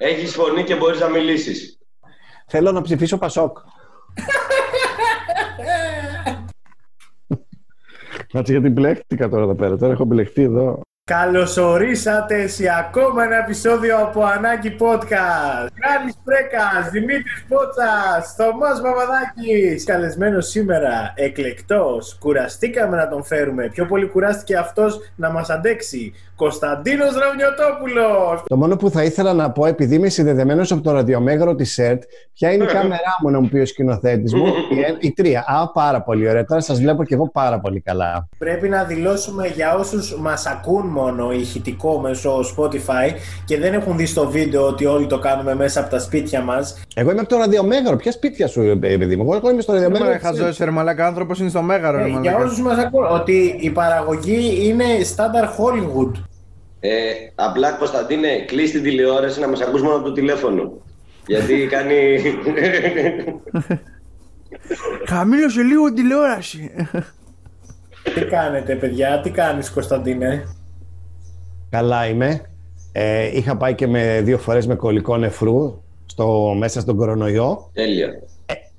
Έχεις 0.00 0.34
φωνή 0.34 0.64
και 0.64 0.76
μπορείς 0.76 1.00
να 1.00 1.08
μιλήσεις. 1.08 1.78
Θέλω 2.46 2.72
να 2.72 2.82
ψηφίσω 2.82 3.18
Πασόκ. 3.18 3.58
Κάτσε 8.32 8.52
γιατί 8.52 8.68
μπλέχτηκα 8.68 9.28
τώρα 9.28 9.42
εδώ 9.42 9.54
πέρα. 9.54 9.76
Τώρα 9.76 9.92
έχω 9.92 10.04
μπλεχτεί 10.04 10.42
εδώ. 10.42 10.80
Καλωσορίσατε 11.14 12.46
σε 12.46 12.64
ακόμα 12.78 13.24
ένα 13.24 13.36
επεισόδιο 13.36 13.96
από 13.98 14.22
Ανάγκη 14.22 14.76
Podcast. 14.80 15.68
Κράνης 15.80 16.14
Πρέκας, 16.24 16.90
Δημήτρης 16.90 17.44
Πότσας, 17.48 18.34
Θωμάς 18.36 18.80
Παπαδάκης. 18.80 19.84
Καλεσμένος 19.84 20.48
σήμερα, 20.48 21.12
εκλεκτός. 21.14 22.16
Κουραστήκαμε 22.20 22.96
να 22.96 23.08
τον 23.08 23.24
φέρουμε. 23.24 23.68
Πιο 23.68 23.86
πολύ 23.86 24.06
κουράστηκε 24.06 24.56
αυτός 24.56 24.98
να 25.16 25.30
μας 25.30 25.50
αντέξει. 25.50 26.12
Κωνσταντίνος 26.36 27.14
Ραουνιωτόπουλος. 27.14 28.42
Το 28.46 28.56
μόνο 28.56 28.76
που 28.76 28.90
θα 28.90 29.02
ήθελα 29.02 29.32
να 29.32 29.50
πω, 29.50 29.66
επειδή 29.66 29.94
είμαι 29.94 30.08
συνδεδεμένος 30.08 30.72
από 30.72 30.82
το 30.82 30.92
ραδιομέγαρο 30.92 31.54
της 31.54 31.72
ΣΕΡΤ, 31.72 32.02
ποια 32.34 32.52
είναι 32.52 32.64
η 32.64 32.66
κάμερά 32.66 33.16
μου 33.22 33.30
να 33.30 33.40
μου 33.40 33.48
πει 33.48 33.58
ο 33.58 33.66
σκηνοθέτης 33.66 34.34
μου. 34.34 34.46
η, 34.76 34.80
ε- 34.80 34.96
η 35.00 35.12
τρία. 35.12 35.44
Α, 35.46 35.70
πάρα 35.72 36.02
πολύ 36.02 36.28
ωραία. 36.28 36.44
Τώρα 36.44 36.60
σας 36.60 36.80
βλέπω 36.80 37.04
και 37.04 37.14
εγώ 37.14 37.30
πάρα 37.30 37.60
πολύ 37.60 37.80
καλά. 37.80 38.28
Πρέπει 38.38 38.68
να 38.68 38.84
δηλώσουμε 38.84 39.46
για 39.46 39.74
όσους 39.74 40.18
μας 40.18 40.46
ακούν 40.46 40.86
μόνο 41.00 41.32
ηχητικό 41.32 42.00
μέσω 42.00 42.40
Spotify 42.56 43.14
και 43.44 43.58
δεν 43.58 43.74
έχουν 43.74 43.96
δει 43.96 44.06
στο 44.06 44.28
βίντεο 44.28 44.66
ότι 44.66 44.86
όλοι 44.86 45.06
το 45.06 45.18
κάνουμε 45.18 45.54
μέσα 45.54 45.80
από 45.80 45.90
τα 45.90 45.98
σπίτια 45.98 46.40
μας. 46.40 46.82
Εγώ 46.94 47.10
είμαι 47.10 47.20
από 47.20 47.28
το 47.28 47.36
ραδιομέγαρο. 47.36 47.96
Ποια 47.96 48.12
σπίτια 48.12 48.46
σου, 48.46 48.60
ε, 48.60 48.76
παιδί 48.76 49.16
μου; 49.16 49.34
Εγώ 49.34 49.50
είμαι 49.50 49.60
στο 49.60 49.72
ραδιομέγαρο. 49.72 50.10
Μα 50.10 50.18
χαζός 50.18 50.58
ρε 50.58 50.70
μαλάκα, 50.70 51.06
άνθρωπος 51.06 51.38
είναι 51.38 51.48
στο 51.48 51.62
μέγαρο. 51.62 51.98
Ε, 51.98 52.02
ρε 52.02 52.08
για 52.08 52.18
μαλάκα. 52.20 52.44
όσους 52.44 52.60
μας 52.60 52.78
ακούν, 52.78 53.06
ότι 53.10 53.56
η 53.60 53.70
παραγωγή 53.70 54.68
είναι 54.68 54.84
standard 55.16 55.48
Hollywood. 55.58 56.12
Ε, 56.80 56.90
απλά 57.34 57.72
Κωνσταντίνε, 57.72 58.28
κλείσει 58.46 58.72
την 58.72 58.82
τηλεόραση 58.82 59.40
να 59.40 59.48
μας 59.48 59.60
ακούς 59.60 59.82
μόνο 59.82 59.94
από 59.94 60.04
το 60.04 60.12
τηλέφωνο. 60.12 60.72
Γιατί 61.26 61.66
κάνει... 61.70 61.94
Χαμήλωσε 65.08 65.62
λίγο 65.62 65.84
την 65.84 65.94
τηλεόραση. 65.94 66.70
Τι 68.14 68.24
κάνετε 68.24 68.74
παιδιά, 68.74 69.20
τι 69.20 69.30
κάνεις 69.30 69.70
Κωνσταντίνε; 69.70 70.44
Καλά 71.70 72.06
είμαι. 72.06 72.40
Ε, 72.92 73.36
είχα 73.36 73.56
πάει 73.56 73.74
και 73.74 73.86
με 73.86 74.20
δύο 74.24 74.38
φορές 74.38 74.66
με 74.66 74.74
κολλικό 74.74 75.16
νεφρού 75.16 75.82
στο, 76.06 76.54
μέσα 76.58 76.80
στον 76.80 76.96
κορονοϊό. 76.96 77.70
Τέλεια. 77.72 78.08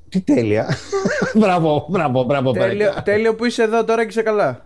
Τι 0.09 0.21
τέλεια. 0.21 0.67
μπράβο, 1.39 1.85
μπράβο, 1.89 2.23
μπράβο. 2.23 2.51
τέλειο, 2.51 2.77
Πέρεκα. 2.77 3.03
τέλειο 3.03 3.35
που 3.35 3.45
είσαι 3.45 3.63
εδώ 3.63 3.83
τώρα 3.83 4.01
και 4.01 4.09
είσαι 4.09 4.21
καλά. 4.21 4.65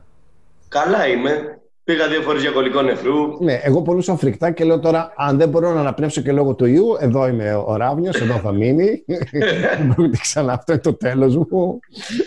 Καλά 0.68 1.08
είμαι. 1.08 1.58
Πήγα 1.84 2.08
δύο 2.08 2.22
φορές 2.22 2.42
για 2.42 2.52
κολικό 2.52 2.82
νεφρού. 2.82 3.44
Ναι, 3.44 3.60
εγώ 3.64 3.82
πονούσα 3.82 4.16
φρικτά 4.16 4.52
και 4.52 4.64
λέω 4.64 4.80
τώρα, 4.80 5.14
αν 5.16 5.38
δεν 5.38 5.50
μπορώ 5.50 5.74
να 5.74 5.80
αναπνεύσω 5.80 6.22
και 6.22 6.32
λόγω 6.32 6.54
του 6.54 6.66
ιού, 6.66 6.98
εδώ 7.00 7.28
είμαι 7.28 7.54
ο 7.66 7.76
Ράβνιος, 7.76 8.22
εδώ 8.22 8.34
θα 8.38 8.52
μείνει. 8.52 9.04
Δεν 9.78 9.94
πρόκειται 9.96 10.18
ξανά, 10.22 10.54
αυτό 10.54 10.72
είναι 10.74 10.82
το 10.82 10.94
τέλος 10.94 11.36
μου. 11.36 11.80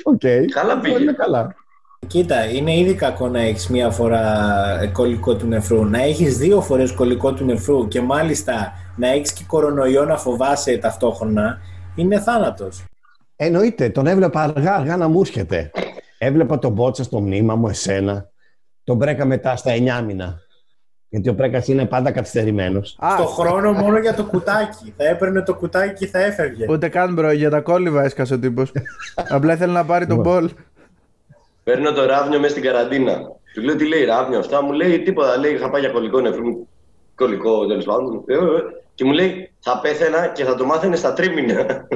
Οκ. 0.03 0.21
Καλά 0.55 0.79
πήγε. 0.79 0.99
Είναι 0.99 1.13
καλά. 1.13 1.55
Κοίτα, 2.07 2.45
είναι 2.45 2.77
ήδη 2.77 2.95
κακό 2.95 3.29
να 3.29 3.41
έχεις 3.41 3.69
μία 3.69 3.91
φορά 3.91 4.45
ε, 4.81 4.87
κολικό 4.87 5.37
του 5.37 5.47
νεφρού. 5.47 5.85
Να 5.85 6.03
έχεις 6.03 6.39
δύο 6.39 6.61
φορές 6.61 6.93
κολικό 6.93 7.33
του 7.33 7.45
νεφρού 7.45 7.89
και 7.89 8.01
μάλιστα 8.01 8.73
να 8.97 9.09
έχεις 9.09 9.33
και 9.33 9.45
κορονοϊό 9.47 10.05
να 10.05 10.17
φοβάσαι 10.17 10.77
ταυτόχρονα, 10.77 11.59
είναι 11.95 12.21
θάνατος. 12.21 12.85
Εννοείται, 13.37 13.89
τον 13.89 14.07
έβλεπα 14.07 14.43
αργά, 14.43 14.75
αργά 14.75 14.97
να 14.97 15.09
μου 15.09 15.21
έρχεται. 15.21 15.71
Έβλεπα 16.19 16.59
τον 16.59 16.73
Μπότσα 16.73 17.03
στο 17.03 17.21
μνήμα 17.21 17.55
μου, 17.55 17.69
εσένα. 17.69 18.29
Τον 18.85 18.97
Μπρέκα 18.97 19.25
μετά 19.25 19.57
στα 19.57 19.73
εννιάμηνα. 20.01 20.39
Γιατί 21.09 21.29
ο 21.29 21.33
Μπρέκα 21.33 21.63
είναι 21.67 21.85
πάντα 21.85 22.11
καθυστερημένος. 22.11 22.97
Α, 23.01 23.09
Στο 23.19 23.27
χρόνο 23.27 23.73
μόνο 23.73 23.99
για 23.99 24.15
το 24.15 24.25
κουτάκι. 24.25 24.95
Θα 24.97 25.05
έπαιρνε 25.09 25.43
το 25.43 25.55
κουτάκι 25.55 25.95
και 26.05 26.07
θα 26.11 26.19
έφευγε. 26.25 26.67
ούτε 26.69 26.89
καν 26.89 27.15
bro, 27.15 27.31
για 27.33 27.51
τα 27.51 27.61
κόλλυβα 27.61 28.03
έσκασε 28.05 28.35
ο 28.35 28.39
τύπος. 28.39 28.73
Απλά 29.37 29.53
ήθελε 29.53 29.73
να 29.73 29.85
πάρει 29.85 30.07
το 30.07 30.21
μπολ. 30.21 30.51
Παίρνω 31.67 31.93
το 31.93 32.07
ράβνιο 32.07 32.39
μέσα 32.39 32.51
στην 32.51 32.63
καραντίνα. 32.63 33.19
Του 33.55 33.63
λέω 33.63 33.77
τι 33.77 33.89
λέει 33.89 34.05
ράβνιο 34.05 34.39
αυτά; 34.39 34.63
Μου 34.63 34.73
λέει 34.73 35.03
τίποτα. 35.03 35.37
Λέει 35.39 35.53
είχα 35.53 35.71
πάει 35.71 35.81
για 35.81 35.91
κολικό 35.91 36.21
νεφρού. 36.21 36.67
Κολλικό 37.15 37.67
τέλος 37.67 37.85
πάντων. 37.85 38.25
Ε, 38.27 38.35
ε, 38.35 38.37
ε. 38.37 38.41
Και 38.95 39.05
μου 39.05 39.13
λέει 39.13 39.51
θα 39.59 39.81
πέθαινα 39.83 40.27
και 40.27 40.45
θα 40.45 40.55
το 40.55 40.65
μάθαινες 40.65 40.99
στα 40.99 41.13
τρίμηνα. 41.13 41.57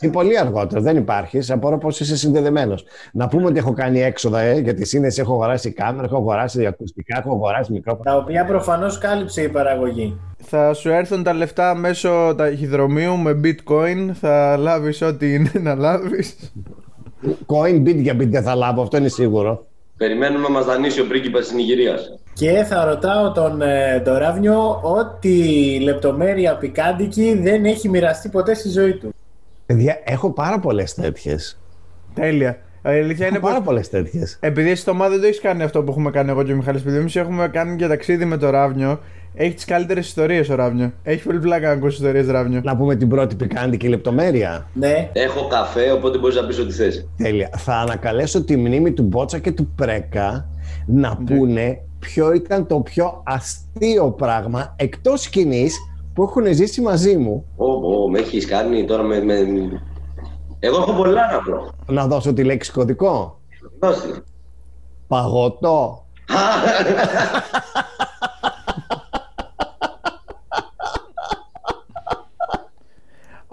Είναι 0.00 0.12
πολύ 0.12 0.38
αργότερο, 0.38 0.80
δεν 0.80 0.96
υπάρχει. 0.96 1.52
Απορώ 1.52 1.78
πώς 1.78 2.00
είσαι 2.00 2.16
συνδεδεμένος. 2.16 2.84
Να 3.12 3.28
πούμε 3.28 3.46
ότι 3.46 3.58
έχω 3.58 3.72
κάνει 3.72 4.02
έξοδα 4.02 4.40
ε, 4.40 4.58
για 4.58 4.74
τη 4.74 4.84
σύνδεση. 4.84 5.20
Έχω 5.20 5.32
αγοράσει 5.32 5.72
κάμερα, 5.72 6.04
έχω 6.04 6.16
αγοράσει 6.16 6.66
ακουστικά, 6.66 7.18
έχω 7.18 7.30
αγοράσει 7.30 7.72
μικρόφωνα. 7.72 8.10
Τα 8.10 8.16
οποία 8.16 8.44
προφανώς 8.44 8.98
κάλυψε 8.98 9.42
η 9.42 9.48
παραγωγή. 9.48 10.20
Θα 10.38 10.74
σου 10.74 10.88
έρθουν 10.88 11.22
τα 11.22 11.32
λεφτά 11.32 11.74
μέσω 11.74 12.34
ταχυδρομείου 12.36 13.16
με 13.16 13.40
bitcoin. 13.44 14.10
Θα 14.20 14.56
λάβεις 14.56 15.02
ό,τι 15.02 15.34
είναι 15.34 15.50
να 15.54 15.74
λάβεις. 15.74 16.52
Coin 17.46 17.82
bit 17.86 17.96
για 17.96 18.14
bit 18.14 18.28
δεν 18.28 18.42
θα 18.42 18.54
λάβω, 18.54 18.82
αυτό 18.82 18.96
είναι 18.96 19.08
σίγουρο. 19.08 19.66
Περιμένουμε 19.96 20.42
να 20.42 20.50
μας 20.50 20.64
δανείσει 20.64 21.00
ο 21.00 21.06
πρίγκιπας 21.06 21.44
της 21.46 21.54
Νιγηρίας. 21.56 22.18
Και 22.32 22.50
θα 22.68 22.84
ρωτάω 22.84 23.32
τον, 23.32 23.62
ε, 23.62 24.02
τον 24.04 24.16
Ράβνιο 24.16 24.80
ότι 24.82 25.30
λεπτομέρεια 25.82 26.56
πικάντικη 26.56 27.38
δεν 27.42 27.64
έχει 27.64 27.88
μοιραστεί 27.88 28.28
ποτέ 28.28 28.54
στη 28.54 28.68
ζωή 28.68 28.92
του. 28.94 29.14
Παιδιά, 29.66 30.00
έχω 30.04 30.32
πάρα 30.32 30.58
πολλές 30.58 30.94
τέτοιες. 30.94 31.58
Τέλεια. 32.14 32.58
Η 32.84 32.88
αλήθεια 32.88 33.26
είναι 33.26 33.36
Έχω 33.36 33.46
πάρα 33.46 33.56
πως. 33.58 33.66
πολλές 33.66 33.88
τέτοιες. 33.88 34.36
Επειδή 34.40 34.70
εσύ 34.70 34.80
στο 34.80 34.94
ΜΑ 34.94 35.08
δεν 35.08 35.20
το 35.20 35.26
έχεις 35.26 35.40
κάνει 35.40 35.62
αυτό 35.62 35.82
που 35.82 35.90
έχουμε 35.90 36.10
κάνει 36.10 36.30
εγώ 36.30 36.42
και 36.42 36.52
ο 36.52 36.56
Μιχάλης 36.56 36.80
Επειδή 36.82 36.96
εμείς 36.96 37.16
έχουμε 37.16 37.48
κάνει 37.48 37.76
και 37.76 37.86
ταξίδι 37.86 38.24
με 38.24 38.36
το 38.36 38.50
Ράβνιο. 38.50 39.00
Έχει 39.38 39.54
τις 39.54 39.64
καλύτερες 39.64 40.06
ιστορίες 40.06 40.48
ο 40.48 40.54
Ράβνιο. 40.54 40.92
Έχει 41.02 41.22
πολύ 41.22 41.38
πλάκα 41.38 41.66
να 41.66 41.72
ακούσει 41.72 41.94
ιστορίες 41.94 42.26
Ράβνιο. 42.26 42.60
Να 42.64 42.76
πούμε 42.76 42.96
την 42.96 43.08
πρώτη 43.08 43.34
πικάντικη 43.34 43.88
λεπτομέρεια. 43.88 44.66
Ναι, 44.72 45.10
Έχω 45.12 45.46
καφέ, 45.46 45.90
οπότε 45.92 46.18
μπορείς 46.18 46.36
να 46.36 46.46
πεις 46.46 46.58
ό,τι 46.58 46.72
θες. 46.72 47.08
Τέλεια. 47.16 47.50
Θα 47.56 47.74
ανακαλέσω 47.74 48.44
τη 48.44 48.56
μνήμη 48.56 48.92
του 48.92 49.02
Μπότσα 49.02 49.38
και 49.38 49.52
του 49.52 49.66
Πρέκα 49.74 50.48
να 50.86 51.16
πούνε 51.16 51.80
ποιο 51.98 52.32
ήταν 52.32 52.66
το 52.66 52.80
πιο 52.80 53.22
αστείο 53.24 54.10
πράγμα 54.10 54.74
εκτός 54.76 55.20
σκηνής 55.20 55.76
που 56.14 56.22
έχουν 56.22 56.54
ζήσει 56.54 56.80
μαζί 56.80 57.16
μου. 57.16 57.44
Ω, 57.56 57.66
ω, 57.66 58.10
με 58.10 58.18
έχεις 58.18 58.46
κάνει 58.46 58.84
τώρα 58.84 59.02
με, 59.02 59.20
με. 59.20 59.34
Εγώ 60.58 60.76
έχω 60.76 60.92
πολλά 60.92 61.32
να 61.32 61.38
πω. 61.38 61.74
Να 61.92 62.06
δώσω 62.06 62.32
τη 62.32 62.44
λέξη 62.44 62.72
κωδικό; 62.72 63.40
Δώστε. 63.80 64.22
Παγωτό. 65.06 66.06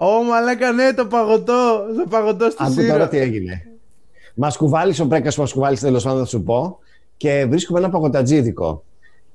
Ω 0.04 0.22
μαλάκα 0.22 0.72
ναι 0.72 0.92
το 0.92 1.06
παγωτό. 1.06 1.84
Το 1.96 2.04
παγωτό 2.10 2.50
στη 2.50 2.64
Άκου 2.64 2.74
τώρα 2.74 2.84
σύρα. 2.84 3.08
τι 3.08 3.18
έγινε. 3.18 3.66
Μας 4.34 4.56
κουβάλεις 4.56 5.00
ο 5.00 5.06
Πρέκας, 5.06 5.36
μας 5.36 5.52
κουβάλεις 5.52 5.80
τέλος 5.80 6.04
πάντων, 6.04 6.18
θα 6.18 6.26
σου 6.26 6.42
πω, 6.42 6.78
και 7.16 7.46
βρίσκουμε 7.48 7.78
ένα 7.78 7.90
παγωτατζίδικο. 7.90 8.84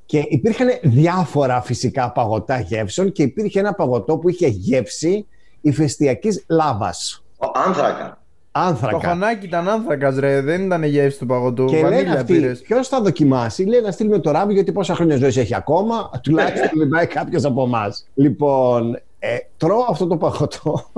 Και 0.06 0.26
υπήρχαν 0.30 0.68
διάφορα 0.82 1.62
φυσικά 1.62 2.12
παγωτά 2.12 2.60
γεύσεων 2.60 3.12
και 3.12 3.24
υπήρχε 3.24 3.60
ένα 3.60 3.74
παγωτό 3.74 4.18
που 4.18 4.30
είχε 4.30 4.48
γεύση 4.48 5.26
ηφαιστειακής 5.62 6.44
λάβας. 6.50 7.24
Ο, 7.38 7.46
άνθρακα. 7.68 8.22
Άνθρακα. 8.52 9.00
Το 9.00 9.08
χωνάκι 9.08 9.46
ήταν 9.46 9.70
άνθρακας, 9.70 10.18
ρε. 10.18 10.42
Δεν 10.42 10.66
ήταν 10.66 10.84
η 10.84 10.88
γεύση 10.88 11.20
του 11.20 11.26
παγωτού. 11.26 11.66
Και 11.66 11.76
λένε 11.76 11.90
Βανίλια 11.90 12.14
αυτοί, 12.14 12.34
πήρες. 12.34 12.62
ποιος 12.62 12.88
θα 12.88 13.02
δοκιμάσει, 13.02 13.64
λέει 13.64 13.82
να 13.82 13.92
στείλουμε 13.92 14.20
το 14.20 14.32
ράβι 14.32 14.54
γιατί 14.54 14.72
πόσα 14.72 14.96
χρόνια 14.96 15.18
ζωής 15.18 15.38
έχει 15.38 15.56
ακόμα, 15.56 16.10
τουλάχιστον 16.24 16.70
δεν 16.80 16.90
πάει 16.90 17.08
κάποιος 17.08 17.46
από 17.46 17.64
εμάς. 17.64 18.08
Λοιπόν, 18.14 19.00
ε, 19.20 19.38
τρώω 19.58 19.86
αυτό 19.90 20.08
το 20.08 20.18
παγωτό, 20.18 20.92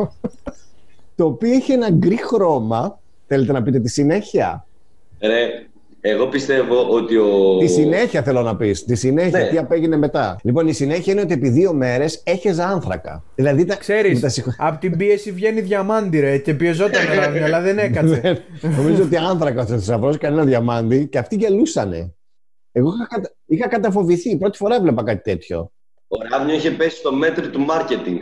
το 1.15 1.25
οποίο 1.25 1.51
έχει 1.53 1.71
ένα 1.71 1.89
γκρι 1.91 2.17
χρώμα. 2.25 2.99
Θέλετε 3.27 3.51
να 3.51 3.63
πείτε 3.63 3.79
τη 3.79 3.89
συνέχεια; 3.89 4.65
Ρε, 5.21 5.47
εγώ 6.01 6.27
πιστεύω 6.27 6.87
ότι 6.89 7.17
ο. 7.17 7.57
Τη 7.57 7.67
συνέχεια 7.67 8.23
θέλω 8.23 8.41
να 8.41 8.55
πεις. 8.55 8.85
Τη 8.85 8.95
συνέχεια, 8.95 9.39
Ναι. 9.39 9.47
τι 9.49 9.57
απέγινε 9.57 9.97
μετά. 9.97 10.39
Λοιπόν, 10.43 10.67
η 10.67 10.73
συνέχεια 10.73 11.13
είναι 11.13 11.21
ότι 11.21 11.33
επί 11.33 11.49
δύο 11.49 11.73
μέρες 11.73 12.21
έχεζα 12.25 12.67
άνθρακα. 12.67 13.23
Δηλαδή, 13.35 13.65
τα... 13.65 13.75
Ξέρεις, 13.75 14.13
μου 14.13 14.19
τα 14.19 14.29
συγχω- 14.29 14.55
από 14.57 14.79
την 14.79 14.97
πίεση 14.97 15.31
βγαίνει 15.31 15.61
διαμάντι, 15.61 16.19
ρε. 16.19 16.37
Και 16.37 16.53
πιεζόταν 16.53 17.09
ο 17.11 17.13
Ράβνιο, 17.21 17.45
αλλά 17.45 17.61
δεν 17.61 17.77
έκατσε. 17.77 18.43
Νομίζω 18.61 19.03
ότι 19.03 19.17
άνθρακας 19.17 19.65
θα 19.69 19.77
θησαυρό 19.77 20.17
κανένα 20.17 20.43
διαμάντι 20.43 21.07
και 21.07 21.17
αυτοί 21.17 21.35
γελούσανε. 21.35 22.13
Εγώ 22.71 22.93
είχα, 22.93 23.07
κατα... 23.07 23.31
είχα 23.45 23.67
καταφοβηθεί. 23.67 24.37
Πρώτη 24.37 24.57
φορά 24.57 24.75
έβλεπα 24.75 25.03
κάτι 25.03 25.21
τέτοιο. 25.21 25.71
Ο 26.13 26.17
Ράβνιο 26.31 26.55
είχε 26.55 26.71
πέσει 26.71 26.95
στο 26.95 27.13
μέτρο 27.13 27.49
του 27.49 27.59
μάρκετινγκ. 27.59 28.17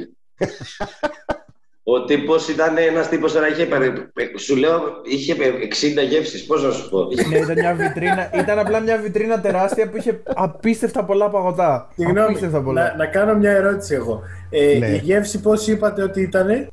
Ο 1.83 2.03
τύπος 2.05 2.47
ήταν 2.47 2.77
ένας 2.77 3.09
τύπος 3.09 3.33
τώρα 3.33 3.47
είχε. 3.47 3.65
περι- 3.65 4.39
Σου 4.39 4.55
λέω, 4.55 4.79
είχε 5.03 5.35
60 5.59 6.01
γεύσεις. 6.01 6.45
Πώς 6.45 6.63
να 6.63 6.71
σου 6.71 6.89
πω. 6.89 6.99
ναι, 7.29 7.37
ήταν 7.37 7.53
μια 7.59 7.73
βιτρίνα. 7.73 8.29
Ήταν 8.33 8.59
απλά 8.59 8.79
μια 8.79 8.97
βιτρίνα 8.97 9.39
τεράστια 9.39 9.89
που 9.89 9.97
είχε 9.97 10.21
απίστευτα 10.35 11.03
πολλά 11.05 11.29
παγωτά. 11.29 11.87
συγγνώμη, 11.95 12.27
Απίστευτα 12.27 12.61
πολλά. 12.61 12.81
να, 12.83 12.95
να 12.95 13.05
κάνω 13.05 13.33
μια 13.35 13.51
ερώτηση 13.51 13.93
εγώ. 13.93 14.21
Ε, 14.49 14.77
Ναι. 14.79 14.87
Η 14.87 14.97
γεύση 15.03 15.39
πώς 15.41 15.67
είπατε 15.67 16.01
ότι 16.03 16.21
ήτανε; 16.21 16.67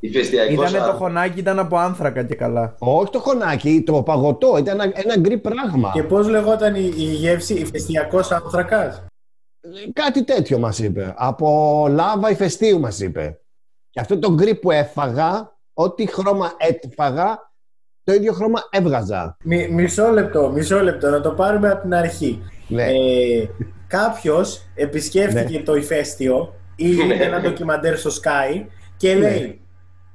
Ηφαιστειακό. 0.00 0.52
Ήτανε 0.52 0.78
το 0.78 0.92
χωνάκι, 0.92 1.38
ήταν 1.38 1.58
από 1.58 1.76
άνθρακα 1.76 2.22
και 2.22 2.34
καλά. 2.34 2.74
Όχι 2.78 3.10
το 3.10 3.18
χωνάκι, 3.18 3.82
το 3.86 4.02
παγωτό. 4.02 4.56
Ήταν 4.58 4.80
ένα, 4.80 4.92
ένα 4.94 5.18
γκρι 5.18 5.38
πράγμα. 5.38 5.90
Και 5.94 6.02
πώς 6.02 6.28
λεγόταν 6.28 6.74
η, 6.74 6.92
η 6.96 7.02
γεύση, 7.02 7.54
ηφαιστειακός 7.54 8.30
άνθρακας; 8.30 9.02
Κάτι 9.92 10.24
τέτοιο 10.24 10.58
μας 10.58 10.78
είπε. 10.78 11.14
Από 11.16 11.86
λάβα 11.90 12.30
ηφαιστείου 12.30 12.80
μας 12.80 13.00
είπε. 13.00 13.40
Και 13.90 14.00
αυτό 14.00 14.18
το 14.18 14.34
γκρι 14.34 14.54
που 14.54 14.70
έφαγα, 14.70 15.56
ό,τι 15.72 16.06
χρώμα 16.06 16.52
έφαγα, 16.58 17.52
το 18.04 18.12
ίδιο 18.12 18.32
χρώμα 18.32 18.60
έβγαζα. 18.70 19.36
Μι- 19.44 19.70
μισό 19.70 20.10
λεπτό, 20.10 20.50
μισό 20.50 20.82
λεπτό, 20.82 21.10
να 21.10 21.20
το 21.20 21.30
πάρουμε 21.30 21.70
από 21.70 21.82
την 21.82 21.94
αρχή. 21.94 22.42
Ναι. 22.68 22.84
Ε, 22.84 23.48
κάποιος 23.86 24.62
επισκέφτηκε 24.74 25.62
το 25.62 25.74
ηφαίστειο 25.74 26.54
ή 26.76 26.88
είδε 26.88 27.14
ένα 27.14 27.40
ντοκιμαντέρ 27.40 27.98
στο 27.98 28.10
Sky 28.10 28.66
και 28.96 29.14
λέει 29.14 29.60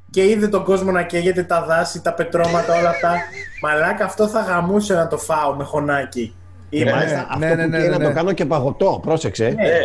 και 0.09 0.25
είδε 0.29 0.47
τον 0.47 0.63
κόσμο 0.63 0.91
να 0.91 1.03
καίγεται 1.03 1.43
τα 1.43 1.65
δάση, 1.65 2.01
τα 2.01 2.13
πετρώματα, 2.13 2.79
όλα 2.79 2.89
αυτά. 2.89 3.13
Μαλάκα, 3.61 4.05
αυτό 4.05 4.27
θα 4.27 4.41
γαμούσε 4.41 4.93
να 4.93 5.07
το 5.07 5.17
φάω 5.17 5.55
με 5.55 5.63
χωνάκι. 5.63 6.35
Και 6.73 6.79
Είπε. 6.79 6.91
μάλιστα 6.91 7.15
ναι, 7.37 7.45
αυτό 7.45 7.55
ναι, 7.55 7.63
που 7.63 7.69
ναι, 7.69 7.77
καίει 7.77 7.87
ναι, 7.87 7.91
να 7.91 7.97
ναι. 7.97 8.05
το 8.05 8.13
κάνω 8.13 8.31
και 8.31 8.45
παγωτό. 8.45 8.99
Πρόσεξε. 9.01 9.45
Ε, 9.45 9.79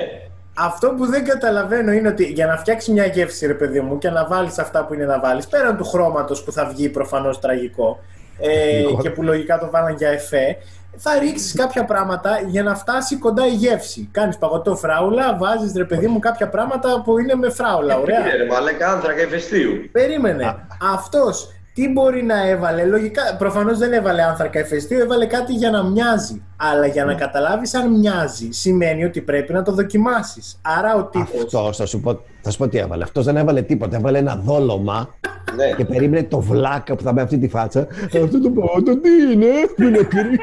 Αυτό 0.54 0.88
που 0.88 1.06
δεν 1.06 1.24
καταλαβαίνω 1.24 1.92
είναι 1.92 2.08
ότι 2.08 2.24
για 2.24 2.46
να 2.46 2.56
φτιάξει 2.56 2.92
μια 2.92 3.06
γεύση, 3.06 3.46
ρε 3.46 3.54
παιδί 3.54 3.80
μου, 3.80 3.98
και 3.98 4.10
να 4.10 4.26
βάλεις 4.26 4.58
αυτά 4.58 4.84
που 4.84 4.94
είναι 4.94 5.04
να 5.04 5.20
βάλεις, 5.20 5.46
πέραν 5.46 5.76
του 5.76 5.84
χρώματος 5.84 6.42
που 6.44 6.52
θα 6.52 6.66
βγει 6.66 6.88
προφανώς 6.88 7.40
τραγικό 7.40 7.98
ε, 8.40 8.78
Λοιπόν. 8.78 9.00
και 9.00 9.10
που 9.10 9.22
λογικά 9.22 9.58
το 9.58 9.70
βάλαν 9.70 9.94
για 9.94 10.08
εφέ, 10.08 10.56
θα 10.96 11.18
ρίξεις 11.18 11.54
κάποια 11.54 11.84
πράγματα 11.84 12.40
για 12.46 12.62
να 12.62 12.74
φτάσει 12.74 13.16
κοντά 13.16 13.46
η 13.46 13.54
γεύση. 13.54 14.08
Κάνεις 14.12 14.38
παγωτό 14.38 14.76
φράουλα, 14.76 15.36
βάζεις 15.36 15.72
ρε 15.76 15.84
παιδί 15.84 16.06
μου 16.06 16.18
κάποια 16.18 16.48
πράγματα 16.48 17.02
που 17.04 17.18
είναι 17.18 17.34
με 17.34 17.50
φράουλα. 17.50 17.98
Ωραία. 17.98 18.20
είναι 18.20 18.36
ρε 18.36 18.46
μαλάκα 18.46 18.92
άνθρακα 18.92 19.22
ηφαιστείου. 19.22 19.88
Περίμενε. 19.92 20.66
Αυτός 20.94 21.52
τι 21.78 21.88
μπορεί 21.88 22.22
να 22.22 22.48
έβαλε; 22.48 22.84
Λογικά, 22.84 23.22
προφανώς 23.38 23.78
δεν 23.78 23.92
έβαλε 23.92 24.22
άνθρακα 24.22 24.58
εφαιστείου, 24.58 24.98
έβαλε 24.98 25.26
κάτι 25.26 25.52
για 25.52 25.70
να 25.70 25.82
μοιάζει. 25.82 26.42
Αλλά 26.56 26.86
για 26.86 27.04
να 27.04 27.14
καταλάβεις 27.14 27.74
αν 27.74 27.90
μοιάζει, 27.98 28.48
σημαίνει 28.50 29.04
ότι 29.04 29.20
πρέπει 29.20 29.52
να 29.52 29.62
το 29.62 29.72
δοκιμάσεις. 29.72 30.60
Άρα 30.78 30.94
ο 30.94 31.04
τύπο. 31.04 31.38
Αυτό 31.42 31.72
θα 31.72 31.86
σου, 31.86 32.00
πω, 32.00 32.20
θα 32.40 32.50
σου 32.50 32.58
πω 32.58 32.68
τι 32.68 32.78
έβαλε. 32.78 33.02
Αυτός 33.02 33.24
δεν 33.24 33.36
έβαλε 33.36 33.62
τίποτα. 33.62 33.96
Έβαλε 33.96 34.18
ένα 34.18 34.36
δόλωμα 34.44 35.14
Ναι. 35.56 35.72
και 35.76 35.84
περίμενε 35.84 36.22
το 36.22 36.40
βλάκα 36.40 36.94
που 36.94 37.02
θα 37.02 37.12
με 37.12 37.22
αυτή 37.22 37.38
τη 37.38 37.48
φάτσα. 37.48 37.86
Αυτό 38.04 38.40
το 38.40 38.50
παγωτό 38.50 39.00
τι 39.00 39.08
είναι, 39.32 39.46
που 39.76 39.82
είναι 39.82 39.98
κρύο. 39.98 40.38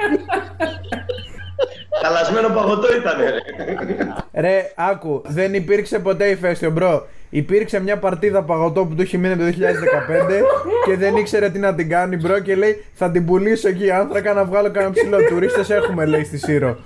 Χαλασμένο 2.03 2.47
παγωτό 2.47 2.87
ήταν, 2.95 3.13
ρε. 3.19 4.41
Ρε, 4.41 4.71
άκου, 4.75 5.21
δεν 5.25 5.53
υπήρξε 5.53 5.99
ποτέ 5.99 6.25
ηφαίστειο, 6.25 6.71
bro. 6.71 7.07
Υπήρξε 7.29 7.79
μια 7.81 7.97
παρτίδα 7.97 8.41
παγωτό 8.43 8.85
που 8.85 8.95
του 8.95 9.01
είχε 9.01 9.17
μείνει 9.17 9.33
από 9.33 9.41
το 9.43 9.49
2015 9.49 9.51
και 10.85 10.95
δεν 10.97 11.15
ήξερε 11.15 11.49
τι 11.49 11.59
να 11.59 11.73
την 11.75 11.89
κάνει, 11.89 12.15
bro, 12.15 12.39
και 12.39 12.55
λέει 12.55 12.83
θα 12.93 13.11
την 13.11 13.25
πουλήσω 13.25 13.67
εκεί 13.67 13.91
άνθρακα 13.91 14.33
να 14.33 14.45
βγάλω 14.45 14.71
κανένα 14.71 14.91
ψιλό. 14.93 15.17
Τουρίστες 15.29 15.69
έχουμε, 15.69 16.05
λέει 16.05 16.23
στη 16.23 16.37
Σύρο. 16.37 16.77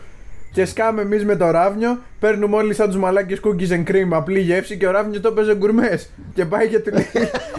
Και 0.51 0.65
σκάμε 0.65 1.01
εμείς 1.01 1.25
με 1.25 1.36
το 1.36 1.51
ράβνιο, 1.51 2.00
παίρνουμε 2.19 2.56
όλοι 2.56 2.74
σαν 2.74 2.88
τους 2.88 2.97
μαλάκες 2.97 3.39
cookies 3.44 3.69
and 3.71 3.83
cream, 3.91 4.07
απλή 4.12 4.39
γεύση 4.39 4.77
και 4.77 4.88
ο 4.88 4.91
ράβνιος 4.91 5.21
το 5.21 5.31
παίζει 5.31 5.53
γκουρμές. 5.53 6.09
Και 6.33 6.45
πάει 6.45 6.68
και 6.68 6.80
του 6.80 6.92
λέει: 6.94 7.06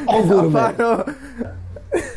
Ο 0.05 0.27
Θα 0.27 0.35
γκουρμές. 0.35 0.53
πάρω. 0.77 1.05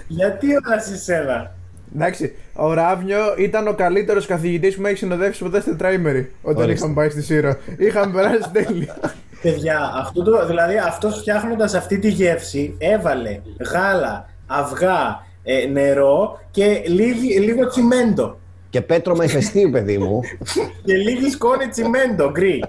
Γιατί 0.08 0.48
όλα 0.48 0.80
σε 0.82 0.98
σένα; 0.98 1.56
Εντάξει, 1.96 2.34
ο 2.54 2.74
Ράβνιο 2.74 3.18
ήταν 3.38 3.68
ο 3.68 3.74
καλύτερος 3.74 4.26
καθηγητής 4.26 4.76
που 4.76 4.82
με 4.82 4.90
έχει 4.90 4.98
συνοδεύσει 4.98 5.44
ποτέ 5.44 5.60
στην 5.60 5.72
τετραήμερη 5.72 6.32
όταν 6.42 6.56
Ορίστε. 6.64 6.74
είχαμε 6.74 6.94
πάει 6.94 7.10
στη 7.10 7.22
Σύρο. 7.22 7.56
Είχαμε 7.78 8.14
περάσει 8.14 8.50
τέλεια. 8.54 8.96
Παιδιά, 9.44 9.92
αυτό 9.96 10.24
το, 10.24 10.46
δηλαδή 10.46 10.78
αυτός 10.78 11.18
φτιάχνοντας 11.18 11.74
αυτή 11.74 12.00
τη 12.00 12.10
γεύση 12.10 12.76
έβαλε 12.78 13.42
γάλα, 13.72 14.30
αυγά, 14.48 15.26
ε, 15.44 15.66
νερό 15.66 16.40
και 16.52 16.82
λίγη, 16.86 17.40
λίγο 17.40 17.68
τσιμέντο. 17.68 18.38
Και 18.70 18.82
πέτρωμα 18.82 19.24
ηφαιστείου, 19.24 19.70
παιδί 19.70 19.98
μου. 19.98 20.20
Και 20.86 20.96
λίγη 20.96 21.30
σκόνη 21.30 21.68
τσιμέντο, 21.68 22.32
γκρι. 22.32 22.64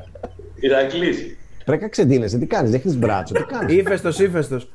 Ηρακλής. 0.55 1.37
Πρέπει 1.65 1.83
να 1.83 1.89
ξεντίνεσαι. 1.89 2.39
Τι 2.39 2.47
κάνεις, 2.47 2.75
έχεις 2.75 2.97
μπράτσο, 2.97 3.35
τι 3.35 3.43
κάνεις. 3.43 3.75
Ήφεστο, 3.75 4.09
ύφεστος. 4.09 4.69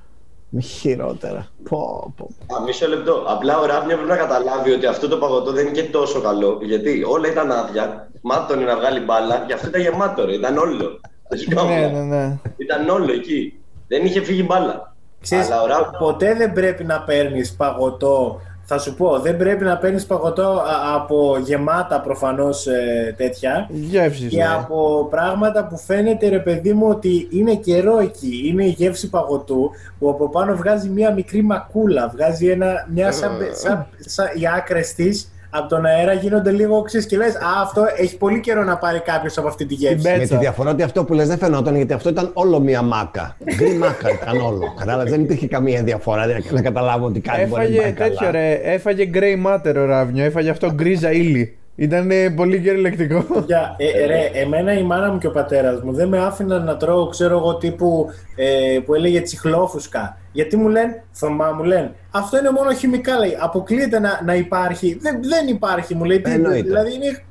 Μη 0.49 0.61
χειρότερα. 0.61 1.47
Πω, 1.69 2.13
πω. 2.17 2.29
Α, 2.55 2.61
μισό 2.65 2.87
λεπτό. 2.87 3.23
Απλά 3.27 3.59
ο 3.59 3.65
Ράβνιο 3.65 3.95
πρέπει 3.95 4.09
να 4.09 4.17
καταλάβει 4.17 4.71
ότι 4.71 4.85
αυτό 4.85 5.07
το 5.07 5.17
παγωτό 5.17 5.51
δεν 5.51 5.65
είναι 5.65 5.75
και 5.75 5.83
τόσο 5.83 6.21
καλό. 6.21 6.59
Γιατί 6.61 7.03
όλα 7.07 7.27
ήταν 7.31 7.51
άδεια. 7.51 8.09
Μάτων 8.21 8.63
να 8.63 8.75
βγάλει 8.75 8.99
μπάλα. 8.99 9.43
Γι' 9.47 9.53
αυτό 9.53 9.67
ήταν 9.67 9.81
γεμάτο, 9.81 10.25
ρε. 10.25 10.33
Ήταν 10.33 10.57
όλο. 10.57 10.99
Δεν 11.29 11.39
σου 11.39 11.49
κάνω. 11.55 11.69
Ναι, 11.69 11.87
ναι, 11.87 12.01
ναι. 12.01 12.37
Ήταν 12.57 12.89
όλο 12.89 13.11
εκεί. 13.11 13.59
Δεν 13.87 14.05
είχε 14.05 14.23
φύγει 14.23 14.45
μπάλα. 14.47 14.95
Ξέρεις, 15.21 15.45
Αλλά 15.51 15.61
ο 15.61 15.65
Ράβνιο. 15.67 15.99
ποτέ 15.99 16.33
δεν 16.33 16.53
πρέπει 16.53 16.83
να 16.83 17.01
παίρνεις 17.01 17.53
παγωτό. 17.55 18.41
Θα 18.71 18.77
σου 18.79 18.95
πω, 18.95 19.19
δεν 19.19 19.37
πρέπει 19.37 19.63
να 19.63 19.77
παίρνεις 19.77 20.05
παγωτό 20.05 20.43
α, 20.43 20.95
από 20.95 21.37
γεμάτα 21.43 22.01
προφανώς 22.01 22.67
ε, 22.67 23.13
τέτοια 23.17 23.67
Γεύσεις. 23.69 24.29
και 24.29 24.43
από 24.43 25.07
πράγματα 25.09 25.67
που 25.67 25.77
φαίνεται 25.77 26.27
ρε 26.29 26.39
παιδί 26.39 26.73
μου 26.73 26.87
ότι 26.89 27.27
είναι 27.31 27.55
καιρό 27.55 27.97
εκεί. 27.99 28.41
Είναι 28.45 28.63
η 28.65 28.69
γεύση 28.69 29.09
παγωτού 29.09 29.71
που 29.99 30.09
από 30.09 30.29
πάνω 30.29 30.55
βγάζει 30.55 30.89
μια 30.89 31.13
μικρή 31.13 31.41
μακούλα. 31.43 32.09
Βγάζει 32.09 32.47
ένα, 32.47 32.87
μια 32.93 33.11
σαν, 33.11 33.31
σαν, 33.51 33.87
σαν, 33.99 34.27
οι 34.35 34.47
άκρες 34.57 34.93
της 34.93 35.31
από 35.49 35.67
τον 35.67 35.85
αέρα 35.85 36.13
γίνονται 36.13 36.51
λίγο 36.51 36.77
οξύς 36.77 37.05
και 37.05 37.17
λες 37.17 37.35
Α, 37.35 37.61
αυτό 37.63 37.85
έχει 37.97 38.17
πολύ 38.17 38.39
καιρό 38.39 38.63
να 38.63 38.77
πάρει 38.77 38.99
κάποιος 38.99 39.37
από 39.37 39.47
αυτή 39.47 39.65
τη 39.65 39.73
γεύση. 39.73 39.95
Την 39.95 40.11
Με 40.11 40.17
Πέτσα. 40.17 40.33
τη 40.35 40.39
διαφορά 40.41 40.69
ότι 40.71 40.83
αυτό 40.83 41.03
που 41.03 41.13
λες 41.13 41.27
δεν 41.27 41.37
φαινόταν 41.37 41.75
γιατί 41.75 41.93
αυτό 41.93 42.09
ήταν 42.09 42.29
όλο 42.33 42.59
μία 42.59 42.81
μάκα. 42.81 43.37
Γκρι 43.55 43.73
μάκα 43.73 44.09
ήταν 44.09 44.41
όλο. 44.41 44.73
Κατάλαβες, 44.79 45.11
δεν 45.11 45.21
υπήρχε 45.21 45.47
καμία 45.47 45.83
διαφορά 45.83 46.25
να- 46.25 46.39
να 46.51 46.61
καταλάβω 46.61 47.05
ότι 47.05 47.19
κάτι 47.19 47.45
μπορεί 47.45 47.61
να 47.61 47.67
μην 47.69 47.77
Έφαγε 47.77 47.93
πάει 47.93 48.07
τέτοιο 48.09 48.17
καλά. 48.25 48.31
ρε, 48.31 48.53
έφαγε 48.63 49.09
grey 49.13 49.45
matter 49.47 49.75
ο 49.75 49.85
Ράβνιο, 49.85 50.23
έφαγε 50.25 50.49
αυτό 50.49 50.71
γκρίζα 50.73 51.11
ύλη. 51.11 51.57
Ήταν 51.79 52.11
πολύ 52.35 52.59
κυριολεκτικό. 52.59 53.25
Για, 53.45 53.75
ε, 53.77 54.05
ρε, 54.05 54.29
εμένα 54.33 54.73
η 54.73 54.83
μάνα 54.83 55.11
μου 55.11 55.17
και 55.17 55.27
ο 55.27 55.31
πατέρας 55.31 55.81
μου 55.81 55.93
δεν 55.93 56.07
με 56.07 56.19
άφηναν 56.19 56.63
να 56.63 56.77
τρώω, 56.77 57.07
ξέρω 57.07 57.37
εγώ, 57.37 57.55
τύπου 57.55 58.07
ε, 58.35 58.79
που 58.85 58.95
έλεγε 58.95 59.21
τσιχλόφουσκα. 59.21 60.17
Γιατί 60.31 60.57
μου 60.57 60.67
λένε, 60.67 61.03
Θωμά 61.11 61.51
μου 61.51 61.63
λένε, 61.63 61.91
αυτό 62.11 62.37
είναι 62.37 62.49
μόνο 62.49 62.73
χημικά, 62.73 63.17
λέει. 63.19 63.37
Αποκλείεται 63.39 63.99
να, 63.99 64.21
να 64.25 64.35
υπάρχει. 64.35 64.97
Δεν, 65.01 65.19
δεν 65.23 65.47
υπάρχει, 65.47 65.95
μου 65.95 66.03
λέει. 66.03 66.21
Τι, 66.21 66.31
Εννοείται. 66.31 66.61
δηλαδή 66.61 66.93
είναι. 66.93 67.23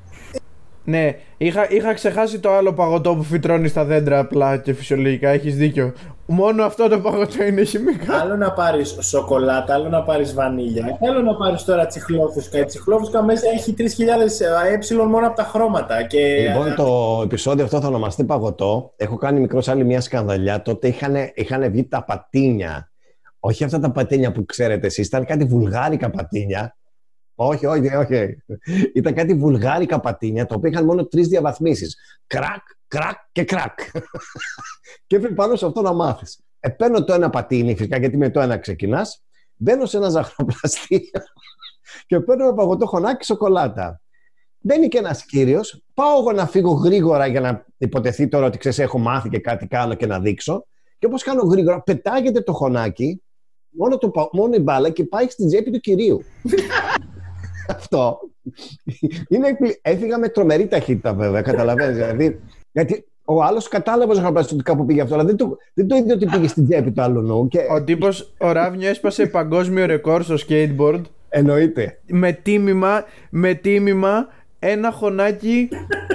ναι, 0.85 1.17
είχα, 1.37 1.71
είχα 1.71 1.95
ξεχάσει 1.95 2.39
το 2.39 2.53
άλλο 2.53 2.73
παγωτό 2.73 3.15
που 3.15 3.23
φυτρώνει 3.23 3.69
στα 3.69 3.85
δέντρα 3.85 4.19
απλά 4.19 4.57
και 4.57 4.73
φυσιολογικά, 4.73 5.29
έχεις 5.29 5.57
δίκιο. 5.57 5.93
Μόνο 6.31 6.65
αυτό 6.65 6.89
το 6.89 7.01
παγωτό 7.01 7.45
είναι 7.45 7.65
χημικά. 7.65 8.21
Άλλο 8.21 8.37
να 8.37 8.53
πάρεις 8.53 8.97
σοκολάτα, 9.01 9.75
άλλο 9.75 9.89
να 9.89 10.03
πάρεις 10.03 10.35
βανίλια, 10.35 10.97
και 11.01 11.09
άλλο 11.09 11.23
να 11.23 11.37
πάρεις 11.37 11.65
τώρα 11.65 11.87
τσιχλόφουσκα. 11.87 12.59
Η 12.59 12.65
τσιχλόφουσκα 12.65 13.23
μέσα 13.23 13.49
έχει 13.55 13.75
3.000 13.79 13.85
ε 14.91 14.95
μόνο 14.95 15.27
από 15.27 15.37
τα 15.37 15.43
χρώματα. 15.43 16.03
Και, 16.03 16.49
Λοιπόν, 16.49 16.75
το 16.75 17.21
επεισόδιο 17.25 17.65
αυτό 17.65 17.81
θα 17.81 17.89
ονομαστεί 17.89 18.25
Παγωτό. 18.25 18.93
Έχω 18.97 19.17
κάνει 19.17 19.41
μικρός 19.41 19.69
άλλη 19.69 19.85
μια 19.85 20.01
σκανδαλιά. 20.01 20.63
Τότε 20.63 20.89
είχαν, 20.89 21.15
είχαν 21.35 21.71
βγει 21.71 21.89
τα 21.89 22.05
πατίνια. 22.05 22.91
Όχι 23.41 23.65
αυτά 23.65 23.81
τα 23.81 23.91
πατίνια 23.91 24.33
που 24.33 24.45
ξέρετε 24.45 24.87
εσείς, 24.87 25.07
ήταν 25.07 25.25
κάτι 25.25 25.45
βουλγάρικα 25.45 26.11
πατίνια. 26.11 26.78
Όχι, 27.41 27.67
όχι, 27.67 27.95
όχι. 27.95 28.43
Ήταν 28.95 29.15
κάτι 29.15 29.35
βουλγάρικα 29.35 30.01
πατίνια, 30.01 30.47
τα 30.47 30.55
οποία 30.55 30.71
είχαν 30.71 30.85
μόνο 30.85 31.07
τρεις 31.07 31.29
διαβαθμίσεις. 31.29 31.97
Κρακ, 32.27 32.63
κρακ 32.89 33.17
και 33.33 33.45
κρακ. 33.45 33.79
και 35.07 35.17
έπρεπε 35.17 35.35
πάνω 35.35 35.57
σε 35.57 35.67
αυτό 35.67 35.81
να 35.83 35.93
μάθεις. 35.93 36.41
Ε, 36.61 36.69
παίρνω 36.69 37.05
το 37.05 37.13
ένα 37.13 37.31
πατίνι, 37.31 37.77
φυσικά 37.77 37.99
γιατί 37.99 38.17
με 38.17 38.31
το 38.31 38.41
ένα 38.41 38.59
ξεκινάς. 38.59 39.23
Μπαίνω 39.57 39.87
σε 39.87 39.97
ένα 39.97 40.09
ζαχαροπλαστείο 40.09 41.01
και 42.07 42.21
παίρνω 42.21 42.45
ένα 42.45 42.55
παγωτό 42.55 42.87
χωνάκι 42.87 43.25
σοκολάτα. 43.25 44.01
Μπαίνει 44.61 44.89
και 44.89 44.99
ένας 44.99 45.25
κύριος. 45.25 45.83
Πάω 45.95 46.19
εγώ 46.19 46.33
να 46.33 46.47
φύγω 46.47 46.71
γρήγορα 46.73 47.27
για 47.27 47.41
να 47.41 47.65
υποτεθεί 47.79 48.29
τώρα 48.29 48.47
ότι 48.47 48.59
ξέρεις, 48.59 48.79
έχω 48.79 48.99
μάθει 48.99 49.29
και 49.29 49.39
κάτι 49.39 49.67
κάνω 49.67 49.95
και 49.95 50.07
να 50.07 50.21
δείξω. 50.21 50.67
Και 50.99 51.07
όπως 51.07 51.23
κάνω 51.23 51.43
γρήγορα, 51.43 51.83
πετάγεται 51.83 52.41
το 52.41 52.53
χωνάκι, 52.53 53.23
μόνο, 53.69 53.99
το, 53.99 54.09
πα- 54.11 54.29
μόνο 54.33 54.55
η 54.55 54.61
μπάλα 54.61 54.91
και 54.91 55.05
πάει 55.05 55.29
στην 55.29 55.47
τσέπη 55.47 55.71
του 55.71 55.81
κυρίου. 55.81 56.23
Αυτό. 57.69 58.19
Είναι, 59.29 59.49
εκπλη- 59.49 59.79
έφυγα 59.83 60.19
με 60.19 60.29
τρομερή 60.29 60.67
ταχύτητα, 60.67 61.15
βέβαια, 61.15 61.43
καταλαβαίνεις. 61.43 61.97
Δηλαδή, 61.97 62.41
γιατί 62.73 63.05
ο 63.25 63.43
άλλος 63.43 63.69
κατάλαβε 63.69 64.13
ότι 64.39 64.57
κάπου 64.63 64.87
πήγε 64.87 65.01
αυτό, 65.01 65.15
αλλά 65.15 65.25
δεν 65.25 65.37
το, 65.37 65.57
δεν 65.75 65.89
το 65.89 65.97
είδε 65.97 66.13
ότι 66.13 66.27
πήγε 66.27 66.49
στην 66.49 66.69
τσέπη 66.69 66.91
του 66.91 67.03
άλλου 67.03 67.21
νου. 67.21 67.49
Και 67.49 67.59
Ο 67.71 67.83
τύπος, 67.83 68.33
ο 68.39 68.53
Ράβνιο 68.53 68.89
έσπασε 68.89 69.27
παγκόσμιο 69.27 69.87
ρεκόρ 69.87 70.23
στο 70.23 70.35
skateboard 70.49 71.01
εννοείται. 71.29 71.99
με 72.07 72.33
τίμημα, 72.33 73.05
με 73.31 73.55
τίμημα 73.55 74.27
ένα 74.59 74.91
χωνάκι 74.91 75.69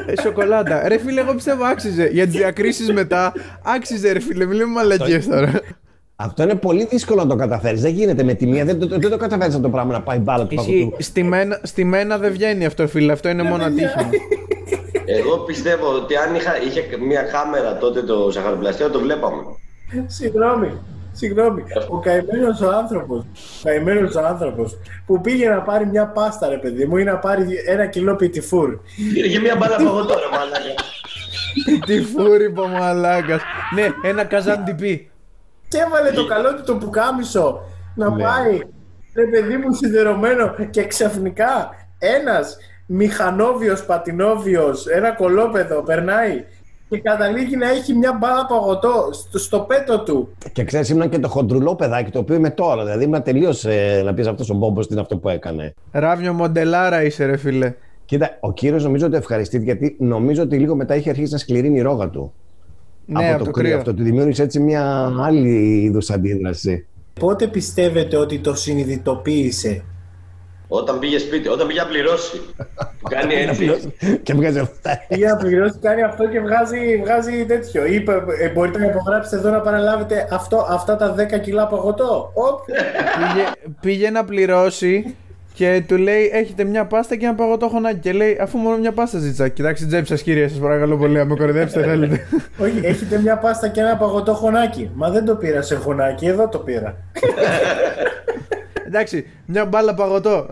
ε, 0.07 0.21
σοκολάτα. 0.21 0.87
Ρε 0.87 0.97
φίλε, 0.97 1.21
εγώ 1.21 1.33
πιστεύω 1.33 1.63
άξιζε. 1.63 2.09
Για 2.11 2.25
τις 2.25 2.35
διακρίσεις 2.35 2.91
μετά, 2.93 3.33
άξιζε 3.63 4.11
ρε 4.11 4.19
φίλε, 4.19 4.45
μην 4.45 4.57
λέμε 4.57 4.71
μαλακίες 4.71 5.27
τώρα. 5.27 5.51
Αυτό 6.15 6.43
είναι 6.43 6.55
πολύ 6.55 6.85
δύσκολο 6.85 7.21
να 7.23 7.29
το 7.29 7.35
καταφέρεις. 7.35 7.81
Δεν 7.81 7.91
γίνεται 7.91 8.23
με 8.23 8.33
τη 8.33 8.45
μία. 8.47 8.65
Δεν, 8.65 8.79
το- 8.79 8.87
δεν 8.87 9.09
το 9.09 9.17
καταφέρει 9.17 9.49
αυτό 9.49 9.61
το 9.61 9.69
πράγμα 9.69 9.91
να 9.93 10.01
πάει 10.01 10.17
μπάλα 10.17 10.45
του 10.45 10.53
Ισχύει, 10.55 10.79
παγωτού. 10.79 11.03
στη 11.03 11.23
μένα, 11.23 11.59
στη 11.63 11.83
μένα 11.83 12.17
δεν 12.17 12.31
βγαίνει 12.31 12.65
αυτό 12.65 12.87
φίλε, 12.87 13.11
αυτό 13.11 13.29
είναι 13.29 13.43
μόνο 13.43 13.63
ατύχημα. 13.63 14.09
Εγώ 15.05 15.37
πιστεύω 15.37 15.87
ότι 15.93 16.15
αν 16.15 16.35
είχα, 16.35 16.61
είχε 16.63 16.81
μια 17.07 17.21
κάμερα 17.21 17.77
τότε 17.77 18.01
το 18.01 18.29
ζαχαροπλαστείο, 18.31 18.89
το 18.89 18.99
βλέπαμε. 18.99 19.41
Συγγνώμη. 20.07 20.71
Συγγνώμη, 21.15 21.63
ο 21.89 21.99
καημένος 21.99 22.61
ο 22.61 22.69
άνθρωπο. 22.69 23.15
Ο 23.15 23.25
καημένος 23.63 24.15
ο 24.15 24.25
άνθρωπος 24.25 24.77
που 25.05 25.21
πήγε 25.21 25.49
να 25.49 25.61
πάρει 25.61 25.85
μια 25.85 26.07
πάστα, 26.07 26.49
ρε 26.49 26.57
παιδί 26.57 26.85
μου, 26.85 26.97
ή 26.97 27.03
να 27.03 27.17
πάρει 27.17 27.45
ένα 27.67 27.85
κιλό 27.85 28.15
πιτιφούρ. 28.15 28.77
Είχε 29.25 29.39
μια 29.39 29.55
μπάλα 29.55 29.75
παγωτό, 29.75 30.13
ρε 30.13 30.37
μαλάκα. 30.37 30.73
Τι 31.85 32.01
φούρυπο 32.01 32.67
μαλάκας. 32.67 33.41
Ναι, 33.75 34.09
ένα 34.09 34.23
καζαντιπί. 34.23 35.11
Και 35.73 35.79
έβαλε 35.87 36.11
το 36.11 36.25
καλό 36.25 36.55
του 36.55 36.63
το 36.65 36.75
πουκάμισο 36.75 37.59
να 37.95 38.09
Ναι. 38.09 38.23
πάει. 38.23 38.59
Ρε 39.15 39.25
παιδί 39.25 39.57
μου 39.57 39.73
σιδερωμένο 39.73 40.53
και 40.69 40.83
ξαφνικά 40.85 41.69
ένας 41.99 42.57
μηχανόβιος, 42.85 43.85
πατινόβιος, 43.85 44.87
ένα 44.87 45.11
κολόπεδο 45.11 45.81
περνάει 45.81 46.43
και 46.89 46.99
καταλήγει 46.99 47.55
να 47.55 47.69
έχει 47.69 47.93
μια 47.93 48.17
μπάλα 48.19 48.45
παγωτό 48.45 49.09
στο, 49.11 49.37
στο 49.37 49.59
πέτο 49.59 50.03
του. 50.03 50.35
Και 50.51 50.63
ξέρεις, 50.63 50.89
ήμουν 50.89 51.09
και 51.09 51.19
το 51.19 51.27
χοντρουλό 51.27 51.75
παιδάκι 51.75 52.11
το 52.11 52.19
οποίο 52.19 52.35
είμαι 52.35 52.49
τώρα. 52.49 52.83
Δηλαδή, 52.83 53.03
ήμουν 53.03 53.23
τελείως 53.23 53.65
να 54.03 54.13
πεις 54.13 54.27
αυτός 54.27 54.49
ο 54.49 54.53
Μπόμπος 54.53 54.87
τι 54.87 54.93
είναι 54.93 55.01
αυτό 55.01 55.17
που 55.17 55.29
έκανε. 55.29 55.73
Ράβιο 55.91 56.33
μοντελάρα 56.33 57.03
είσαι, 57.03 57.25
ρε 57.25 57.37
φίλε. 57.37 57.73
Κοίτα, 58.05 58.37
ο 58.39 58.53
κύριος 58.53 58.83
νομίζω 58.83 59.05
ότι 59.05 59.15
ευχαριστήθηκε 59.15 59.71
γιατί 59.71 59.95
νομίζω 59.99 60.41
ότι 60.43 60.57
λίγο 60.57 60.75
μετά 60.75 60.95
είχε 60.95 61.09
αρχίσει 61.09 61.31
να 61.31 61.37
σκληρύνει 61.37 61.77
η 61.77 61.81
ρόγα 61.81 62.09
του. 62.09 62.33
Ναι, 63.05 63.33
από 63.33 63.43
το 63.43 63.51
κρύο 63.51 63.63
κρύο. 63.65 63.77
αυτό. 63.77 63.93
Του 63.93 64.03
δημιούργησε 64.03 64.43
έτσι 64.43 64.59
μια 64.59 65.13
άλλη 65.21 65.81
είδους 65.83 66.09
αντίδραση. 66.09 66.85
Πότε 67.19 67.47
πιστεύετε 67.47 68.17
ότι 68.17 68.39
το 68.39 68.55
συνειδητοποίησε; 68.55 69.83
Όταν 70.67 70.99
πήγε 70.99 71.17
σπίτι, 71.17 71.47
όταν 71.47 71.67
πήγε 71.67 71.79
να 71.79 71.87
πληρώσει. 71.87 72.37
Που 72.99 73.09
κάνει 73.09 73.33
έτσι. 73.47 73.93
και 74.23 74.33
βγάζει 74.33 74.59
αυτά. 74.59 74.97
Πήγε 75.07 75.25
να 75.27 75.35
πληρώσει, 75.35 75.77
κάνει 75.81 76.01
αυτό 76.03 76.27
και 76.29 76.39
βγάζει, 76.39 76.97
βγάζει 77.03 77.45
τέτοιο. 77.45 77.85
Είπε, 77.85 78.11
ε, 78.41 78.49
μπορείτε 78.49 78.79
να 78.79 78.85
υπογράψετε 78.85 79.35
εδώ 79.35 79.49
να 79.49 79.59
παραλάβετε 79.61 80.27
αυτό, 80.31 80.65
αυτά 80.69 80.95
τα 80.95 81.15
10 81.37 81.39
κιλά 81.41 81.67
παγωτό. 81.67 82.31
Οπ. 82.33 82.59
πήγε, 82.65 83.45
πήγε 83.81 84.09
να 84.09 84.23
πληρώσει 84.25 85.15
και 85.53 85.83
του 85.87 85.97
λέει: 85.97 86.29
Έχετε 86.33 86.63
μια 86.63 86.85
πάστα 86.85 87.15
και 87.15 87.25
ένα 87.25 87.35
παγωτό 87.35 87.67
χωνάκι. 87.67 87.99
Και 87.99 88.11
λέει: 88.11 88.37
Αφού 88.41 88.57
μόνο 88.57 88.77
μια 88.77 88.91
πάστα 88.91 89.19
ζήτησα. 89.19 89.47
Κοιτάξτε, 89.47 89.85
τζέπη 89.85 90.07
σας, 90.07 90.21
κύριε, 90.21 90.47
σας 90.47 90.57
παρακαλώ 90.57 90.97
πολύ, 90.97 91.17
να 91.17 91.25
με 91.25 91.35
κορυδέψετε, 91.35 91.83
θέλετε. 91.85 92.27
Όχι, 92.57 92.79
έχετε 92.83 93.19
μια 93.19 93.37
πάστα 93.37 93.67
και 93.67 93.79
ένα 93.79 93.97
παγωτό 93.97 94.33
χωνάκι. 94.33 94.89
Μα 94.93 95.09
δεν 95.09 95.25
το 95.25 95.35
πήρα 95.35 95.61
σε 95.61 95.75
χωνάκι, 95.75 96.25
εδώ 96.25 96.47
το 96.47 96.57
πήρα. 96.57 96.95
Εντάξει, 98.87 99.27
μια 99.45 99.65
μπάλα 99.65 99.93
παγωτό. 99.93 100.47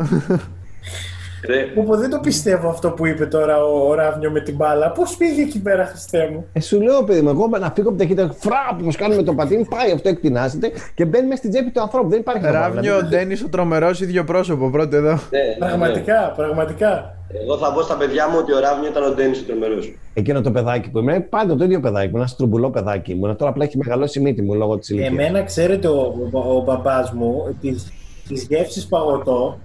Ρε, 1.47 1.61
Πω, 1.83 1.95
δεν 1.95 2.09
το 2.09 2.19
πιστεύω 2.19 2.69
αυτό 2.69 2.89
που 2.91 3.05
είπε 3.05 3.25
τώρα 3.25 3.63
ο, 3.63 3.87
ο 3.89 3.93
Ράβνιο 3.93 4.31
με 4.31 4.39
την 4.41 4.55
μπάλα. 4.55 4.91
Πώς 4.91 5.15
πήγε 5.17 5.41
εκεί 5.41 5.61
πέρα, 5.61 5.85
Χριστέ 5.85 6.29
μου; 6.33 6.45
Ε, 6.53 6.59
σου 6.59 6.81
λέω, 6.81 7.03
παιδί 7.03 7.21
μου, 7.21 7.29
εγώ 7.29 7.47
να 7.59 7.71
φύγω 7.75 7.89
από 7.89 7.97
τα 7.97 8.05
χέρια, 8.05 8.35
φραπ, 8.39 8.81
όπως 8.81 8.95
κάνουμε 8.95 9.23
το 9.23 9.33
πατίνι, 9.33 9.65
πάει 9.65 9.91
αυτό, 9.91 10.09
εκτινάζεται 10.09 10.71
και 10.95 11.05
μπαίνει 11.05 11.23
μέσα 11.27 11.37
στην 11.37 11.49
τσέπη 11.49 11.71
του 11.71 11.81
ανθρώπου. 11.81 12.09
Δεν 12.09 12.19
υπάρχει 12.19 12.41
να 12.43 12.51
βάλει. 12.51 12.75
Ράβιο, 12.75 13.07
Ντένις, 13.07 13.43
ο 13.43 13.47
τρομερός 13.49 14.01
ίδιο 14.01 14.23
πρόσωπο, 14.23 14.69
πρώτο 14.69 14.95
εδώ. 14.95 15.09
ναι, 15.09 15.15
ναι, 15.39 15.45
ναι. 15.47 15.55
Πραγματικά, 15.59 16.33
πραγματικά. 16.35 17.15
Εγώ 17.43 17.57
θα 17.57 17.73
πω 17.73 17.81
στα 17.81 17.95
παιδιά 17.95 18.27
μου 18.29 18.35
ότι 18.39 18.53
ο 18.53 18.59
Ράβνιο 18.59 18.89
ήταν 18.89 19.03
ο 19.03 19.09
Ντένις 19.13 19.39
ο 19.41 19.43
τρομερός. 19.47 19.93
Εκείνο 20.13 20.41
το 20.41 20.51
παιδάκι 20.51 20.89
που 20.89 20.99
ήμουν, 20.99 21.29
πάντα 21.29 21.55
το 21.55 21.63
ίδιο 21.63 21.79
παιδάκι 21.79 22.09
μου, 22.11 22.17
ένα 22.17 22.27
στρουμπουλό 22.27 22.69
παιδάκι 22.69 23.13
μου. 23.15 23.35
Τώρα 23.35 23.51
απλά 23.51 23.63
έχει 23.63 23.77
μεγαλώσει 23.77 24.19
η 24.19 24.21
μύτη 24.21 24.41
μου 24.41 24.53
λόγω 24.53 24.77
της 24.77 24.89
ηλικίας. 24.89 25.11
Εμένα, 25.11 25.43
ξέρετε, 25.43 25.87
ο, 25.87 26.29
ο, 26.31 26.39
ο 26.55 26.61
μπαμπάς 26.63 27.11
μου 27.11 27.55
τις, 27.61 27.91
τις 28.27 28.45
γεύσεις 28.49 28.87
παγωτό, 28.87 29.59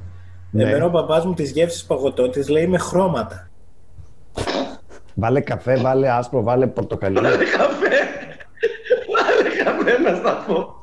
Ναι. 0.50 0.62
εμένα 0.62 0.84
ο 0.84 0.88
μπαμπάς 0.88 1.24
μου 1.24 1.34
τις 1.34 1.50
γεύσεις 1.50 1.84
παγωτό 1.84 2.28
τις 2.28 2.48
λέει 2.48 2.66
με 2.66 2.78
χρώματα. 2.78 3.50
Βάλε 5.14 5.40
καφέ, 5.40 5.76
βάλε 5.76 6.10
άσπρο, 6.10 6.42
βάλε 6.42 6.66
πορτοκαλί. 6.66 7.20
Βάλε 7.20 7.44
καφέ. 7.44 7.96
Βάλε 9.14 9.48
καφέ 9.64 9.98
να 9.98 10.16
στα 10.16 10.44
πω. 10.46 10.74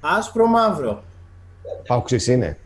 Άσπρο 0.00 0.46
μαύρο. 0.46 1.02
Παουξής 1.86 2.26
είναι. 2.26 2.56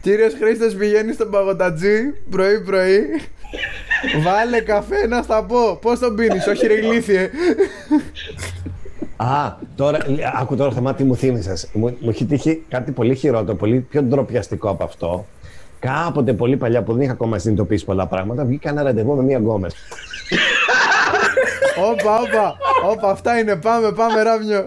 Κύριος 0.00 0.34
Χρήστος 0.34 0.74
πηγαίνει 0.74 1.12
στον 1.12 1.30
παγωτατζή 1.30 2.12
πρωί-πρωί. 2.30 3.20
Βάλε 4.22 4.60
καφέ 4.60 5.06
να 5.06 5.22
στα 5.22 5.44
πω. 5.44 5.76
Πώς 5.76 5.98
τον 5.98 6.14
πίνεις, 6.14 6.46
όχι 6.46 6.66
ρε 6.66 6.74
ηλίθιε. 6.74 7.30
Α, 9.22 9.52
τώρα, 9.76 9.98
άκου 10.40 10.56
τώρα 10.56 10.70
Θωμά 10.72 10.94
τι 10.94 11.04
μου 11.04 11.16
θύμισες. 11.16 11.68
Μου, 11.72 11.96
μου 12.00 12.08
έχει 12.10 12.24
τύχει 12.24 12.62
κάτι 12.68 12.92
πολύ 12.92 13.14
χειρότερο, 13.14 13.56
πολύ 13.56 13.80
πιο 13.80 14.02
ντροπιαστικό 14.02 14.68
από 14.68 14.84
αυτό. 14.84 15.26
Κάποτε 15.78 16.32
πολύ 16.32 16.56
παλιά 16.56 16.82
που 16.82 16.92
δεν 16.92 17.02
είχα 17.02 17.12
ακόμα 17.12 17.38
συνειδητοποιήσει 17.38 17.84
πολλά 17.84 18.06
πράγματα, 18.06 18.44
βγήκα 18.44 18.68
ένα 18.68 18.82
ραντεβού 18.82 19.14
με 19.16 19.22
μία 19.22 19.38
γκόμες. 19.38 19.74
Όπα, 21.90 22.14
όπα, 22.20 22.56
όπα, 22.92 23.10
αυτά 23.10 23.38
είναι. 23.38 23.56
Πάμε, 23.56 23.92
πάμε, 23.92 24.22
ράβιο. 24.22 24.62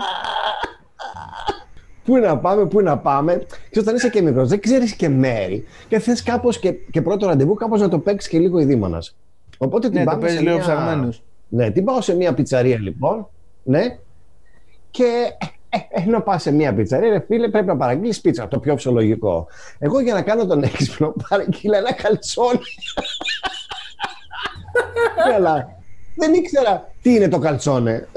Πού 2.06 2.18
να 2.18 2.38
πάμε, 2.38 2.66
πού 2.66 2.82
να 2.82 2.98
πάμε. 2.98 3.46
Και 3.72 3.80
όταν 3.80 3.96
είσαι 3.96 4.10
και 4.10 4.22
μικρός, 4.22 4.50
δεν 4.50 4.60
ξέρεις 4.60 4.94
και 4.96 5.10
μέρη. 5.10 5.66
Και 5.88 6.00
θες 6.00 6.24
κάπως 6.24 6.60
και, 6.60 6.72
και 6.72 7.02
πρώτο 7.02 7.28
ραντεβού, 7.28 7.54
κάπως 7.54 7.82
να 7.82 7.90
το 7.90 8.00
παίξεις 8.00 8.30
και 8.32 8.40
λίγο 8.40 8.60
ειδήμονας. 8.60 9.16
Οπότε 9.58 9.90
την 9.90 9.98
Ναι, 9.98 10.04
το 10.04 10.10
πάμε 10.10 10.22
παίζεις 10.22 10.38
σε 10.40 10.44
λίγο 10.44 10.56
μια- 10.56 10.66
ψαγμένος. 10.66 11.24
Ναι, 11.50 11.70
την 11.72 11.84
πάω 11.84 12.02
σε 12.02 12.16
μια 12.16 12.34
πιτσαρία 12.34 12.80
λοιπόν. 12.80 13.28
Ναι. 13.64 13.98
Και 14.94 15.34
ε, 15.70 15.78
ε, 15.78 16.02
ενώ 16.02 16.22
πας 16.22 16.42
σε 16.42 16.52
μια 16.52 16.74
πιτσαρία, 16.74 17.10
ρε 17.10 17.20
φίλε, 17.28 17.50
πρέπει 17.50 17.66
να 17.66 17.78
παραγγείλεις 17.78 18.22
πίτσα. 18.22 18.48
Το 18.48 18.60
πιο 18.60 18.76
φυσιολογικό. 18.76 19.48
Εγώ 19.80 20.00
για 20.00 20.14
να 20.14 20.22
κάνω 20.22 20.46
τον 20.46 20.64
έξυπνο, 20.64 21.14
παραγγείλα 21.30 21.78
ένα 21.78 21.94
καλτσόνι. 21.94 22.60
Αλλά 25.36 25.78
δεν 26.16 26.34
ήξερα 26.34 26.92
τι 27.02 27.14
είναι 27.14 27.28
το 27.28 27.40
καλτσόνε. 27.40 28.08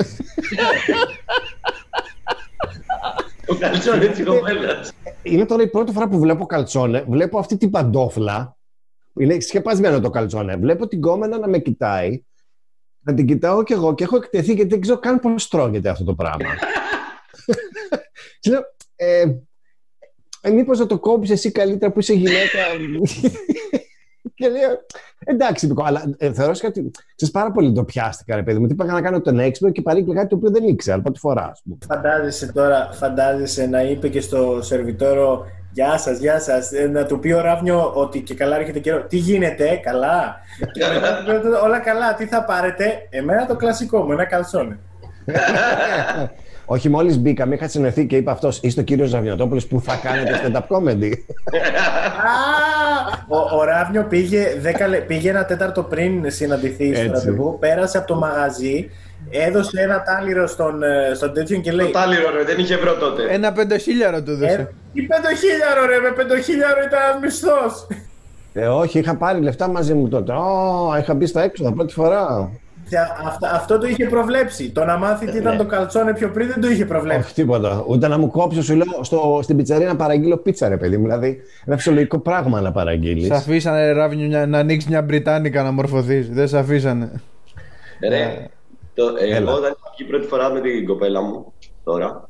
Ο 3.48 3.54
καλτσόνι 3.54 4.08
της 4.08 4.24
κοπέλας. 4.24 4.92
Είναι 5.22 5.46
τώρα 5.46 5.62
η 5.62 5.68
πρώτη 5.68 5.92
φορά 5.92 6.08
που 6.08 6.18
βλέπω 6.18 6.46
καλτσόνε. 6.46 7.04
Βλέπω 7.08 7.38
αυτή 7.38 7.56
την 7.56 7.70
παντόφλα. 7.70 8.56
Είναι 9.18 9.40
σκεπασμένο 9.40 10.00
το 10.00 10.10
καλτσόνε. 10.10 10.56
Βλέπω 10.56 10.86
την 10.86 11.00
κόμενα 11.00 11.38
να 11.38 11.48
με 11.48 11.58
κοιτάει. 11.58 12.22
Να 13.06 13.14
την 13.14 13.26
κοιτάω 13.26 13.62
κι 13.62 13.72
εγώ 13.72 13.94
και 13.94 14.04
έχω 14.04 14.16
εκτεθεί 14.16 14.52
γιατί 14.52 14.68
δεν 14.68 14.80
ξέρω 14.80 14.98
καν 14.98 15.20
πώς 15.20 15.48
τρώγεται 15.48 15.88
αυτό 15.88 16.04
το 16.04 16.14
πράγμα. 16.14 16.48
Και 18.40 18.50
λέω, 18.50 18.60
ε, 18.96 19.24
ε, 20.40 20.50
μήπως 20.50 20.78
να 20.78 20.86
το 20.86 20.98
κόψεις 20.98 21.32
εσύ 21.32 21.50
καλύτερα 21.50 21.92
που 21.92 21.98
είσαι 21.98 22.12
γυναίκα. 22.12 22.60
και 24.34 24.48
λέω, 24.48 24.84
εντάξει, 25.18 25.66
Πικό, 25.66 25.84
αλλά 25.84 26.14
ε, 26.18 26.32
θεωρώ 26.32 26.52
ότι 26.64 26.90
ξέρεις 27.16 27.34
πάρα 27.34 27.52
πολύ 27.52 27.72
το 27.72 27.84
πιάστηκα, 27.84 28.36
ρε 28.36 28.42
παιδί 28.42 28.58
μου. 28.58 28.66
Τι 28.66 28.72
είπα 28.72 28.84
να 28.84 29.00
κάνω 29.00 29.20
τον 29.20 29.38
έξυπνο 29.38 29.72
και 29.72 29.82
παρήγγειλα 29.82 30.14
κάτι 30.14 30.28
το 30.28 30.36
οποίο 30.36 30.50
δεν 30.50 30.64
ήξερα, 30.64 31.00
πρώτη 31.00 31.18
φορά, 31.18 31.50
ας 31.50 31.60
πούμε. 31.62 31.76
Φαντάζεσαι 31.86 32.52
τώρα, 32.52 32.90
φαντάζεσαι 32.92 33.66
να 33.66 33.82
είπε 33.82 34.08
και 34.08 34.20
στο 34.20 34.58
σερβιτόρο 34.62 35.46
Γεια 35.76 35.98
σας, 35.98 36.18
γεια 36.18 36.40
σας. 36.40 36.70
Να 36.92 37.04
του 37.04 37.18
πει 37.18 37.32
ο 37.32 37.40
Ράβνιο 37.40 37.92
ότι 37.94 38.20
και 38.20 38.34
καλά 38.34 38.56
έρχεται 38.58 38.78
καιρό. 38.78 39.02
Τι 39.08 39.16
γίνεται, 39.16 39.80
καλά; 39.82 40.36
και 40.72 40.84
μετά 40.94 41.22
του 41.24 41.30
λέει, 41.30 41.52
όλα 41.64 41.78
καλά, 41.78 42.14
τι 42.14 42.26
θα 42.26 42.44
πάρετε; 42.44 42.84
Εμένα 43.10 43.46
το 43.46 43.56
κλασικό 43.56 44.02
μου, 44.02 44.12
ένα 44.12 44.24
καλσόνι. 44.24 44.76
Όχι, 46.74 46.88
μόλις 46.88 47.18
μπήκαμε, 47.18 47.54
είχα 47.54 47.68
συνοηθεί 47.68 48.06
και 48.06 48.16
είπα 48.16 48.32
αυτός, 48.32 48.58
είστε 48.62 48.80
ο 48.80 48.84
κύριος 48.84 49.08
Ζαβιωτόπουλο 49.08 49.60
που 49.68 49.80
θα 49.80 50.00
κάνετε 50.02 50.40
stand-up 50.44 50.76
comedy. 50.76 51.12
Α, 52.24 52.36
ο, 53.28 53.58
ο 53.58 53.64
Ράβνιο 53.64 54.04
πήγε, 54.04 54.46
10, 54.84 54.88
λε- 54.88 55.00
πήγε 55.00 55.30
ένα 55.30 55.44
τέταρτο 55.44 55.82
πριν 55.82 56.30
συναντηθεί 56.30 56.94
στο 56.94 57.00
Έτσι. 57.02 57.12
ραντεβού, 57.12 57.58
πέρασε 57.58 57.98
από 57.98 58.06
το 58.06 58.14
μαγαζί, 58.14 58.90
έδωσε 59.30 59.80
ένα 59.80 60.02
τάλιρο 60.02 60.46
στον, 60.46 60.82
ε, 60.82 61.12
στον 61.14 61.32
τέτοιον 61.32 61.60
και 61.60 61.72
λέει 61.72 61.86
Το 61.86 61.92
τάλιρο, 61.92 62.30
ρε, 62.30 62.42
δεν 62.44 62.58
είχε 62.58 62.74
ευρώ 62.74 62.94
τότε. 62.94 63.22
Ένα 63.30 63.52
πεντοχίλιαρο 63.52 64.22
του 64.22 64.30
ε, 64.30 64.34
έδωσε. 64.34 64.74
Τι 64.96 65.02
πεντοχίλιαρο 65.02 65.86
ρε, 65.86 65.98
με 66.08 66.10
πεντοχίλιαρο 66.16 66.80
ήταν 66.88 67.20
μισθός. 67.22 67.86
ε, 68.52 68.66
όχι, 68.66 68.98
είχα 68.98 69.14
πάρει 69.16 69.40
λεφτά 69.40 69.68
μαζί 69.68 69.94
μου 69.94 70.08
τότε. 70.08 70.32
Ω, 70.32 70.94
είχα 71.00 71.14
μπει 71.14 71.26
στα 71.26 71.42
έξοδα 71.42 71.72
πρώτη 71.72 71.92
φορά. 71.92 72.50
Και 72.88 72.96
αυτά- 73.26 73.50
αυτό 73.54 73.78
το 73.78 73.86
είχε 73.86 74.06
προβλέψει. 74.06 74.70
Το 74.70 74.84
να 74.84 74.96
μάθει 74.96 75.26
τι 75.30 75.36
ήταν 75.36 75.56
το 75.56 75.64
καλτσόνε 75.66 76.12
πιο 76.14 76.28
πριν 76.30 76.48
δεν 76.48 76.60
το 76.60 76.68
είχε 76.68 76.84
προβλέψει. 76.86 77.20
Όχι 77.24 77.34
τίποτα. 77.34 77.84
Ούτε 77.88 78.08
να 78.08 78.18
μου 78.18 78.30
κόψει, 78.30 78.62
σου 78.62 78.74
λέω 78.74 79.02
στο, 79.04 79.40
στην 79.42 79.56
πιτσαρία 79.56 79.86
να 79.86 79.96
παραγγείλω 79.96 80.36
πίτσα, 80.36 80.68
ρε 80.68 80.76
παιδί 80.76 80.96
μου. 80.96 81.02
Δηλαδή, 81.04 81.40
ένα 81.66 81.76
φυσιολογικό 81.76 82.18
πράγμα 82.18 82.60
να 82.60 82.72
παραγγείλεις. 82.72 83.26
Σε 83.26 83.34
αφήσανε 83.34 83.86
ρε, 83.86 83.92
ράβιο 83.92 84.26
μια- 84.26 84.46
να 84.46 84.58
ανοίξεις 84.58 84.90
μια 84.90 85.02
Μπριτάνικα 85.02 85.62
να 85.62 85.70
μορφωθείς. 85.70 86.30
Δεν 86.30 86.48
σε 86.48 86.58
αφήσανε. 86.58 87.10
Ρε, 88.08 88.46
το, 88.94 89.04
ε, 89.20 89.24
Έλα. 89.26 89.36
εγώ 89.36 89.50
όταν 89.50 89.74
είχα 89.78 89.90
βγει 89.98 90.08
πρώτη 90.08 90.26
φορά 90.26 90.50
με 90.50 90.60
την 90.60 90.86
κοπέλα 90.86 91.20
μου, 91.22 91.52
τώρα. 91.84 92.28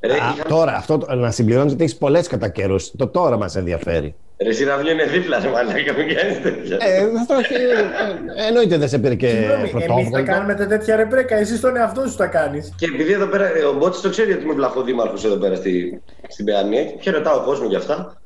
Ρε, 0.00 0.12
Α, 0.12 0.16
είχα... 0.16 0.44
τώρα, 0.48 0.72
αυτό 0.72 0.98
το- 0.98 1.14
να 1.14 1.30
συμπληρώνεις 1.30 1.72
ότι 1.72 1.82
έχεις 1.82 1.96
πολλές 1.96 2.26
κατά 2.28 2.48
καιρούς. 2.48 2.90
Το 2.96 3.06
τώρα 3.08 3.36
μας 3.36 3.56
ενδιαφέρει. 3.56 4.14
ρε 4.42 4.52
Σιραβλή 4.52 4.92
είναι 4.92 5.04
δίπλα, 5.04 5.38
ρε 5.40 5.48
μαλάκα, 5.48 5.92
μην 5.92 6.14
κάνεις 6.16 6.40
τέτοια. 6.42 6.76
Ε, 6.80 7.02
αυτό 7.20 7.34
όχι, 7.34 7.54
ε, 7.54 8.46
εννοείται 8.48 8.76
δεν 8.76 8.88
σε 8.88 8.98
πήρε 8.98 9.14
και 9.14 9.28
Συγγνώμη, 9.28 9.52
εμείς 9.60 9.70
τα 9.72 9.78
πρωτόβολο. 9.78 10.24
κάνουμε 10.24 10.54
τα 10.54 10.66
τέτοια 10.66 10.96
ρεπρέκα. 10.96 11.36
Εσύ 11.36 11.60
τον 11.60 11.76
εαυτό 11.76 12.06
σου 12.08 12.16
τα 12.16 12.26
κάνεις. 12.26 12.72
Και 12.76 12.86
επειδή 12.94 13.12
εδώ 13.12 13.26
πέρα, 13.26 13.56
ε, 13.56 13.62
ο 13.62 13.72
Μπότση 13.72 14.02
το 14.02 14.10
ξέρει 14.10 14.32
ότι 14.32 14.42
είμαι 14.44 14.52
βλαχοδήμαρχος 14.54 15.24
εδώ 15.24 15.36
πέρα 15.36 15.54
στη, 15.54 16.02
στην 16.28 16.44
Παιανία 16.44 16.84
και 16.84 17.10
ρωτάω 17.10 17.40
κόσμο 17.44 17.66
για 17.68 17.78
αυτά. 17.78 18.20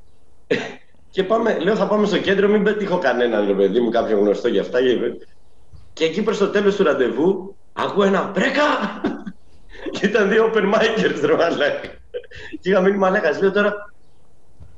Και 1.10 1.22
πάμε, 1.22 1.58
λέω 1.58 1.74
θα 1.76 1.86
πάμε 1.86 2.06
στο 2.06 2.18
κέντρο, 2.18 2.48
μην 2.48 2.62
πετύχω 2.62 2.98
κανέναν 2.98 3.46
ρε 3.46 3.52
παιδί 3.52 3.80
μου, 3.80 3.90
κάποιον 3.90 4.18
γνωστό 4.20 4.48
για 4.48 4.60
αυτά. 4.60 4.80
Και, 4.80 4.96
και 5.92 6.04
εκεί 6.04 6.22
προς 6.22 6.38
το 6.38 6.46
τέλος 6.48 6.76
του 6.76 6.82
ραντεβού 6.84 7.56
ακούω 7.72 8.04
ένα 8.04 8.30
πρέκα 8.34 8.62
και 9.90 10.06
ήταν 10.06 10.28
δύο 10.28 10.50
open 10.54 10.74
micers 10.74 11.20
ρε 11.24 11.34
μαλάκα. 11.36 11.88
Και 12.60 12.70
είχα 12.70 12.80
μείνει 12.80 12.96
μαλάκας, 12.96 13.40
λέω 13.40 13.52
τώρα 13.52 13.74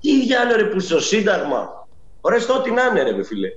Τι 0.00 0.21
διάλογο 0.26 0.57
ρε 0.57 0.64
που 0.64 0.81
στο 0.81 1.00
Σύνταγμα. 1.00 1.87
Ωραία, 2.21 2.38
στο 2.38 2.54
ό,τι 2.54 2.71
να 2.71 2.83
είναι, 2.90 3.02
ρε 3.02 3.12
με 3.16 3.25
φίλε. 3.25 3.49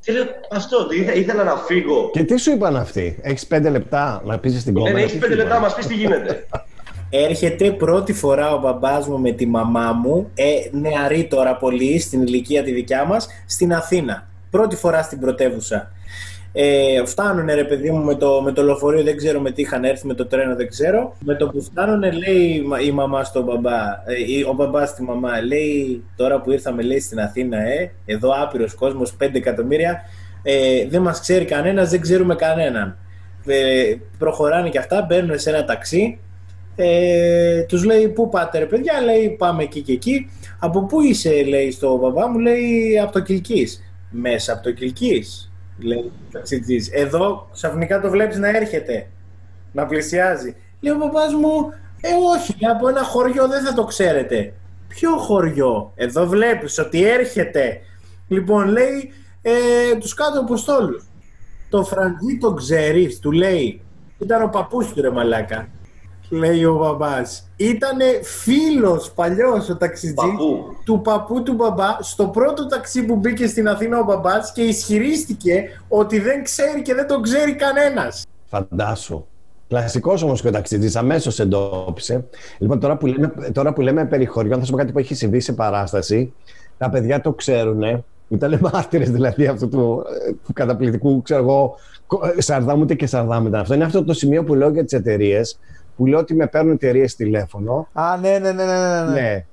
Και 0.00 0.12
λέω 0.12 0.24
αυτό, 0.50 0.78
ότι 0.78 0.96
ήθελα, 0.96 1.14
ήθελα 1.14 1.44
να 1.44 1.56
φύγω. 1.56 2.10
Και 2.12 2.24
τι 2.24 2.36
σου 2.38 2.50
είπαν 2.50 2.76
αυτοί, 2.76 3.18
έχεις 3.22 3.46
πέντε 3.46 3.68
λεπτά 3.68 4.22
να 4.24 4.38
πεις 4.38 4.60
στην 4.60 4.72
Ναι, 4.72 4.80
κόμμα. 4.80 4.92
ναι, 4.92 5.02
έχεις 5.02 5.18
πέντε 5.18 5.34
λεπτά, 5.34 5.60
μας 5.60 5.74
πεις 5.74 5.86
τι 5.86 5.94
γίνεται. 5.94 6.46
Έρχεται 7.10 7.70
πρώτη 7.70 8.12
φορά 8.12 8.52
ο 8.54 8.58
μπαμπάς 8.58 9.06
μου 9.08 9.18
με 9.20 9.30
τη 9.30 9.46
μαμά 9.46 9.92
μου, 9.92 10.30
ε, 10.34 10.44
νεαρή 10.70 11.24
τώρα 11.24 11.56
πολύ, 11.56 11.98
στην 12.00 12.22
ηλικία 12.22 12.62
τη 12.62 12.72
δικιά 12.72 13.04
μας, 13.04 13.28
στην 13.46 13.74
Αθήνα. 13.74 14.26
Πρώτη 14.50 14.76
φορά 14.76 15.02
στην 15.02 15.20
πρωτεύουσα. 15.20 15.90
Ε, 16.60 17.02
φτάνουνε 17.06 17.54
ρε 17.54 17.64
παιδί 17.64 17.90
μου 17.90 18.04
με 18.04 18.14
το, 18.14 18.40
με 18.42 18.52
το 18.52 18.62
λεωφορείο, 18.62 19.02
δεν 19.02 19.16
ξέρω 19.16 19.40
με 19.40 19.50
τι 19.50 19.62
είχαν 19.62 19.84
έρθει, 19.84 20.06
με 20.06 20.14
το 20.14 20.26
τρένο 20.26 20.54
δεν 20.56 20.68
ξέρω. 20.68 21.16
Με 21.24 21.34
το 21.34 21.48
που 21.48 21.62
φτάνουνε 21.62 22.10
λέει 22.10 22.36
η 22.42 22.60
μα- 22.66 22.80
η 22.80 22.90
μαμά 22.90 23.24
στον 23.24 23.44
μπαμπά, 23.44 23.72
ε, 24.06 24.14
η- 24.26 24.42
ο 24.48 24.52
μπαμπάς 24.52 24.88
στη 24.88 25.02
μαμά, 25.02 25.42
λέει 25.42 26.04
τώρα 26.16 26.40
που 26.40 26.50
ήρθαμε 26.52 26.82
λέει 26.82 27.00
στην 27.00 27.20
Αθήνα, 27.20 27.58
ε, 27.58 27.90
εδώ 28.06 28.30
άπειρος 28.42 28.74
κόσμος, 28.74 29.12
5 29.14 29.38
εκατομμύρια, 29.38 30.00
ε, 30.42 30.86
δεν 30.88 31.02
μας 31.02 31.20
ξέρει 31.20 31.44
κανένας, 31.44 31.90
δεν 31.90 32.00
ξέρουμε 32.00 32.34
κανέναν. 32.34 32.96
Ε, 33.46 33.94
προχωράνε 34.18 34.68
και 34.68 34.78
αυτά, 34.78 35.04
μπαίνουν 35.08 35.38
σε 35.38 35.50
ένα 35.50 35.64
ταξί, 35.64 36.18
ε, 36.76 37.62
τους 37.62 37.84
λέει 37.84 38.08
πού 38.08 38.28
πάτε 38.28 38.58
ρε 38.58 38.66
παιδιά, 38.66 39.00
λέει 39.00 39.28
πάμε 39.38 39.62
εκεί 39.62 39.80
και 39.80 39.92
εκεί. 39.92 40.30
Από 40.58 40.84
πού 40.84 41.00
είσαι; 41.00 41.42
Λέει 41.48 41.70
στο 41.70 41.96
μπαμπά 41.96 42.28
μου, 42.28 42.38
λέει 42.38 42.98
από 43.02 43.12
το 43.12 43.20
Κιλκής. 43.20 43.82
Μέσα 44.10 44.52
από 44.52 44.62
το 44.62 44.72
Κιλκής, 44.72 45.47
λέει 45.78 45.98
ο 45.98 46.12
ταξιτζής. 46.32 46.90
Εδώ 46.92 47.48
ξαφνικά 47.52 48.00
το 48.00 48.10
βλέπεις 48.10 48.38
να 48.38 48.48
έρχεται, 48.48 49.06
να 49.72 49.86
πλησιάζει. 49.86 50.56
Λέει 50.80 50.92
ο 50.92 50.96
μπαμπάς 50.96 51.34
μου, 51.34 51.72
ε 52.00 52.08
όχι, 52.36 52.66
από 52.66 52.88
ένα 52.88 53.02
χωριό 53.04 53.48
δεν 53.48 53.64
θα 53.64 53.72
το 53.72 53.84
ξέρετε. 53.84 54.52
Ποιο 54.88 55.16
χωριό, 55.16 55.92
εδώ 55.94 56.26
βλέπεις 56.26 56.78
ότι 56.78 57.04
έρχεται. 57.04 57.80
Λοιπόν 58.28 58.68
λέει, 58.68 59.12
ε, 59.42 59.96
τους 59.98 60.14
κάτω 60.14 60.40
αποστόλους. 60.40 61.08
Το 61.70 61.84
Φραντζί 61.84 62.38
το 62.40 62.54
ξέρεις, 62.54 63.18
του 63.18 63.32
λέει. 63.32 63.80
Ήταν 64.18 64.42
ο 64.42 64.48
παππούς 64.48 64.92
του 64.92 65.00
ρε 65.00 65.10
μαλάκα. 65.10 65.68
Λέει 66.30 66.64
ο 66.64 66.74
μπαμπάς. 66.76 67.48
Ήτανε 67.56 68.04
φίλος 68.22 69.10
παλιός 69.14 69.68
ο 69.68 69.76
ταξιτζής 69.76 70.14
Παππού. 70.14 70.64
του 70.84 71.00
παππού 71.00 71.42
του 71.42 71.52
μπαμπά 71.52 71.96
στο 72.00 72.26
πρώτο 72.26 72.66
ταξί 72.66 73.04
που 73.04 73.16
μπήκε 73.16 73.46
στην 73.46 73.68
Αθήνα 73.68 73.98
ο 74.00 74.04
μπαμπάς 74.04 74.52
και 74.52 74.62
ισχυρίστηκε 74.62 75.64
ότι 75.88 76.18
δεν 76.20 76.42
ξέρει 76.44 76.82
και 76.82 76.94
δεν 76.94 77.06
τον 77.06 77.22
ξέρει 77.22 77.54
κανένας. 77.54 78.22
Φαντάσου. 78.50 79.24
Κλασικός 79.68 80.22
όμως 80.22 80.40
και 80.40 80.48
ο 80.48 80.50
ταξιτζής 80.50 80.96
αμέσως 80.96 81.38
εντόπισε. 81.38 82.24
Λοιπόν, 82.58 82.80
τώρα 82.80 82.96
που, 82.96 83.06
λέμε, 83.06 83.32
τώρα 83.52 83.72
που 83.72 83.80
λέμε 83.80 84.04
περί 84.04 84.26
χωριών, 84.26 84.58
θα 84.58 84.64
σου 84.64 84.70
πω 84.70 84.76
κάτι 84.76 84.92
που 84.92 84.98
έχει 84.98 85.14
συμβεί 85.14 85.40
σε 85.40 85.52
παράσταση. 85.52 86.32
Τα 86.78 86.90
παιδιά 86.90 87.20
το 87.20 87.32
ξέρουν. 87.32 88.04
Ήταν 88.28 88.58
μάρτυρες 88.72 89.10
δηλαδή 89.10 89.46
αυτού 89.46 89.68
του, 89.68 90.02
ε, 90.28 90.32
του 90.46 90.52
καταπληκτικού, 90.52 91.22
ξέρω 91.22 91.40
εγώ, 91.40 91.74
κο- 92.06 92.20
ε, 92.36 92.40
Σαρδάμ 92.40 92.80
ούτε 92.80 92.94
και 92.94 93.06
Σαρδάμ 93.06 93.46
ήταν 93.46 93.60
αυτό. 93.60 93.74
Είναι 93.74 93.84
αυτό 93.84 94.04
το 94.04 94.12
σημείο 94.12 94.44
που 94.44 94.54
λέω 94.54 94.70
για 94.70 94.84
τις 94.84 94.92
εταιρείες, 94.92 95.58
που 95.98 96.06
λέω 96.06 96.18
ότι 96.18 96.34
με 96.34 96.46
παίρνουν 96.46 96.72
εταιρείες 96.72 97.14
τηλέφωνο. 97.14 97.88
Α, 97.92 98.16
ναι, 98.20 98.38
ναι, 98.38 98.52
ναι, 98.52 98.64
ναι. 98.64 99.02
ναι. 99.04 99.10
Ναι. 99.12 99.44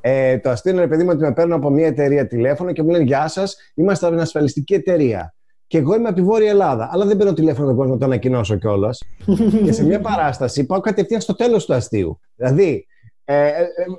Ε, 0.00 0.38
το 0.38 0.50
αστείο 0.50 0.72
είναι, 0.72 0.80
ρε 0.80 0.86
παιδί 0.86 1.04
μου, 1.04 1.10
ότι 1.12 1.20
με 1.20 1.32
παίρνουν 1.32 1.52
από 1.52 1.70
μια 1.70 1.86
εταιρεία 1.86 2.26
τηλέφωνο 2.26 2.72
και 2.72 2.82
μου 2.82 2.90
λένε 2.90 3.04
Γεια 3.04 3.28
σας, 3.28 3.56
είμαστε 3.74 4.06
από 4.06 4.14
την 4.14 4.24
ασφαλιστική 4.24 4.74
εταιρεία. 4.74 5.34
Και 5.66 5.78
εγώ 5.78 5.94
είμαι 5.94 6.08
από 6.08 6.16
τη 6.16 6.22
Βόρεια 6.22 6.50
Ελλάδα. 6.50 6.88
Αλλά 6.92 7.04
δεν 7.04 7.16
παίρνω 7.16 7.32
τηλέφωνο 7.32 7.66
τον 7.66 7.76
κόσμο 7.76 7.92
να 7.92 7.98
το 7.98 8.04
ανακοινώσω 8.04 8.56
κιόλας. 8.56 9.02
και 9.64 9.72
σε 9.72 9.84
μια 9.84 10.00
παράσταση 10.00 10.66
πάω 10.66 10.80
κατευθείαν 10.80 11.20
στο 11.20 11.34
τέλος 11.34 11.66
του 11.66 11.74
αστείου. 11.74 12.20
Δηλαδή, 12.36 12.86
ε, 13.24 13.46
ε, 13.46 13.48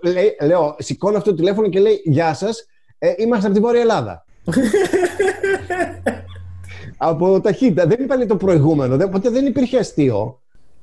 ε, 0.03 0.10
λέει- 0.12 0.38
λέω, 0.41 0.75
σηκώνω 0.77 1.18
αυτό 1.18 1.29
το 1.29 1.36
τηλέφωνο 1.36 1.70
και 1.70 1.79
λέει 1.79 2.01
Γεια 2.03 2.34
σας, 2.34 2.65
ε, 2.98 3.13
είμαστε 3.18 3.46
από 3.46 3.56
τη 3.56 3.62
Βόρεια 3.62 3.82
Ελλάδα. 3.82 4.25
από 6.98 7.41
ταχύτητα. 7.41 7.86
Δεν 7.86 8.03
είπαν 8.03 8.28
το 8.28 8.36
προηγούμενο, 8.36 8.97
δεν, 8.97 9.08
οπότε 9.08 9.30
δεν 9.30 9.45
υπήρχε 9.45 9.78
αστείο. 9.78 10.41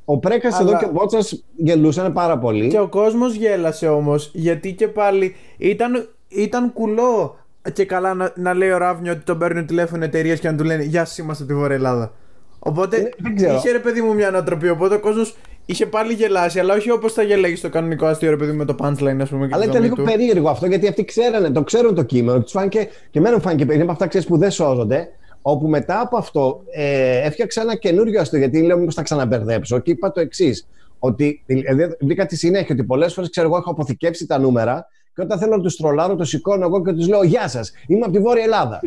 Ο 0.08 0.18
Πρέκας 0.18 0.54
Αλλά- 0.54 0.70
εδώ 0.70 0.78
και 0.78 0.84
ο 0.84 0.90
Μπότσα 0.92 1.18
γελούσαν 1.56 2.12
πάρα 2.12 2.38
πολύ. 2.38 2.68
Και 2.68 2.78
ο 2.78 2.88
κόσμος 2.88 3.34
γέλασε 3.34 3.88
όμως, 3.88 4.30
γιατί 4.34 4.72
και 4.74 4.88
πάλι 4.88 5.34
ήταν, 5.58 6.08
ήταν 6.28 6.72
κουλό 6.72 7.36
και 7.72 7.84
καλά 7.84 8.14
να, 8.14 8.32
να 8.36 8.54
λέει 8.54 8.70
ο 8.70 8.76
Ράβνιο 8.78 9.12
ότι 9.12 9.20
τον 9.24 9.38
παίρνουν 9.38 9.66
τηλέφωνο 9.66 10.04
εταιρείες 10.04 10.40
και 10.40 10.50
να 10.50 10.56
του 10.56 10.64
λένε 10.64 10.82
Γεια 10.82 11.04
σας 11.04 11.18
είμαστε 11.18 11.42
από 11.42 11.52
τη 11.52 11.58
Βόρεια 11.58 11.76
Ελλάδα. 11.76 12.12
Οπότε 12.58 12.96
Ε, 12.96 13.08
δεν 13.18 13.36
ξέρω. 13.36 13.54
είχε 13.54 13.70
ρε 13.72 13.78
παιδί 13.78 14.00
μου 14.02 14.14
μια 14.14 14.28
ανατροπή. 14.28 14.68
Οπότε 14.68 14.94
ο 14.94 15.00
κόσμος 15.00 15.36
είχε 15.66 15.86
πάλι 15.86 16.12
γελάσει, 16.12 16.58
αλλά 16.58 16.74
όχι 16.74 16.90
όπως 16.90 17.12
θα 17.12 17.22
γελέγεις 17.22 17.58
στο 17.58 17.68
κανονικό 17.68 18.06
αστείο 18.06 18.30
ρε 18.30 18.36
παιδί 18.36 18.50
μου 18.50 18.56
με 18.56 18.64
το 18.64 18.74
punchline, 18.80 19.18
ας 19.20 19.28
πούμε. 19.28 19.46
Και 19.46 19.54
Αλλά 19.54 19.62
τη 19.64 19.68
ήταν 19.68 19.72
δομή 19.72 19.80
λίγο 19.82 19.94
του. 19.94 20.02
περίεργο 20.02 20.48
αυτό 20.48 20.66
γιατί 20.66 20.88
αυτοί 20.88 21.04
ξέρανε, 21.04 21.50
το 21.50 21.62
ξέρουν 21.62 21.94
το 21.94 22.02
κείμενο. 22.02 22.40
Τους 22.42 22.52
φάνηκε 22.52 22.88
και 23.10 23.18
εμένα 23.18 23.34
μου 23.34 23.40
φάνηκε 23.40 23.64
περίεργο. 23.64 23.72
Είναι 23.74 23.82
από 23.82 23.92
αυτά 23.92 24.06
ξέρεις, 24.06 24.26
που 24.26 24.38
δεν 24.38 24.50
σώζονται. 24.50 25.08
Όπου 25.48 25.68
μετά 25.68 26.00
από 26.00 26.16
αυτό 26.16 26.64
ε, 26.70 27.18
έφτιαξα 27.26 27.60
ένα 27.60 27.76
καινούριο 27.76 28.20
αστείο 28.20 28.38
γιατί 28.38 28.62
λέω 28.62 28.78
μήπως 28.78 28.94
θα 28.94 29.02
ξαναμπερδέψω 29.02 29.78
και 29.78 29.90
είπα 29.90 30.12
το 30.12 30.20
εξής. 30.20 30.68
Ότι 30.98 31.42
δηλαδή, 31.46 31.96
βρήκα 32.00 32.26
τη 32.26 32.36
συνέχεια 32.36 32.74
ότι 32.74 32.84
πολλές 32.84 33.14
φορές 33.14 33.30
ξέρω 33.30 33.46
εγώ 33.46 33.56
έχω 33.56 33.70
αποθηκεύσει 33.70 34.26
τα 34.26 34.38
νούμερα 34.38 34.86
και 35.14 35.22
όταν 35.22 35.38
θέλω 35.38 35.56
να 35.56 35.62
τους 35.62 35.76
τρολάρω, 35.76 36.16
το 36.16 36.24
σηκώνω 36.24 36.64
εγώ 36.64 36.82
και 36.82 36.92
τους 36.92 37.08
λέω 37.08 37.22
Γεια 37.22 37.48
σας, 37.48 37.72
είμαι 37.86 38.04
από 38.04 38.12
τη 38.12 38.18
Βόρεια 38.18 38.42
Ελλάδα. 38.42 38.80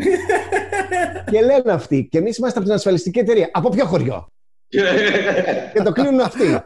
και 1.31 1.41
λένε 1.41 1.71
αυτοί, 1.71 2.07
και 2.11 2.17
εμείς 2.17 2.37
είμαστε 2.37 2.57
από 2.57 2.67
την 2.67 2.77
ασφαλιστική 2.77 3.19
εταιρεία. 3.19 3.49
Από 3.51 3.69
ποιο 3.69 3.85
χωριό; 3.85 4.27
και 5.73 5.81
το 5.83 5.91
κλείνουν 5.91 6.19
αυτοί. 6.19 6.63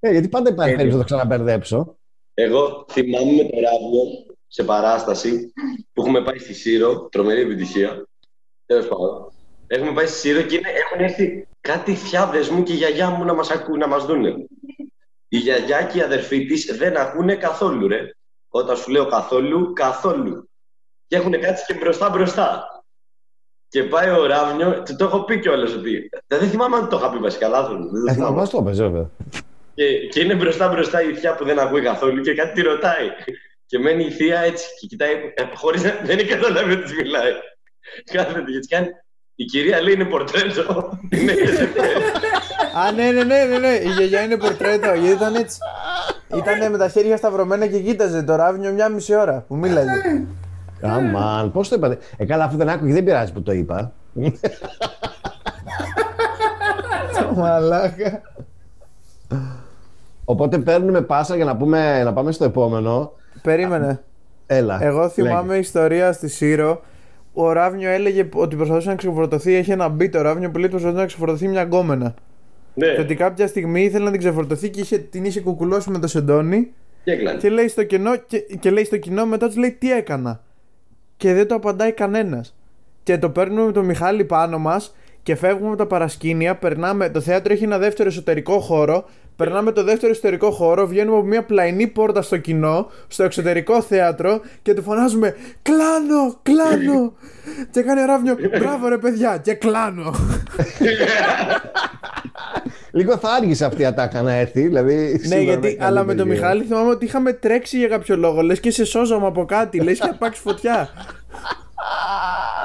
ε, 0.00 0.10
γιατί 0.10 0.28
πάντα 0.28 0.50
υπάρχει 0.50 0.74
περίπτωση 0.74 0.96
να 0.96 1.04
το 1.04 1.14
ξαναμπερδέψω. 1.14 1.96
Εγώ 2.34 2.86
θυμάμαι 2.90 3.32
με 3.32 3.42
το 3.42 3.56
ράβιο 3.60 4.02
σε 4.46 4.64
παράσταση 4.64 5.52
που 5.92 6.02
έχουμε 6.02 6.22
πάει 6.22 6.38
στη 6.38 6.54
Σύρο, 6.54 7.08
τρομερή 7.10 7.40
επιτυχία. 7.40 8.06
Τέλος 8.72 8.88
πάντων. 8.88 9.32
Έχουμε 9.66 9.92
πάει 9.92 10.06
στη 10.06 10.18
Σύρο 10.18 10.42
και 10.42 10.54
είναι, 10.56 10.68
έχουν 10.68 11.04
έρθει 11.04 11.46
κάτι 11.60 11.94
φιάδε 11.96 12.40
μου 12.50 12.62
και 12.62 12.72
η 12.72 12.76
γιαγιά 12.76 13.10
μου 13.10 13.24
να 13.24 13.34
μας 13.34 13.50
ακούν, 13.50 13.78
να 13.78 13.86
μας 13.86 14.04
δούνε. 14.06 14.34
Η 15.28 15.36
γιαγιά 15.38 15.82
και 15.82 15.98
η 15.98 16.02
αδερφή 16.02 16.46
της 16.46 16.76
δεν 16.76 16.96
ακούνε 16.96 17.34
καθόλου, 17.36 17.88
ρε. 17.88 18.10
Όταν 18.48 18.76
σου 18.76 18.90
λέω 18.90 19.06
καθόλου, 19.06 19.72
καθόλου. 19.72 20.48
Και 21.06 21.16
έχουν 21.16 21.40
κάτσει 21.40 21.64
και 21.66 21.74
μπροστά 21.74 22.10
μπροστά. 22.10 22.66
Και 23.68 23.82
πάει 23.84 24.10
ο 24.10 24.26
Ράβνιο, 24.26 24.82
του 24.82 24.96
το 24.96 25.04
έχω 25.04 25.24
πει 25.24 25.38
κιόλας 25.40 25.72
ότι. 25.74 26.08
Δεν 26.26 26.48
θυμάμαι 26.48 26.76
αν 26.76 26.88
το 26.88 26.96
είχα 26.96 27.10
πει 27.10 27.18
βασικά 27.18 27.48
λάθος. 27.48 27.76
Δεν 27.90 28.04
το 28.04 28.10
Ε, 28.10 28.12
θυμάμαι. 28.14 28.44
θα 28.44 28.48
το 28.50 28.62
πες, 28.62 28.78
βέβαια. 28.78 29.10
Και, 29.74 30.06
και 30.08 30.20
είναι 30.20 30.34
μπροστά 30.34 30.68
μπροστά 30.68 31.02
η 31.02 31.14
θεία 31.14 31.34
που 31.34 31.44
δεν 31.44 31.58
ακούει 31.58 31.82
καθόλου 31.82 32.22
και 32.22 32.34
κάτι 32.34 32.52
τη 32.54 32.62
ρωτάει. 32.68 33.08
Και 33.66 33.78
μένει 33.78 34.04
η 34.04 34.10
θεία 34.10 34.40
έτσι 34.40 34.66
και 34.80 34.86
κοιτάει 34.86 35.14
χωρίς 35.54 35.82
να 35.82 36.00
δεν 36.04 36.18
έχει 36.18 36.28
καταλάβει 36.28 36.72
ότι 36.72 36.82
της 36.82 36.92
μιλάει. 36.94 37.32
Κάθεται 38.12 38.50
και 38.50 38.58
της 38.58 38.68
κάνει. 38.68 38.86
Η 39.34 39.44
κυρία 39.44 39.82
λέει 39.82 39.94
είναι 39.94 40.04
πορτρέτο. 40.04 40.98
Είναι 41.10 41.32
και 41.32 41.46
σε 41.46 41.62
Α, 42.86 42.92
ναι, 42.92 43.10
ναι, 43.10 43.24
ναι, 43.24 43.44
ναι, 43.44 43.58
ναι. 43.58 43.68
Η 43.68 43.88
γιαγιά 43.96 44.22
είναι 44.22 44.36
πορτρέτο. 44.36 44.92
Γιατί 44.92 45.14
ήταν 45.14 45.34
έτσι. 45.34 45.58
Ήταν 46.36 46.70
με 46.70 46.78
τα 46.78 46.88
χέρια 46.88 47.16
σταυρωμένα 47.16 47.66
και 47.66 47.80
κοίταζε 47.80 48.22
το 48.22 48.34
ράβνιο 48.34 48.72
μια 48.72 48.88
μισή 48.88 49.14
ώρα 49.14 49.44
που 49.48 49.56
μίλαγε. 49.56 49.90
Αμάν, 50.82 51.52
πώς 51.52 51.68
το 51.68 51.74
είπατε; 51.74 51.98
Ε, 52.16 52.24
καλά, 52.24 52.44
αφού 52.44 52.56
δεν 52.56 52.68
άκουγε, 52.68 52.92
δεν 52.92 53.04
πειράζει 53.04 53.32
που 53.32 53.42
το 53.42 53.52
είπα. 53.52 53.92
Μαλάκα. 57.36 58.22
Οπότε 60.24 60.58
παίρνουμε 60.58 61.00
πάσα 61.00 61.36
για 61.36 61.44
να, 61.44 61.56
πούμε, 61.56 62.02
να 62.02 62.12
πάμε 62.12 62.32
στο 62.32 62.44
επόμενο. 62.44 63.12
Περίμενε. 63.42 64.02
Έλα. 64.46 64.78
Εγώ 64.82 65.08
θυμάμαι 65.08 65.48
λέγε. 65.48 65.60
ιστορία 65.60 66.12
στη 66.12 66.28
Σύρο. 66.28 66.82
Ο 67.32 67.52
Ράβνιο 67.52 67.90
έλεγε 67.90 68.28
ότι 68.34 68.56
προσπαθούσε 68.56 68.88
να 68.88 68.94
ξεφορτωθεί. 68.94 69.54
Έχει 69.54 69.70
ένα 69.70 69.88
μπίτο 69.88 70.18
ο 70.18 70.22
Ράβνιο 70.22 70.50
που 70.50 70.56
λέει 70.56 70.64
ότι 70.64 70.74
προσπαθούσε 70.74 71.00
να 71.00 71.06
ξεφορτωθεί 71.06 71.48
μια 71.48 71.62
γκόμενα. 71.62 72.14
Και 72.74 72.84
Ναι, 72.84 73.00
ότι 73.00 73.14
κάποια 73.14 73.46
στιγμή 73.46 73.82
ήθελε 73.82 74.04
να 74.04 74.10
την 74.10 74.20
ξεφορτωθεί 74.20 74.70
και 74.70 74.80
είχε, 74.80 74.98
την 74.98 75.24
είχε 75.24 75.40
κουκουλώσει 75.40 75.90
με 75.90 75.98
το 75.98 76.06
σεντόνι. 76.06 76.72
και 77.04 77.12
έκλανε. 77.12 77.38
Και 77.38 77.48
λέει 77.50 77.68
στο 77.68 77.84
κοινό, 77.84 78.16
και, 78.16 78.38
και 78.38 78.70
λέει 78.70 78.84
στο 78.84 78.96
κοινό 78.96 79.26
μετά 79.26 79.46
τους 79.46 79.56
λέει 79.56 79.72
τι 79.72 79.92
έκανα; 79.92 80.40
Και 81.16 81.34
δεν 81.34 81.46
το 81.48 81.54
απαντάει 81.54 81.92
κανένας. 81.92 82.56
Και 83.02 83.18
το 83.18 83.30
παίρνουμε 83.30 83.64
με 83.64 83.72
τον 83.72 83.84
Μιχάλη 83.84 84.24
πάνω 84.24 84.58
μας 84.58 84.94
και 85.22 85.34
φεύγουμε 85.34 85.68
από 85.68 85.76
τα 85.76 85.86
παρασκήνια. 85.86 86.56
Περνάμε, 86.56 87.08
το 87.10 87.20
θέατρο 87.20 87.52
έχει 87.52 87.64
ένα 87.64 87.78
δεύτερο 87.78 88.08
εσωτερικό 88.08 88.60
χώρο. 88.60 89.04
Περνάμε 89.36 89.72
το 89.72 89.84
δεύτερο 89.84 90.12
εσωτερικό 90.12 90.50
χώρο, 90.50 90.86
βγαίνουμε 90.86 91.16
από 91.16 91.26
μια 91.26 91.44
πλαϊνή 91.44 91.86
πόρτα 91.86 92.22
στο 92.22 92.36
κοινό, 92.36 92.90
στο 93.08 93.22
εξωτερικό 93.22 93.82
θέατρο 93.82 94.40
και 94.62 94.74
του 94.74 94.82
φωνάζουμε 94.82 95.34
Κλάνω! 95.62 96.38
Κλάνω! 96.42 97.12
και 97.70 97.82
κάνει 97.82 98.00
ο 98.00 98.04
Ράβνιο, 98.04 98.36
μπράβο 98.58 98.88
ρε 98.88 98.98
παιδιά, 98.98 99.36
και 99.36 99.54
κλάνω! 99.54 100.14
Λίγο 102.90 103.16
θα 103.16 103.32
άργησε 103.32 103.64
αυτή 103.64 103.82
η 103.82 103.84
ατάκα 103.84 104.22
να 104.22 104.32
έρθει. 104.32 104.60
Δηλαδή, 104.60 104.94
ναι, 104.94 105.18
σίγουρα 105.18 105.42
γιατί, 105.42 105.60
δεν 105.60 105.70
έκανε 105.70 105.86
αλλά 105.86 106.04
με 106.04 106.14
τον 106.14 106.26
τελείω. 106.26 106.40
Μιχάλη 106.40 106.64
θυμάμαι 106.64 106.90
ότι 106.90 107.04
είχαμε 107.04 107.32
τρέξει 107.32 107.78
για 107.78 107.88
κάποιο 107.88 108.16
λόγο. 108.16 108.42
Λες 108.42 108.60
και 108.60 108.70
σε 108.70 108.84
σώζαμε 108.84 109.26
από 109.26 109.44
κάτι, 109.44 109.80
λες 109.80 109.98
και 109.98 110.08
απάξει 110.10 110.40
φωτιά. 110.46 110.88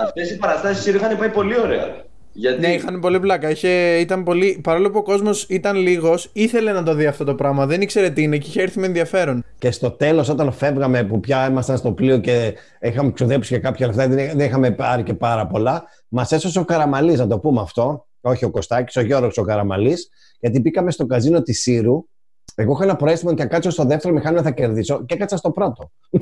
Αυτές 0.04 0.32
οι 0.32 0.38
παραστάσεις 0.38 0.94
είχαν 0.94 1.18
πάει 1.18 1.30
πολύ 1.30 1.60
ωραία. 1.60 2.06
Γιατί 2.40 2.60
Ναι, 2.60 2.74
είχαν 2.74 3.00
πολύ 3.00 3.20
πλάκα. 3.20 3.50
Είχε, 3.50 3.98
ήταν 4.00 4.24
πολύ, 4.24 4.60
παρόλο 4.64 4.92
που 4.92 4.98
ο 4.98 5.04
κόσμος 5.04 5.46
ήταν 5.50 5.76
λίγος, 5.76 6.30
ήθελε 6.34 6.72
να 6.72 6.84
το 6.84 6.94
δει 6.94 7.06
αυτό 7.06 7.24
το 7.24 7.36
πράγμα. 7.36 7.66
Δεν 7.66 7.82
ήξερε 7.82 8.10
τι 8.10 8.22
είναι 8.22 8.38
και 8.38 8.48
είχε 8.48 8.62
έρθει 8.62 8.80
με 8.80 8.86
ενδιαφέρον. 8.86 9.44
Και 9.60 9.72
στο 9.72 9.92
τέλος, 9.92 10.30
όταν 10.30 10.52
φεύγαμε, 10.52 11.04
που 11.04 11.20
πια 11.20 11.48
ήμασταν 11.50 11.78
στο 11.78 11.92
πλοίο 11.92 12.18
και 12.18 12.54
είχαμε 12.82 13.12
ξοδέψει 13.12 13.54
και 13.54 13.60
κάποια 13.60 13.88
λεφτά, 13.88 14.08
δεν 14.08 14.38
δεν 14.38 14.46
είχαμε 14.46 14.72
πάρει 14.72 15.04
και 15.04 15.14
πάρα 15.14 15.48
πολλά, 15.48 15.84
μας 16.08 16.32
έσωσε 16.32 16.60
ο 16.60 16.66
Καραμαλής, 16.66 17.20
να 17.20 17.28
το 17.28 17.40
πούμε 17.40 17.62
αυτό. 17.62 18.08
Όχι 18.22 18.46
ο 18.46 18.50
Κωστάκης, 18.50 18.96
ο 18.96 19.02
Γιώργο 19.02 19.30
ο 19.36 19.42
Καραμαλής, 19.42 20.10
γιατί 20.40 20.60
μπήκαμε 20.60 20.92
στο 20.92 21.06
καζίνο 21.06 21.42
της 21.42 21.62
Σύρου. 21.62 22.08
Εγώ 22.56 22.72
είχα 22.74 22.84
ένα 22.84 22.96
προέστημα 22.96 23.32
ότι 23.32 23.42
θα 23.42 23.48
κάτσω 23.48 23.70
στο 23.70 23.84
δεύτερο 23.84 24.14
μηχάνημα 24.14 24.42
θα 24.42 24.52
κερδίσω 24.52 25.06
και 25.06 25.14
έκατσα 25.14 25.38
στο 25.38 25.52
πρώτο. 25.52 25.92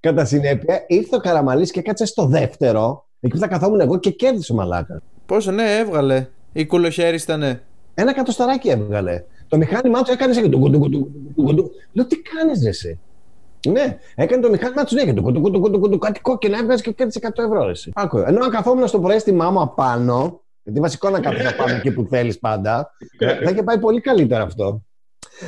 Κατά 0.00 0.24
συνέπεια, 0.24 0.84
ήρθε 0.86 1.16
ο 1.16 1.18
Καραμαλής 1.18 1.70
και 1.70 1.78
έκατσε 1.78 2.06
στο 2.06 2.26
δεύτερο. 2.26 3.08
Εκεί 3.24 3.32
που 3.32 3.38
θα 3.38 3.48
καθόμουν 3.48 3.80
εγώ 3.80 3.98
και 3.98 4.10
κέρδισε 4.10 4.52
ο 4.52 4.54
Μαλάκα. 4.54 5.02
Πόσο, 5.26 5.50
ναι, 5.50 5.76
έβγαλε. 5.78 6.26
Η 6.52 6.66
κουλοχέρι 6.66 7.16
ήταν. 7.16 7.42
Ένα 7.94 8.10
εκατοσταράκι 8.10 8.68
έβγαλε. 8.68 9.24
Το 9.48 9.56
μηχάνημά 9.56 10.02
του 10.02 10.12
έκανε 10.12 10.34
και 10.34 10.48
του 10.48 10.58
κουντου. 11.34 11.70
Λέω 11.92 12.06
τι 12.06 12.16
κάνεις, 12.16 12.62
ρε 12.62 12.68
εσύ; 12.68 13.00
Ναι, 13.68 13.98
έκανε 14.14 14.42
το 14.42 14.50
μηχάνημά 14.50 14.84
του 14.84 14.94
ναι, 14.94 15.04
και 15.04 15.12
του 15.12 15.22
κουντου, 15.22 15.40
κουντου, 15.40 15.60
κουντου, 15.60 15.78
κουντου, 15.78 15.98
κάτι 15.98 16.20
κόκκινα 16.20 16.58
έβγαζε 16.58 16.82
και 16.82 16.92
κέρδισε 16.92 17.20
100 17.22 17.28
ευρώ. 17.44 17.68
Εσύ. 17.68 17.92
Άκου, 17.94 18.18
ενώ 18.18 18.44
αν 18.44 18.50
καθόμουν 18.50 18.86
στο 18.86 18.98
προέστημά 19.00 19.50
μου 19.50 19.60
απάνω, 19.60 20.40
γιατί 20.62 20.80
βασικό 20.80 21.10
να 21.10 21.20
κάθεσαι 21.20 21.48
απάνω 21.48 21.74
εκεί 21.74 21.90
που 21.90 22.06
θέλεις 22.10 22.38
πάντα, 22.38 22.90
θα 23.44 23.50
είχε 23.50 23.62
πάει 23.62 23.78
πολύ 23.78 24.00
καλύτερα 24.00 24.42
αυτό. 24.42 24.82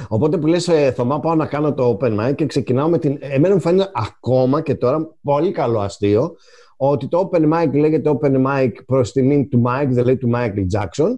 Οπότε 0.08 0.38
που 0.38 0.46
λες, 0.46 0.68
ε, 0.68 0.92
Θωμά, 0.92 1.20
πάω 1.20 1.34
να 1.34 1.46
κάνω 1.46 1.74
το 1.74 1.98
open 2.00 2.20
mic 2.20 2.34
και 2.34 2.46
ξεκινάω 2.46 2.88
με 2.88 2.98
την... 2.98 3.18
Εμένα 3.20 3.54
μου 3.54 3.60
φαίνεται 3.60 3.90
ακόμα 3.94 4.60
και 4.60 4.74
τώρα 4.74 5.16
πολύ 5.22 5.50
καλό 5.50 5.80
αστείο 5.80 6.36
ότι 6.76 7.08
το 7.08 7.30
open 7.32 7.52
mic 7.52 7.70
λέγεται 7.72 8.18
open 8.20 8.46
mic 8.46 8.72
προς 8.86 9.12
τιμήν 9.12 9.48
του 9.48 9.62
Mike, 9.66 9.86
δηλαδή 9.88 10.16
του 10.16 10.30
Michael 10.34 10.66
Jackson, 10.72 11.14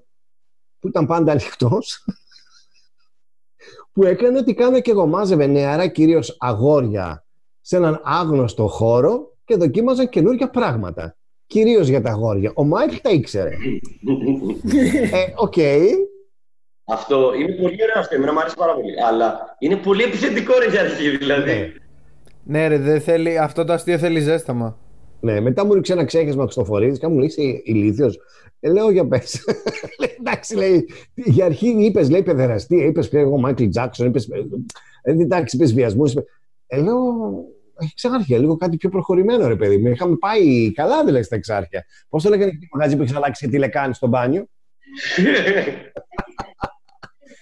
που 0.79 0.89
ήταν 0.89 1.07
πάντα 1.07 1.31
ανοιχτός. 1.33 2.05
που 3.93 4.05
έκανε 4.05 4.39
ότι 4.39 4.55
κάνω 4.55 4.81
και 4.81 4.91
εγώ 4.91 5.07
μάζευε 5.07 5.47
νεαρά 5.47 5.87
κυρίως 5.87 6.37
αγόρια 6.39 7.25
σε 7.61 7.77
έναν 7.77 8.01
άγνωστο 8.05 8.67
χώρο 8.69 9.37
και 9.45 9.57
δοκίμαζαν 9.57 10.09
καινούργια 10.09 10.51
πράγματα. 10.51 11.17
Κυρίως 11.47 11.89
για 11.89 12.03
τα 12.03 12.11
αγόρια. 12.11 12.53
Ο 12.55 12.65
Μάικλ 12.65 12.97
τα 13.03 13.11
ήξερε. 13.11 13.51
ε, 15.13 15.33
οκ. 15.37 15.55
αυτό 16.85 17.35
είναι 17.35 17.53
πολύ 17.53 17.83
ωραίο 17.83 17.99
αυτό. 17.99 18.15
Εμένα 18.15 18.33
μου 18.33 18.41
αρέσει 18.41 18.57
πάρα 18.57 18.75
πολύ. 18.75 19.03
Αλλά 19.03 19.57
είναι 19.59 19.77
πολύ 19.77 20.03
επιθετικό 20.03 20.59
ρε 20.59 20.71
για 20.71 20.81
αρχή, 20.81 21.17
δηλαδή. 21.17 21.53
Ναι. 21.53 21.73
Ναι, 22.45 22.69
ρε, 22.69 22.79
δεν 22.79 23.01
θέλει, 23.01 23.39
αυτό 23.39 23.65
το 23.65 23.73
αστείο 23.73 23.99
θέλει 23.99 24.21
ζέσταμα. 24.21 24.79
Ναι, 25.21 25.41
μετά 25.41 25.65
μου 25.65 25.75
ρίξε 25.75 25.93
ένα 25.93 26.05
ξέχεσμα 26.05 26.43
Χριστοφορίδη 26.43 26.99
και 26.99 27.07
μου 27.07 27.19
λέει 27.19 27.27
είσαι 27.27 27.61
ηλίθιος. 27.65 28.19
Ε, 28.61 28.71
λέω 28.71 28.91
για 28.91 29.07
πες. 29.07 29.45
λέει, 30.01 30.17
εντάξει, 30.19 30.57
λέει. 30.57 30.89
Για 31.15 31.45
αρχή 31.45 31.69
είπες, 31.69 32.11
λέει, 32.11 32.23
παιδεραστή, 32.23 32.77
είπες 32.77 33.09
και 33.09 33.19
εγώ 33.19 33.39
Μάικλ 33.39 33.69
Τζάκσον, 33.69 34.07
είπες. 34.07 34.29
Ε, 35.03 35.13
εντάξει, 35.13 35.57
είπες 35.57 35.75
βιασμούς. 35.75 36.15
Ε, 36.67 36.81
λέω, 36.81 36.97
έχει 37.81 37.93
Εξάρχεια, 37.93 38.39
λίγο 38.39 38.57
κάτι 38.57 38.77
πιο 38.77 38.89
προχωρημένο, 38.89 39.49
ρε 39.49 39.57
παιδί 39.57 39.77
μου. 39.77 39.89
Είχαμε 39.89 40.17
πάει 40.17 40.73
καλά, 40.73 41.05
δηλαδή, 41.05 41.25
στα 41.25 41.37
Εξάρχεια. 41.37 41.85
Πώς 42.09 42.23
το 42.23 42.29
λέγανε 42.29 42.51
το 42.51 42.67
μαγαζί 42.73 42.97
που 42.97 43.03
έχεις 43.03 43.17
αλλάξει 43.17 43.45
και 43.45 43.51
τη 43.51 43.62
λεκάνη 43.62 43.95
στο 43.95 44.07
μπάνιο; 44.07 44.47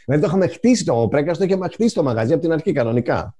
Δηλαδή 0.04 0.22
το 0.22 0.28
είχαμε 0.28 0.46
χτίσει 0.46 0.84
το 0.84 1.08
πρέκα, 1.10 1.32
το 1.32 1.44
είχαμε 1.44 1.68
χτίσει 1.68 1.94
το 1.94 2.02
μαγαζί 2.02 2.32
από 2.32 2.42
την 2.42 2.52
αρχή 2.52 2.72
κανονικά. 2.72 3.36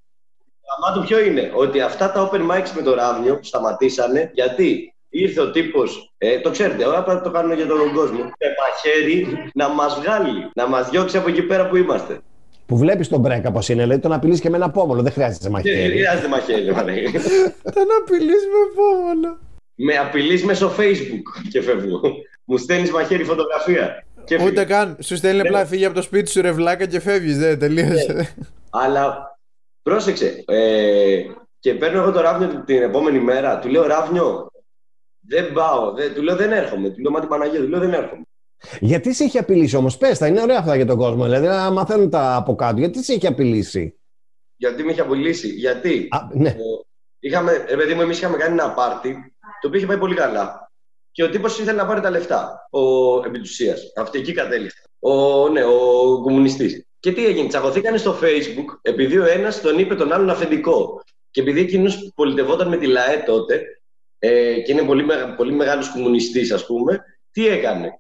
Το 0.94 1.00
του 1.00 1.06
ποιο 1.06 1.20
είναι, 1.20 1.50
ότι 1.54 1.80
αυτά 1.80 2.12
τα 2.12 2.30
open 2.30 2.40
mics 2.40 2.70
με 2.76 2.82
το 2.82 2.94
ράβνιο 2.94 3.38
σταματήσανε 3.42 4.30
γιατί 4.34 4.94
ήρθε 5.08 5.40
ο 5.40 5.50
τύπος, 5.50 6.12
ε, 6.18 6.38
το 6.40 6.50
ξέρετε, 6.50 6.82
εγώ 6.82 6.92
απλά 6.92 7.20
το 7.20 7.30
κάνω 7.30 7.54
για 7.54 7.66
τον 7.66 7.92
κόσμο, 7.94 8.18
με 8.18 8.46
μαχαίρι 8.60 9.26
να 9.54 9.68
μας 9.68 9.94
βγάλει, 10.00 10.50
να 10.54 10.66
μας 10.68 10.90
διώξει 10.90 11.16
από 11.16 11.28
εκεί 11.28 11.42
πέρα 11.42 11.68
που 11.68 11.76
είμαστε. 11.76 12.18
Που 12.66 12.76
βλέπεις 12.76 13.08
τον 13.08 13.20
Μπρέκα 13.20 13.50
πώς 13.52 13.68
είναι, 13.68 13.86
λέει 13.86 13.98
τον 13.98 14.12
απειλείς 14.12 14.40
και 14.40 14.50
με 14.50 14.56
ένα 14.56 14.70
πόμολο. 14.70 15.02
Δεν 15.02 15.12
χρειάζεται 15.12 15.42
Δεν 15.42 15.52
μαχαίρι. 15.52 15.90
χρειάζεται 15.90 16.28
μαχαίρι, 16.28 16.72
μα 16.72 16.82
λέει. 16.82 17.02
Τον 17.74 17.86
απειλείς 18.02 18.42
με 18.46 18.74
πόμολο. 18.76 19.38
Με 19.74 19.96
απειλείς 19.96 20.44
μέσω 20.44 20.72
Facebook 20.78 21.48
και 21.50 21.62
φεύγω. 21.62 22.00
Μου 22.44 22.56
στέλνεις 22.56 22.90
μαχαίρι 22.90 23.24
φωτογραφία. 23.24 24.04
Και 24.24 24.34
Ούτε 24.34 24.44
φύγω. 24.50 24.64
καν. 24.64 24.96
Σου 25.02 25.16
στέλνει 25.16 25.40
απλά 25.40 25.66
φύγει 25.66 25.84
από 25.84 25.94
το 25.94 26.02
σπίτι 26.02 26.30
σου 26.30 26.40
ρε 26.40 26.52
βλάκα 26.52 26.86
και 26.86 27.00
φεύγεις. 27.00 27.38
Δεν 27.38 27.58
τελείωσε. 27.58 28.34
Αλλά 28.70 29.35
πρόσεξε. 29.90 30.42
Ε, 30.46 31.22
και 31.58 31.74
παίρνω 31.74 32.02
εγώ 32.02 32.12
το 32.12 32.20
ράβνιο 32.20 32.62
την 32.66 32.82
επόμενη 32.82 33.20
μέρα. 33.20 33.58
Του 33.58 33.68
λέω 33.68 33.86
ράβνιο, 33.86 34.50
δεν 35.20 35.52
πάω. 35.52 35.92
Δεν, 35.92 36.14
του 36.14 36.22
λέω 36.22 36.36
δεν 36.36 36.52
έρχομαι. 36.52 36.90
Του 36.90 37.00
λέω 37.00 37.10
μα 37.10 37.20
την 37.20 37.28
Παναγία, 37.28 37.60
του 37.60 37.68
λέω 37.68 37.80
δεν 37.80 37.92
έρχομαι. 37.92 38.22
Γιατί 38.80 39.14
σε 39.14 39.24
είχε 39.24 39.38
απειλήσει 39.38 39.76
όμως, 39.76 39.96
πες 39.96 40.18
τα, 40.18 40.26
είναι 40.26 40.42
ωραία 40.42 40.58
αυτά 40.58 40.76
για 40.76 40.86
τον 40.86 40.96
κόσμο. 40.96 41.24
Δηλαδή 41.24 41.46
να 41.46 41.70
μαθαίνουν 41.70 42.10
τα 42.10 42.36
από 42.36 42.54
κάτω. 42.54 42.78
Γιατί 42.78 43.04
σε 43.04 43.14
είχε 43.14 43.26
απειλήσει; 43.26 43.98
Γιατί 44.56 44.82
με 44.82 44.90
είχε 44.90 45.00
απολύσει. 45.00 45.48
Γιατί 45.48 46.08
Α, 46.10 46.18
ναι. 46.32 46.48
ε, 46.48 46.54
είχαμε, 47.18 47.64
ρε 47.68 47.76
παιδί 47.76 47.94
μου, 47.94 48.00
εμείς 48.00 48.18
είχαμε 48.18 48.36
κάνει 48.36 48.52
ένα 48.52 48.70
πάρτι 48.70 49.34
το 49.60 49.66
οποίο 49.66 49.78
είχε 49.78 49.88
πάει 49.88 49.98
πολύ 49.98 50.14
καλά. 50.14 50.70
Και 51.10 51.22
ο 51.22 51.30
τύπος 51.30 51.58
ήθελε 51.58 51.76
να 51.82 51.86
πάρει 51.86 52.00
τα 52.00 52.10
λεφτά. 52.10 52.68
Ο 52.70 52.80
επί 53.26 53.40
της 53.40 53.50
ουσίας. 53.50 53.92
Αυτή 53.96 54.18
εκεί 54.18 54.32
κατέληξε. 54.32 54.82
Ο, 54.98 55.48
ναι, 55.48 55.64
ο 55.64 56.20
κομμουνιστής. 56.22 56.85
Και 57.06 57.12
τι 57.12 57.26
έγινε, 57.26 57.48
τσακωθήκανε 57.48 57.96
στο 57.96 58.18
Facebook 58.22 58.78
επειδή 58.82 59.18
ο 59.18 59.24
ένας 59.24 59.60
τον 59.60 59.78
είπε 59.78 59.94
τον 59.94 60.12
άλλον 60.12 60.30
αφεντικό. 60.30 61.02
Και 61.30 61.40
επειδή 61.40 61.60
εκείνος 61.60 62.12
πολιτευόταν 62.14 62.68
με 62.68 62.76
τη 62.76 62.86
ΛΑΕ 62.86 63.22
τότε 63.26 63.62
ε, 64.18 64.60
και 64.60 64.72
είναι 64.72 64.82
πολύ, 64.82 65.04
μεγα, 65.04 65.34
πολύ 65.34 65.52
μεγάλος 65.52 65.90
κομμουνιστής, 65.90 66.52
ας 66.52 66.66
πούμε, 66.66 67.04
τι 67.30 67.46
έκανε. 67.48 67.90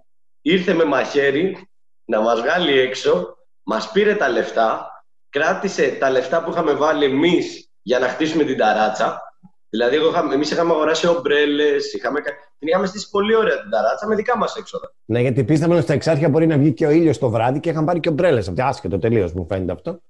Ήρθε 0.42 0.72
με 0.72 0.84
μαχαίρι 0.84 1.68
να 2.04 2.20
μας 2.20 2.40
βγάλει 2.40 2.78
έξω, 2.78 3.36
μας 3.62 3.90
πήρε 3.90 4.14
τα 4.14 4.28
λεφτά, 4.28 4.90
κράτησε 5.28 5.96
τα 6.00 6.10
λεφτά 6.10 6.42
που 6.44 6.50
είχαμε 6.50 6.72
βάλει 6.72 7.04
εμείς 7.04 7.70
για 7.82 7.98
να 7.98 8.08
χτίσουμε 8.08 8.44
την 8.44 8.56
ταράτσα. 8.56 9.22
Δηλαδή, 9.68 9.96
εγώ 9.96 10.08
είχα- 10.08 10.28
εμείς 10.32 10.50
είχαμε 10.50 10.72
αγοράσει 10.72 11.06
ομπρέλες, 11.06 11.92
είχαμε, 11.92 12.20
κα- 12.20 12.34
την 12.58 12.68
είχαμε 12.68 12.86
στήσει 12.86 13.10
πολύ 13.10 13.36
ωραία 13.36 13.60
την 13.60 13.70
ταράτσα 13.70 14.06
με 14.06 14.14
δικά 14.14 14.36
μας 14.38 14.56
έξοδα. 14.56 14.92
Ναι, 15.04 15.20
γιατί 15.20 15.44
πίστευαν 15.44 15.74
ότι 15.76 15.84
στα 15.84 15.92
εξάρχεια 15.92 16.28
μπορεί 16.28 16.46
να 16.46 16.58
βγει 16.58 16.72
και 16.72 16.86
ο 16.86 16.90
ήλιος 16.90 17.18
το 17.18 17.30
βράδυ 17.30 17.60
και 17.60 17.70
είχαν 17.70 17.84
πάρει 17.84 18.00
και 18.00 18.08
ομπρέλες. 18.08 18.48
Αυτό 18.48 18.62
άσχετο 18.64 18.98
τελείως 18.98 19.32
μου 19.32 19.46
φαίνεται 19.48 19.72
αυτό. 19.72 20.00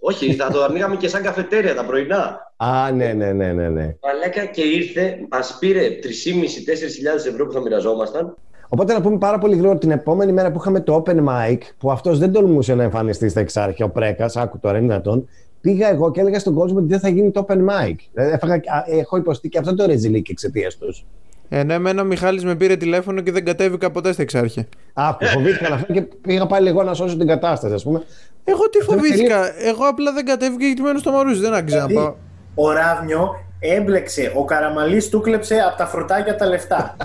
Όχι, 0.00 0.34
θα 0.34 0.50
το 0.50 0.62
ανοίγαμε 0.62 0.96
και 0.96 1.08
σαν 1.08 1.22
καφετέρια 1.22 1.74
τα 1.74 1.84
πρωινά. 1.84 2.52
Α, 2.56 2.90
ναι, 2.90 3.12
ναι, 3.12 3.32
ναι, 3.32 3.52
ναι. 3.52 3.68
ναι. 3.68 3.96
Μαλάκα 4.02 4.44
και 4.44 4.62
ήρθε, 4.62 5.18
μας 5.30 5.56
πήρε 5.58 5.80
3.500-4.000 5.80 7.26
ευρώ 7.26 7.46
που 7.46 7.52
θα 7.52 7.60
μοιραζόμασταν. 7.60 8.36
Οπότε 8.68 8.92
να 8.92 9.00
πούμε 9.00 9.18
πάρα 9.18 9.38
πολύ 9.38 9.56
γρήγορα 9.56 9.78
την 9.78 9.90
επόμενη 9.90 10.32
μέρα 10.32 10.52
που 10.52 10.58
είχαμε 10.60 10.80
το 10.80 11.02
open 11.04 11.16
mic, 11.28 11.58
που 11.78 11.90
αυτός 11.90 12.18
δεν 12.18 12.32
τολμούσε 12.32 12.74
να 12.74 12.82
εμφανιστεί 12.82 13.28
στα 13.28 13.40
εξάρχεια, 13.40 13.84
ο 13.84 13.90
Πρέκας, 13.90 14.36
άκου 14.36 14.58
τώρα, 14.58 14.78
είναι 14.78 14.86
δυνατόν. 14.86 15.28
Πήγα 15.60 15.88
εγώ 15.88 16.10
και 16.10 16.20
έλεγα 16.20 16.38
στον 16.38 16.54
κόσμο 16.54 16.78
ότι 16.78 16.86
δεν 16.86 17.00
θα 17.00 17.08
γίνει 17.08 17.30
το 17.30 17.46
open 17.48 17.58
mic. 17.58 17.96
Δηλαδή, 18.12 18.32
έφαγα, 18.32 18.54
α, 18.54 18.84
έχω 18.86 19.16
υποστεί 19.16 19.48
και 19.48 19.58
αυτό 19.58 19.74
το 19.74 19.86
ρεζιλίκι 19.86 20.30
εξαιτίας 20.30 20.76
τους. 20.76 21.06
Ενώ 21.48 21.72
εμένα 21.72 22.02
ο 22.02 22.04
Μιχάλης 22.04 22.44
με 22.44 22.54
πήρε 22.54 22.76
τηλέφωνο 22.76 23.20
και 23.20 23.32
δεν 23.32 23.44
κατέβηκα 23.44 23.90
ποτέ 23.90 24.12
στα 24.12 24.22
εξάρχεια. 24.22 24.66
Άκου, 24.92 25.26
φοβήθηκαν 25.26 25.72
αυτό 25.72 25.92
και 25.92 26.02
πήγα 26.02 26.46
πάλι 26.46 26.68
εγώ 26.68 26.82
να 26.82 26.94
σώσω 26.94 27.16
την 27.16 27.26
κατάσταση, 27.26 27.74
ας 27.74 27.82
πούμε. 27.82 28.02
Εγώ 28.44 28.68
τι 28.68 28.78
Αυτό 28.78 28.92
είναι 28.92 29.02
φοβήθηκα. 29.02 29.62
Εγώ 29.62 29.84
απλά 29.88 30.12
δεν 30.12 30.24
κατέβηκα 30.24 30.66
γιατί 30.66 30.82
μένω 30.82 30.98
στο 30.98 31.10
Μαρούζι. 31.10 31.40
Δεν 31.40 31.54
άξιζε 31.54 31.80
να 31.80 31.86
πάω. 31.86 32.14
Ο 32.54 32.72
Ράβνιο 32.72 33.28
έμπλεξε, 33.58 34.32
ο 34.36 34.44
Καραμαλής 34.44 35.08
του 35.08 35.20
κλέψε 35.20 35.54
από 35.68 35.76
τα 35.76 35.86
φρουτάκια 35.86 36.36
τα 36.36 36.46
λεφτά. 36.46 36.96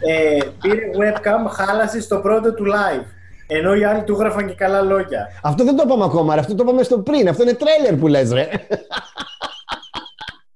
ε, 0.00 0.38
πήρε 0.60 0.80
webcam, 0.98 1.50
χάλασε 1.50 2.00
στο 2.00 2.16
πρώτο 2.16 2.54
του 2.54 2.64
live. 2.64 3.04
Ενώ 3.46 3.74
οι 3.74 3.84
άλλοι 3.84 4.02
του 4.02 4.12
έγραφαν 4.12 4.46
και 4.46 4.54
καλά 4.54 4.82
λόγια. 4.82 5.26
Αυτό 5.42 5.64
δεν 5.64 5.76
το 5.76 5.82
είπαμε 5.86 6.04
ακόμα, 6.04 6.34
ρε. 6.34 6.40
αυτό 6.40 6.54
το 6.54 6.62
είπαμε 6.66 6.82
στο 6.82 6.98
πριν. 6.98 7.28
Αυτό 7.28 7.42
είναι 7.42 7.54
τρέλερ 7.54 7.94
που 8.00 8.06
λες, 8.06 8.32
ρε. 8.32 8.48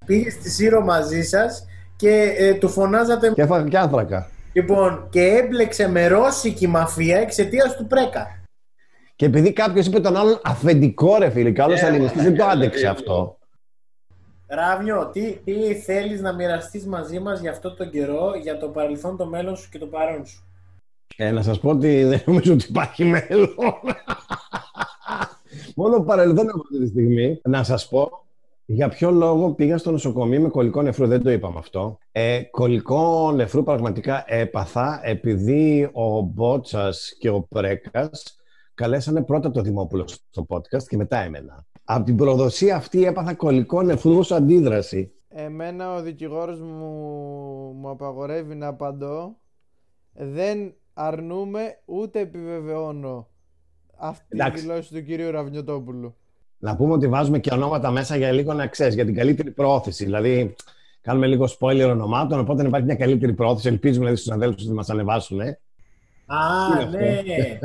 Πήγε 0.05 0.29
στη 0.29 0.49
Σύρο 0.49 0.81
μαζί 0.81 1.21
σας 1.21 1.65
και 2.03 2.33
ε, 2.37 2.53
του 2.53 2.69
φωνάζατε. 2.69 3.31
και 3.31 3.41
έφαγα 3.41 3.67
και 3.67 3.77
άνθρακα. 3.77 4.29
Λοιπόν, 4.53 5.07
και 5.09 5.21
έμπλεξε 5.21 5.89
με 5.89 6.07
ρώσικη 6.07 6.67
μαφία 6.67 7.17
εξαιτίας 7.17 7.77
του 7.77 7.87
Πρέκα. 7.87 8.39
Και 9.15 9.25
επειδή 9.25 9.53
κάποιος 9.53 9.85
είπε 9.85 9.99
τον 9.99 10.17
άλλον 10.17 10.39
αφεντικό, 10.43 11.17
ρε 11.17 11.29
φίλε, 11.29 11.51
και 11.51 11.61
ο 11.61 11.63
άλλο 11.63 11.73
Ε, 11.73 11.85
αλληλιστή 11.85 12.19
δεν 12.19 12.37
το 12.37 12.43
ε, 12.43 12.47
άντεξε 12.47 12.85
ε, 12.85 12.89
αυτό. 12.89 13.37
Ράβνιο, 14.47 15.09
τι, 15.13 15.37
τι 15.43 15.75
θέλεις 15.75 16.21
να 16.21 16.33
μοιραστείς 16.33 16.85
μαζί 16.85 17.19
μας 17.19 17.39
για 17.39 17.51
αυτό 17.51 17.75
τον 17.75 17.89
καιρό, 17.89 18.31
για 18.41 18.57
το 18.57 18.67
παρελθόν, 18.67 19.17
το 19.17 19.25
μέλλον 19.25 19.55
σου 19.55 19.69
και 19.69 19.77
το 19.77 19.85
παρόν 19.85 20.25
σου; 20.25 20.47
Ε, 21.17 21.31
να 21.31 21.41
σας 21.41 21.59
πω 21.59 21.69
ότι 21.69 22.03
δεν 22.03 22.21
νομίζω 22.25 22.53
ότι 22.53 22.65
υπάρχει 22.69 23.05
μέλλον. 23.05 23.55
Μόνο 25.75 25.99
παρελθόν 25.99 26.47
έχω 26.47 26.61
αυτή 26.61 26.79
τη 26.79 26.87
στιγμή. 26.87 27.39
Να 27.43 27.63
σας 27.63 27.87
πω 27.87 28.25
για 28.65 28.89
ποιο 28.89 29.11
λόγο 29.11 29.53
πήγα 29.53 29.77
στο 29.77 29.91
νοσοκομείο 29.91 30.41
με 30.41 30.49
κολλικό 30.49 30.81
νεφρού. 30.81 31.07
Δεν 31.07 31.23
το 31.23 31.31
είπαμε 31.31 31.57
αυτό. 31.57 31.97
Ε, 32.11 32.41
κολλικό 32.51 33.31
νεφρού 33.31 33.63
πραγματικά 33.63 34.23
έπαθα 34.27 34.99
επειδή 35.03 35.89
ο 35.93 36.21
Μπότσας 36.21 37.15
και 37.19 37.29
ο 37.29 37.41
Πρέκας 37.41 38.37
καλέσανε 38.73 39.23
πρώτα 39.23 39.51
το 39.51 39.61
Δημόπουλο 39.61 40.07
στο 40.07 40.45
podcast 40.49 40.83
και 40.87 40.97
μετά 40.97 41.17
εμένα. 41.17 41.65
Από 41.83 42.05
την 42.05 42.15
προδοσία 42.15 42.75
αυτή 42.75 43.05
έπαθα 43.05 43.33
κολλικό 43.33 43.81
νεφρού 43.81 44.17
ως 44.17 44.31
αντίδραση. 44.31 45.11
Εμένα 45.29 45.95
ο 45.95 46.01
δικηγόρος 46.01 46.59
μου 46.59 46.85
μου 47.75 47.89
απαγορεύει 47.89 48.55
να 48.55 48.67
απαντώ 48.67 49.37
δεν 50.13 50.73
αρνούμε 50.93 51.79
ούτε 51.85 52.19
επιβεβαιώνω 52.19 53.27
αυτή 53.97 54.25
Εντάξει. 54.29 54.53
τη 54.53 54.67
δηλώση 54.67 54.93
του 54.93 55.03
κυρίου 55.03 55.31
Ραβνιωτόπουλου. 55.31 56.15
Να 56.63 56.75
πούμε 56.75 56.93
ότι 56.93 57.07
βάζουμε 57.07 57.39
και 57.39 57.49
ονόματα 57.53 57.91
μέσα 57.91 58.15
για 58.15 58.31
λίγο 58.31 58.53
να 58.53 58.67
ξέρεις, 58.67 58.93
για 58.95 59.05
την 59.05 59.15
καλύτερη 59.15 59.51
προώθηση. 59.51 60.03
Δηλαδή, 60.05 60.55
κάνουμε 61.01 61.27
λίγο 61.27 61.47
spoiler 61.59 61.87
ονομάτων, 61.89 62.39
οπότε 62.39 62.61
να 62.61 62.67
υπάρχει 62.67 62.85
μια 62.85 62.95
καλύτερη 62.95 63.33
προώθηση. 63.33 63.67
Ελπίζουμε 63.67 63.99
δηλαδή 64.05 64.21
στους 64.21 64.33
αδέλφους 64.33 64.65
να 64.65 64.73
μας 64.73 64.89
ανεβάσουν. 64.89 65.39
Ε. 65.39 65.59
Α, 66.25 66.37
Τι 66.91 66.97
ναι. 66.97 67.05
είναι 67.25 67.59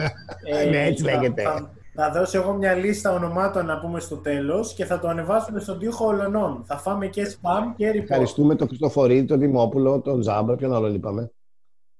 Ε, 0.44 0.68
Ναι, 0.70 0.84
έτσι 0.84 1.04
θα- 1.04 1.10
λέγεται. 1.14 1.42
Θα, 1.42 1.70
θα 1.94 2.10
δώσω 2.10 2.38
εγώ 2.38 2.52
μια 2.52 2.74
λίστα 2.74 3.12
ονομάτων 3.12 3.66
να 3.66 3.78
πούμε 3.78 4.00
στο 4.00 4.16
τέλος 4.16 4.74
και 4.74 4.84
θα 4.84 4.98
το 5.00 5.08
ανεβάσουμε 5.08 5.60
στον 5.60 5.78
τοίχο 5.78 6.06
ολονών. 6.06 6.62
Θα 6.66 6.76
φάμε 6.78 7.06
και 7.06 7.22
spam 7.26 7.72
και 7.76 7.90
report. 7.90 7.98
Ευχαριστούμε 8.02 8.54
τον 8.54 8.66
Χριστοφορίδη, 8.66 9.26
τον 9.26 9.38
Δημόπουλο, 9.38 10.00
τον 10.00 10.22
Ζάμπρα, 10.22 10.56
ποιον 10.56 10.74
άλλο 10.74 10.88
είπαμε. 10.88 11.30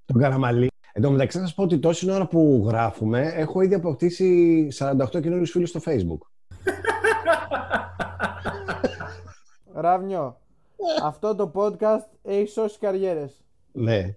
Τον 0.05 0.21
Καραμαλή. 0.21 0.69
Εν 0.93 1.03
τω 1.03 1.11
μεταξύ, 1.11 1.39
να 1.39 1.43
σας 1.45 1.55
πω 1.55 1.63
ότι 1.63 1.79
τόση 1.79 2.11
ώρα 2.11 2.27
που 2.27 2.65
γράφουμε, 2.69 3.33
έχω 3.37 3.61
ήδη 3.61 3.75
αποκτήσει 3.75 4.69
48 4.79 5.21
καινούριους 5.23 5.51
φίλους 5.51 5.69
στο 5.69 5.81
Facebook. 5.85 6.19
Ράβνιο, 9.75 10.41
αυτό 11.03 11.35
το 11.35 11.53
podcast 11.55 12.07
έχει 12.23 12.51
σώσει 12.51 12.79
καριέρες. 12.79 13.45
Ναι. 13.73 14.17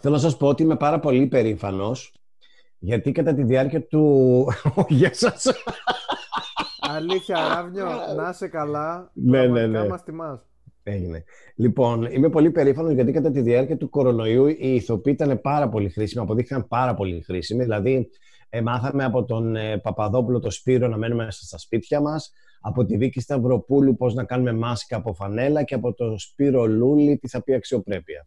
Θέλω 0.00 0.14
να 0.14 0.20
σας 0.20 0.36
πω 0.36 0.48
ότι 0.48 0.62
είμαι 0.62 0.76
πάρα 0.76 1.00
πολύ 1.00 1.26
περήφανος 1.26 2.14
γιατί 2.78 3.12
κατά 3.12 3.34
τη 3.34 3.42
διάρκεια 3.42 3.86
του... 3.86 4.46
Γεια 4.88 5.14
σας! 5.14 5.46
Αλήθεια, 6.80 7.48
Ράβνιο, 7.48 7.86
να 8.16 8.28
είσαι 8.28 8.48
καλά. 8.48 9.10
Ναι, 9.14 9.38
ναι, 9.38 9.44
Πραγματικά 9.46 9.82
ναι. 9.82 9.88
μας 9.88 10.02
τιμάς. 10.02 10.48
Έγινε. 10.82 11.24
Λοιπόν, 11.54 12.04
είμαι 12.04 12.28
πολύ 12.28 12.50
περήφανος 12.50 12.92
γιατί 12.92 13.12
κατά 13.12 13.30
τη 13.30 13.40
διάρκεια 13.40 13.76
του 13.76 13.90
κορονοϊού 13.90 14.46
οι 14.46 14.74
ηθοποιοί 14.74 15.16
ήταν 15.20 15.40
πάρα 15.40 15.68
πολύ 15.68 15.88
χρήσιμοι, 15.88 16.24
αποδείχθηκαν 16.24 16.68
πάρα 16.68 16.94
πολύ 16.94 17.22
χρήσιμοι. 17.22 17.62
Δηλαδή, 17.62 18.10
ε, 18.54 18.62
μάθαμε 18.62 19.04
από 19.04 19.24
τον 19.24 19.56
ε, 19.56 19.78
Παπαδόπουλο, 19.78 20.40
τον 20.40 20.50
Σπύρο, 20.50 20.88
να 20.88 20.96
μένουμε 20.96 21.24
μέσα 21.24 21.44
στα 21.44 21.58
σπίτια 21.58 22.00
μας, 22.00 22.32
από 22.60 22.84
τη 22.84 22.96
Βίκη 22.96 23.20
Σταυροπούλου 23.20 23.96
πώς 23.96 24.14
να 24.14 24.24
κάνουμε 24.24 24.52
μάσκα 24.52 24.96
από 24.96 25.12
φανέλα 25.12 25.62
και 25.62 25.74
από 25.74 25.94
τον 25.94 26.18
Σπύρο 26.18 26.66
Λούλη 26.66 27.18
τι 27.18 27.28
θα 27.28 27.42
πει 27.42 27.54
αξιοπρέπεια. 27.54 28.26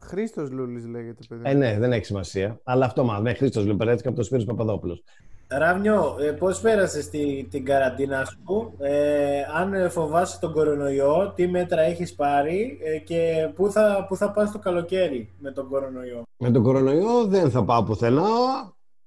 Χρήστος 0.00 0.50
Λούλης 0.50 0.86
λέγεται, 0.86 1.22
παιδί. 1.28 1.42
Ε, 1.44 1.54
ναι, 1.54 1.78
δεν 1.78 1.92
έχει 1.92 2.04
σημασία. 2.04 2.60
Αλλά 2.64 2.84
αυτό 2.84 3.04
μάλλον. 3.04 3.22
Ναι, 3.22 3.34
Χρήστος 3.34 3.64
Λούλη, 3.64 3.76
περάστηκε 3.76 4.08
από 4.08 4.16
τον 4.16 4.26
Σπύρος 4.26 4.44
Παπαδόπουλος. 4.44 5.02
Ράβνιο, 5.48 6.16
ε, 6.20 6.30
πώς 6.30 6.60
πέρασες 6.60 7.08
τη, 7.08 7.44
την 7.50 7.64
καραντίνα 7.64 8.24
σου, 8.24 8.72
ε, 8.78 9.40
αν 9.60 9.74
ε, 9.74 9.88
φοβάσαι 9.88 10.38
τον 10.40 10.52
κορονοϊό, 10.52 11.32
τι 11.34 11.46
μέτρα 11.46 11.80
έχεις 11.80 12.14
πάρει 12.14 12.78
ε, 12.82 12.98
και 12.98 13.50
πού 13.54 13.70
θα, 13.70 14.06
πού 14.08 14.16
θα 14.16 14.30
πας 14.30 14.52
το 14.52 14.58
καλοκαίρι 14.58 15.28
με 15.38 15.50
τον 15.50 15.68
κορονοϊό; 15.68 16.22
Με 16.36 16.50
τον 16.50 16.62
κορονοϊό 16.62 17.24
δεν 17.26 17.50
θα 17.50 17.64
πάω 17.64 17.82
πουθενά. 17.82 18.22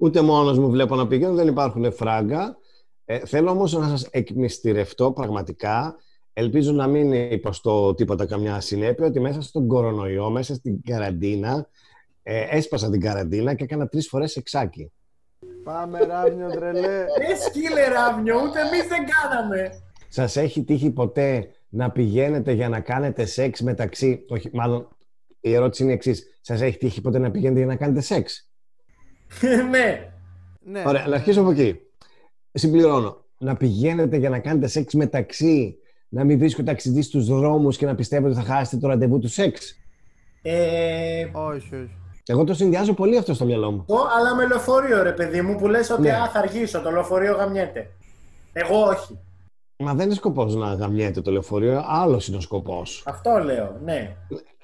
Ούτε 0.01 0.21
μόνος 0.21 0.59
μου 0.59 0.69
βλέπω 0.69 0.95
να 0.95 1.07
πηγαίνω, 1.07 1.33
δεν 1.33 1.47
υπάρχουν 1.47 1.91
φράγκα. 1.93 2.57
Ε, 3.05 3.19
θέλω 3.19 3.51
όμως 3.51 3.73
να 3.73 3.87
σας 3.87 4.07
εκμυστηρευτώ 4.11 5.11
πραγματικά. 5.11 5.95
Ελπίζω 6.33 6.71
να 6.71 6.87
μην 6.87 7.13
υποστώ 7.13 7.93
τίποτα 7.93 8.25
καμιά 8.25 8.59
συνέπεια 8.59 9.05
ότι 9.05 9.19
μέσα 9.19 9.41
στον 9.41 9.67
κορονοϊό, 9.67 10.29
μέσα 10.29 10.55
στην 10.55 10.81
καραντίνα, 10.81 11.67
ε, 12.23 12.45
έσπασα 12.49 12.89
την 12.89 12.99
καραντίνα 13.01 13.53
και 13.53 13.63
έκανα 13.63 13.87
τρεις 13.87 14.07
φορές 14.07 14.35
εξάκι. 14.35 14.91
Πάμε, 15.63 15.99
Ράβνιο, 15.99 16.49
τρελέ. 16.49 16.99
Ε, 17.01 17.35
σκύλε 17.47 17.87
Ράβνιο, 17.87 18.35
ούτε 18.35 18.59
εμείς 18.59 18.87
δεν 18.87 19.05
κάναμε. 19.21 19.69
Σας 20.07 20.35
έχει 20.35 20.63
τύχει 20.63 20.91
ποτέ 20.91 21.49
να 21.69 21.91
πηγαίνετε 21.91 22.51
για 22.51 22.69
να 22.69 22.79
κάνετε 22.79 23.25
σεξ 23.25 23.61
μεταξύ... 23.61 24.25
Όχι, 24.29 24.49
μάλλον 24.53 24.87
η 25.39 25.53
ερώτηση 25.53 25.83
είναι 25.83 25.91
η 25.91 25.95
εξής. 25.95 26.39
Σας 26.41 26.61
έχει 26.61 26.77
τύχει 26.77 27.01
ποτέ 27.01 27.17
να 27.19 27.31
πηγαίνετε 27.31 27.59
για 27.59 27.67
να 27.67 27.75
κάνετε 27.75 28.01
σεξ; 28.01 28.48
ναι. 29.71 30.11
ναι. 30.59 30.83
Ωραία, 30.87 31.07
να 31.07 31.15
αρχίσω 31.15 31.41
από 31.41 31.51
εκεί. 31.51 31.79
Συμπληρώνω. 32.51 33.17
Να 33.37 33.55
πηγαίνετε 33.55 34.17
για 34.17 34.29
να 34.29 34.39
κάνετε 34.39 34.67
σεξ 34.67 34.93
μεταξύ, 34.93 35.77
να 36.09 36.23
μην 36.23 36.37
βρίσκει 36.39 36.61
ο 36.61 36.63
ταξιδί 36.63 37.01
στους 37.01 37.25
δρόμους 37.27 37.77
και 37.77 37.85
να 37.85 37.95
πιστεύετε 37.95 38.27
ότι 38.39 38.45
θα 38.45 38.53
χάσετε 38.53 38.77
το 38.77 38.87
ραντεβού 38.87 39.19
του 39.19 39.27
σεξ. 39.27 39.75
Ε, 40.41 41.25
Όχι, 41.33 41.75
όχι. 41.75 41.89
Εγώ 42.25 42.43
το 42.43 42.53
συνδυάζω 42.53 42.93
πολύ 42.93 43.17
αυτό 43.17 43.33
στο 43.33 43.45
μυαλό 43.45 43.71
μου. 43.71 43.83
το, 43.87 43.95
αλλά 44.17 44.35
με 44.35 44.47
λεωφορείο 44.47 45.03
ρε 45.03 45.11
παιδί 45.11 45.41
μου 45.41 45.55
που 45.55 45.67
λες 45.67 45.89
ότι 45.89 46.01
Ναι. 46.01 46.11
α, 46.11 46.29
θα 46.29 46.39
αργήσω, 46.39 46.81
το 46.81 46.91
λεωφορείο 46.91 47.35
γαμιέται. 47.35 47.89
Εγώ 48.53 48.81
όχι. 48.81 49.19
Μα 49.77 49.93
δεν 49.93 50.05
είναι 50.05 50.15
σκοπός 50.15 50.55
να 50.55 50.73
γαμιέται 50.73 51.21
το 51.21 51.31
λεωφορείο, 51.31 51.83
άλλος 51.87 52.27
είναι 52.27 52.37
ο 52.37 52.41
σκοπός. 52.41 53.03
Αυτό 53.05 53.37
λέω, 53.37 53.79
ναι. 53.83 54.15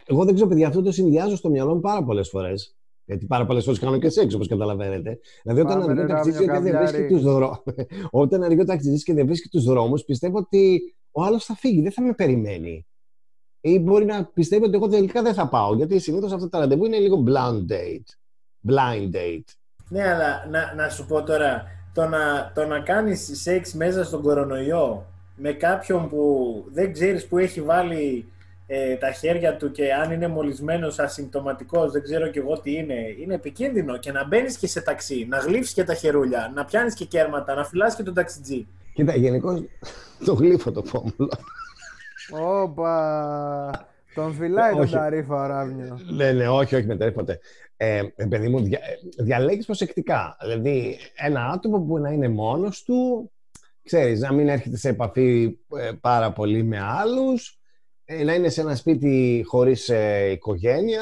Εγώ 0.06 0.25
δεν 0.25 0.34
ξέρω, 0.34 0.49
παιδιά, 0.49 0.67
αυτό 0.67 0.82
το 0.82 0.91
συνδυάζω 0.91 1.36
στο 1.36 1.49
μυαλό 1.49 1.73
μου 1.73 1.80
πάρα 1.80 2.04
πολλές 2.04 2.30
φορές. 2.30 2.75
Γιατί 3.06 3.26
πάρα 3.26 3.46
πολλές 3.46 3.63
φορές 3.63 3.80
κάνω 3.80 3.98
και 3.98 4.10
σεξ, 4.10 4.34
όπως 4.34 4.48
καταλαβαίνετε. 4.48 5.20
Δηλαδή, 5.44 5.62
όταν 5.62 5.80
Πάμε, 5.80 5.91
αργεί 5.91 6.04
ο 6.04 6.06
ρε, 6.06 6.13
ταξιτζή 6.13 6.46
Ράμιο, 6.46 6.62
και 6.63 6.70
δεν 6.70 6.78
βρίσκει 6.80 6.98
καβλιάρη. 6.98 7.24
τους 7.24 7.34
δρόμου. 7.34 7.63
όταν 8.24 8.44
αργεί 8.44 8.62
ο 8.62 8.65
ταξιτζή 8.65 9.04
και 9.04 9.13
δεν 9.13 9.26
βρίσκει 9.26 9.50
τους 9.50 9.63
δρόμους, 9.63 10.04
πιστεύω 10.04 10.38
ότι 10.38 10.96
ο 11.12 11.24
άλλος 11.24 11.46
θα 11.46 11.56
φύγει, 11.56 11.82
δεν 11.82 11.91
θα 11.91 12.02
με 12.02 12.13
περιμένει. 12.13 12.88
Ή 13.62 13.80
μπορεί 13.80 14.06
να 14.06 14.26
πιστεύει 14.26 14.63
ότι 14.63 14.76
εγώ 14.76 14.88
τελικά 14.88 15.22
δεν 15.22 15.34
θα 15.34 15.50
πάω. 15.50 15.76
Γιατί 15.76 16.00
συνήθως 16.00 16.32
αυτά 16.32 16.50
τα 16.50 16.60
ραντεβού 16.60 16.86
είναι 16.86 16.98
λίγο 16.98 17.24
blind 17.28 17.72
date. 17.72 18.08
Blind 18.70 19.15
date. 19.15 19.54
Ναι, 19.89 20.08
αλλά 20.08 20.48
να, 20.50 20.74
να 20.76 20.89
σου 20.89 21.06
πω 21.06 21.24
τώρα, 21.24 21.63
το 21.94 22.06
να, 22.06 22.52
το 22.56 22.65
να 22.65 22.80
κάνεις 22.80 23.30
σεξ 23.41 23.74
μέσα 23.74 24.04
στον 24.04 24.22
κορονοϊό 24.22 25.06
με 25.36 25.52
κάποιον 25.52 26.10
που 26.10 26.54
δεν 26.72 26.94
ξέρεις 26.94 27.28
που 27.28 27.38
έχει 27.38 27.62
βάλει 27.62 28.32
ε, 28.67 28.95
τα 28.95 29.12
χέρια 29.12 29.58
του 29.58 29.71
και 29.71 29.93
αν 29.93 30.12
είναι 30.12 30.28
μολυσμένος, 30.28 30.99
ασυμπτωματικός, 30.99 31.91
δεν 31.91 32.04
ξέρω 32.04 32.28
και 32.28 32.39
εγώ 32.39 32.60
τι 32.60 32.73
είναι, 32.73 32.95
είναι 33.21 33.34
επικίνδυνο 33.34 33.97
και 33.97 34.12
να 34.12 34.28
μπαίνεις 34.28 34.58
και 34.58 34.67
σε 34.67 34.82
ταξί, 34.82 35.25
να 35.30 35.38
γλύφεις 35.38 35.73
και 35.73 35.84
τα 35.84 35.93
χερούλια, 35.93 36.51
να 36.56 36.65
πιάνεις 36.65 36.93
και 36.93 37.06
κέρματα, 37.06 37.56
να 37.56 37.63
φυλάς 37.65 37.95
και 37.95 38.04
τον 38.04 38.13
ταξιτζή. 38.13 38.67
Κοίτα, 38.93 39.15
γενικώ 39.15 39.65
το 40.25 40.34
γλύφω 40.34 40.71
το 40.71 40.84
φόμουλο. 40.84 41.30
Όπα. 42.32 43.88
Τον 44.15 44.34
φυλάει 44.34 44.71
τον 44.71 44.82
Όχι. 44.82 44.93
ταρίφα 44.93 45.43
ο 45.43 45.47
Ράβνιο. 45.47 45.99
Ναι, 46.10 46.32
ναι, 46.32 46.47
όχι, 46.47 46.75
όχι, 46.75 46.86
μετράει 46.86 47.12
ποτέ. 47.12 47.39
Ε, 47.78 48.04
ε, 48.15 48.25
παιδί 48.25 48.47
μου, 48.47 48.60
δια, 48.62 48.80
ε, 49.17 49.23
διαλέγεις 49.23 49.65
προσεκτικά. 49.65 50.38
Δηλαδή, 50.41 50.97
ένα 51.15 51.45
άτομο 51.45 51.80
που 51.80 51.97
να 51.97 52.10
είναι 52.12 52.28
μόνος 52.28 52.84
του, 52.84 53.32
ξέρεις, 53.84 54.19
να 54.19 54.34
μην 54.34 54.49
έρχεται 54.49 54.78
σε 54.78 54.89
επαφή 54.89 55.58
ε, 55.78 55.91
πάρα 56.01 56.32
πολύ 56.32 56.63
με 56.63 56.80
άλλους, 56.82 57.49
ε, 57.49 57.64
να 58.26 58.34
είναι 58.34 58.50
σε 58.50 58.62
ένα 58.62 58.76
σπίτι 58.76 59.44
χωρίς 59.48 59.89
ε, 59.89 60.30
οικογένεια. 60.32 61.02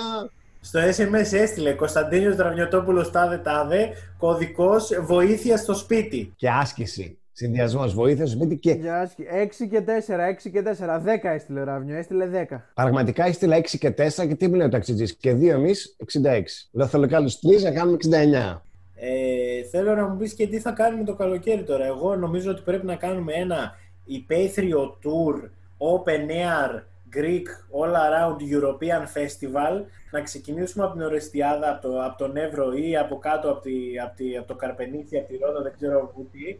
Στο 0.62 0.80
SMS 0.80 1.34
έστειλε 1.34 1.74
Κωνσταντίνιος 1.74 2.36
Δραβιωτόπουλος 2.36 3.12
τάδε 3.12 3.38
τάδε, 3.38 3.90
κωδικός 4.18 4.92
βοήθεια 5.02 5.58
στο 5.58 5.74
σπίτι. 5.74 6.34
και 6.36 6.50
άσκηση. 6.50 7.18
Συνδυασμός 7.36 7.94
βοήθεια 7.94 8.26
στο 8.26 8.36
σπίτι 8.36 8.58
και 8.58 8.72
Για 8.72 9.00
άσχη. 9.00 9.24
6 9.64 9.68
και 9.70 9.82
4, 9.82 10.20
6 10.20 10.50
και 10.52 10.62
4. 10.62 11.00
10 11.00 11.30
έστειλε 11.34 11.60
ο 11.60 11.64
Ράβνιο, 11.64 11.98
έστειλε 11.98 12.28
10. 12.50 12.62
πραγματικά 12.74 13.26
έστειλα 13.26 13.58
6 13.58 13.78
και 13.80 13.90
4 13.90 14.28
και 14.28 14.36
τι 14.36 14.48
μου 14.48 14.56
λέει 14.56 14.68
ο 14.68 14.70
ταξιτζής; 14.70 15.16
Και 15.16 15.34
δύο 15.34 15.54
εμείς 15.54 15.96
66. 16.00 16.68
Λέω 16.72 16.88
θέλω 16.88 17.08
κι 17.08 17.16
άλλους 17.16 17.40
τρεις 17.40 17.64
να 17.64 17.72
κάνουμε 17.72 17.98
69. 17.98 18.62
Ε, 18.96 19.64
θέλω 19.72 19.96
να 19.96 20.08
μου 20.08 20.18
πεις 20.18 20.34
και 20.34 20.48
τι 20.48 20.60
θα 20.60 20.72
κάνουμε 20.72 21.04
το 21.04 21.14
καλοκαίρι 21.14 21.64
τώρα. 21.64 21.86
Εγώ 21.86 22.16
νομίζω 22.16 22.52
ότι 22.52 22.62
πρέπει 22.62 22.86
να 22.86 22.96
κάνουμε 22.96 23.34
ένα 23.34 23.76
υπαίθριο 24.06 25.00
tour 25.04 25.50
open 25.78 26.30
air 26.32 26.82
Greek 27.16 27.48
all 27.80 27.94
around 28.08 28.38
European 28.56 29.04
festival 29.18 29.84
να 30.12 30.22
ξεκινήσουμε 30.22 30.86
από 30.86 30.94
την 30.94 31.02
Ορεστιάδα, 31.02 31.70
από, 31.70 31.82
το, 31.88 32.04
από 32.04 32.18
τον 32.18 32.38
Εύρο 32.38 32.74
ή 32.74 32.98
από 32.98 33.18
κάτω 33.18 33.52
από, 33.52 33.62
τη, 33.62 34.00
από, 34.04 34.16
τη, 34.16 34.38
από 34.38 34.48
το 34.48 34.56
Καρπενήσι, 34.56 35.18
από 35.18 35.28
τη 35.28 35.38
Ρόδα, 35.38 35.62
δεν 35.62 35.74
ξέρω 35.76 36.12
πού 36.16 36.28
τι 36.32 36.60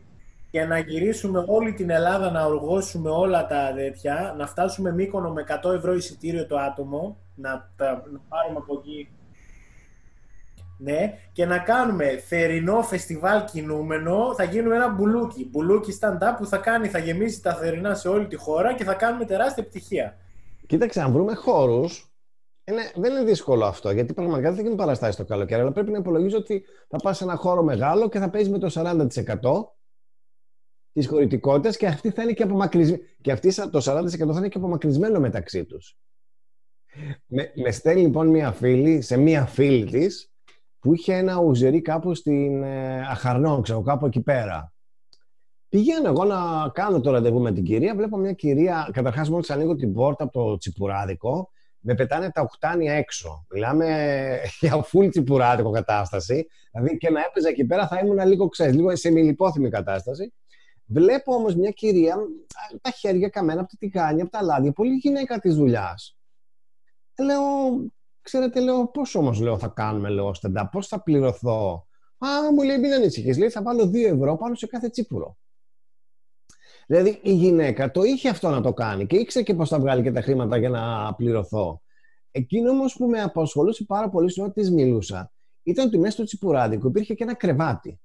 και 0.52 0.66
να 0.66 0.80
γυρίσουμε 0.80 1.44
όλη 1.48 1.74
την 1.74 1.90
Ελλάδα 1.90 2.32
να 2.32 2.46
οργώσουμε 2.46 3.10
όλα 3.10 3.48
τα 3.48 3.74
τέτοια, 3.76 4.34
να 4.38 4.48
φτάσουμε 4.48 4.92
Μύκονο 4.92 5.30
με 5.30 5.46
100 5.64 5.74
ευρώ 5.74 5.94
εισιτήριο 5.94 6.48
το 6.48 6.58
άτομο, 6.58 7.18
να, 7.36 7.72
τα, 7.76 8.04
να 8.12 8.20
πάρουμε 8.30 8.58
από 8.58 8.74
εκεί 8.78 9.10
ναι, 10.78 11.14
και 11.32 11.46
να 11.46 11.58
κάνουμε 11.58 12.06
θερινό 12.06 12.82
φεστιβάλ 12.82 13.44
κινούμενο, 13.44 14.34
θα 14.36 14.44
γίνουμε 14.44 14.76
ένα 14.76 14.90
μπουλούκι. 14.90 15.50
Μπουλούκι 15.52 15.98
stand-up 16.02 16.36
που 16.38 16.46
θα 16.46 16.58
κάνει, 16.58 16.88
θα 16.88 17.00
γεμίσει 17.00 17.42
τα 17.42 17.56
θερινά 17.56 17.96
σε 17.96 18.08
όλη 18.08 18.28
τη 18.28 18.36
χώρα 18.36 18.74
και 18.74 18.84
θα 18.84 18.94
κάνουμε 18.94 19.26
τεράστια 19.26 19.64
επιτυχία. 19.64 20.18
Κοίταξε, 20.68 21.02
αν 21.02 21.12
βρούμε 21.12 21.34
χώρους. 21.34 22.08
Είναι, 22.66 22.92
δεν 22.96 23.12
είναι 23.12 23.24
δύσκολο 23.24 23.66
αυτό, 23.66 23.92
γιατί 23.92 24.14
πραγματικά 24.14 24.48
δεν 24.48 24.56
θα 24.56 24.62
γίνουν 24.62 24.78
παραστάσεις 24.78 25.16
το 25.16 25.26
καλοκαίρι. 25.26 25.62
Αλλά 25.62 25.72
πρέπει 25.72 25.92
να 25.92 25.98
υπολογίζει 25.98 26.36
ότι 26.36 26.66
θα 26.88 26.98
πας 26.98 27.18
σε 27.18 27.24
ένα 27.24 27.36
χώρο 27.36 27.64
μεγάλο 27.64 28.10
και 28.10 28.20
θα 28.20 28.30
παίζεις 28.30 28.52
με 28.52 28.58
το 28.58 28.70
40% 28.74 29.08
της 30.94 31.08
χωρητικότητας 31.08 31.78
και 31.78 31.88
αυτή 31.88 32.10
θα 32.10 32.24
είναι 32.24 32.34
και 32.34 32.44
απομακρυσμένη. 32.44 33.02
Και 33.22 33.32
αυτή 33.32 33.54
το 33.56 33.78
40% 33.78 34.08
θα 34.08 34.38
είναι 34.38 34.48
και 34.48 34.58
απομακρυσμένο 34.58 35.20
μεταξύ 35.20 35.66
τους. 35.66 35.98
Με, 37.26 37.52
με 37.56 37.72
στέλνει 37.72 38.02
λοιπόν 38.02 38.28
μία 38.28 38.52
φίλη 38.52 39.02
σε 39.02 39.18
μία 39.18 39.46
φίλη 39.46 39.86
της 39.86 40.34
που 40.80 40.94
είχε 40.94 41.16
ένα 41.16 41.40
ουζερί 41.40 41.82
κάπου 41.82 42.16
στην 42.16 42.64
ε, 42.64 43.08
Αχαρνό, 43.08 43.62
ξέρω, 43.62 43.82
κάπου 43.82 44.06
εκεί 44.06 44.22
πέρα. 44.22 44.73
Πηγαίνω 45.74 46.08
εγώ 46.08 46.24
να 46.24 46.70
κάνω 46.74 47.02
το 47.02 47.12
ραντεβού 47.12 47.40
με 47.40 47.52
την 47.52 47.64
κυρία. 47.64 47.96
Βλέπω 47.96 48.18
μια 48.18 48.32
κυρία. 48.32 48.90
Καταρχάς, 48.94 49.30
μόλις 49.30 49.50
ανοίγω 49.50 49.76
την 49.76 49.94
πόρτα 49.94 50.24
από 50.24 50.32
το 50.32 50.58
τσιπουράδικο, 50.58 51.50
με 51.80 51.96
πετάνε 51.96 52.32
τα 52.32 52.42
οκτάνια 52.42 52.94
έξω. 52.94 53.46
Μιλάμε 53.50 53.88
για 54.60 54.86
full 54.92 55.10
τσιπουράτικο 55.10 55.72
κατάσταση. 55.72 56.48
Δηλαδή 56.72 56.98
και 56.98 57.10
να 57.10 57.20
έπαιζα 57.20 57.50
εκεί 57.50 57.66
πέρα 57.66 57.88
θα 57.88 58.00
ήμουν 58.00 58.28
λίγο, 58.28 58.48
ξέρεις, 58.48 58.76
λίγο 58.76 58.96
σε 58.96 59.12
μιλιπόθυμη 59.12 59.70
κατάσταση. 59.70 60.34
Βλέπω 60.86 61.34
όμως 61.34 61.56
μια 61.56 61.72
κυρία, 61.72 62.16
τα 62.82 62.90
χέρια 62.90 63.30
καμένα 63.30 63.60
από 63.60 63.70
τη 63.70 63.78
τηγάνια, 63.78 64.24
από 64.24 64.32
τα 64.32 64.42
λάδια, 64.42 64.72
πολύ 64.72 64.94
γυναίκα 64.94 65.40
της 65.40 65.56
δουλειάς. 65.56 66.18
Λέω, 67.20 67.42
ξέρετε, 68.22 68.60
λέω, 68.60 68.88
πώς 68.88 69.16
όμως 69.16 69.40
λέω, 69.40 69.58
θα 69.58 69.68
κάνουμε, 69.68 70.10
λέω, 70.10 70.34
στεντά, 70.34 70.70
πώς 70.70 70.88
θα 70.88 71.02
πληρωθώ; 71.04 71.88
Α, 72.18 72.28
μου 72.54 72.64
λέει, 72.64 72.78
μην 72.78 72.94
ανησυχείς, 72.94 73.38
λέει, 73.38 73.50
θα 73.50 73.62
βάλω 73.62 73.90
2 73.90 73.96
ευρώ 73.96 74.38
πάνω 74.38 74.56
σε 74.56 74.68
κάθε 74.68 74.90
τσίπουρο. 74.90 75.38
Δηλαδή 76.88 77.20
η 77.22 77.34
γυναίκα 77.34 77.92
το 77.92 78.04
είχε 78.04 78.30
αυτό 78.30 78.50
να 78.50 78.62
το 78.62 78.74
κάνει 78.74 79.06
και 79.06 79.18
ήξερε 79.18 79.46
και 79.46 79.54
πώς 79.54 79.70
θα 79.70 79.80
βγάλει 79.80 80.04
και 80.04 80.12
τα 80.12 80.22
χρήματα 80.22 80.58
για 80.58 80.70
να 80.70 81.14
πληρωθώ. 81.14 81.82
Εκείνο 82.32 82.70
όμως 82.72 82.96
που 82.96 83.06
με 83.06 83.22
απασχολούσε 83.22 83.84
πάρα 83.84 84.10
πολύ 84.10 84.30
στην 84.30 84.44
ώρα 84.44 84.52
της 84.52 84.72
μιλούσα 84.72 85.32
ήταν 85.64 85.86
ότι 85.86 85.98
μέσα 85.98 86.12
στο 86.12 86.24
τσιπουράδικο 86.24 86.88
υπήρχε 86.88 87.14
και 87.14 87.24
ένα 87.24 87.36
κρεβάτι. 87.36 88.00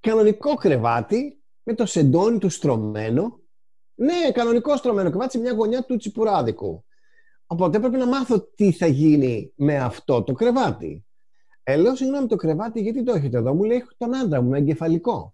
Κανονικό 0.00 0.54
κρεβάτι 0.54 1.42
με 1.62 1.74
το 1.74 1.86
σεντόνι 1.86 2.38
του 2.38 2.48
στρωμένο. 2.48 3.40
Ναι, 3.94 4.30
κανονικό 4.32 4.76
στρωμένο 4.76 5.10
κρεβάτι 5.10 5.30
σε 5.30 5.38
μια 5.38 5.52
γωνιά 5.52 5.84
του 5.84 5.96
τσιπουράδικου. 5.96 6.84
Οπότε 7.46 7.76
έπρεπε 7.76 7.96
να 7.96 8.06
μάθω 8.06 8.40
τι 8.40 8.72
θα 8.72 8.86
γίνει 8.86 9.52
με 9.56 9.78
αυτό 9.78 10.22
το 10.22 10.32
κρεβάτι. 10.32 11.06
Ε, 11.62 11.76
λέω 11.76 11.96
συγγνώμη 11.96 12.26
το 12.26 12.36
κρεβάτι, 12.36 12.80
γιατί 12.80 13.02
το 13.02 13.12
έχετε 13.12 13.38
εδώ; 13.38 13.54
Μου 13.54 13.64
λέει: 13.64 13.76
Έχω 13.76 13.90
τον 13.96 14.14
άντρα 14.14 14.42
μου 14.42 14.48
με 14.48 14.58
εγκεφαλικό. 14.58 15.33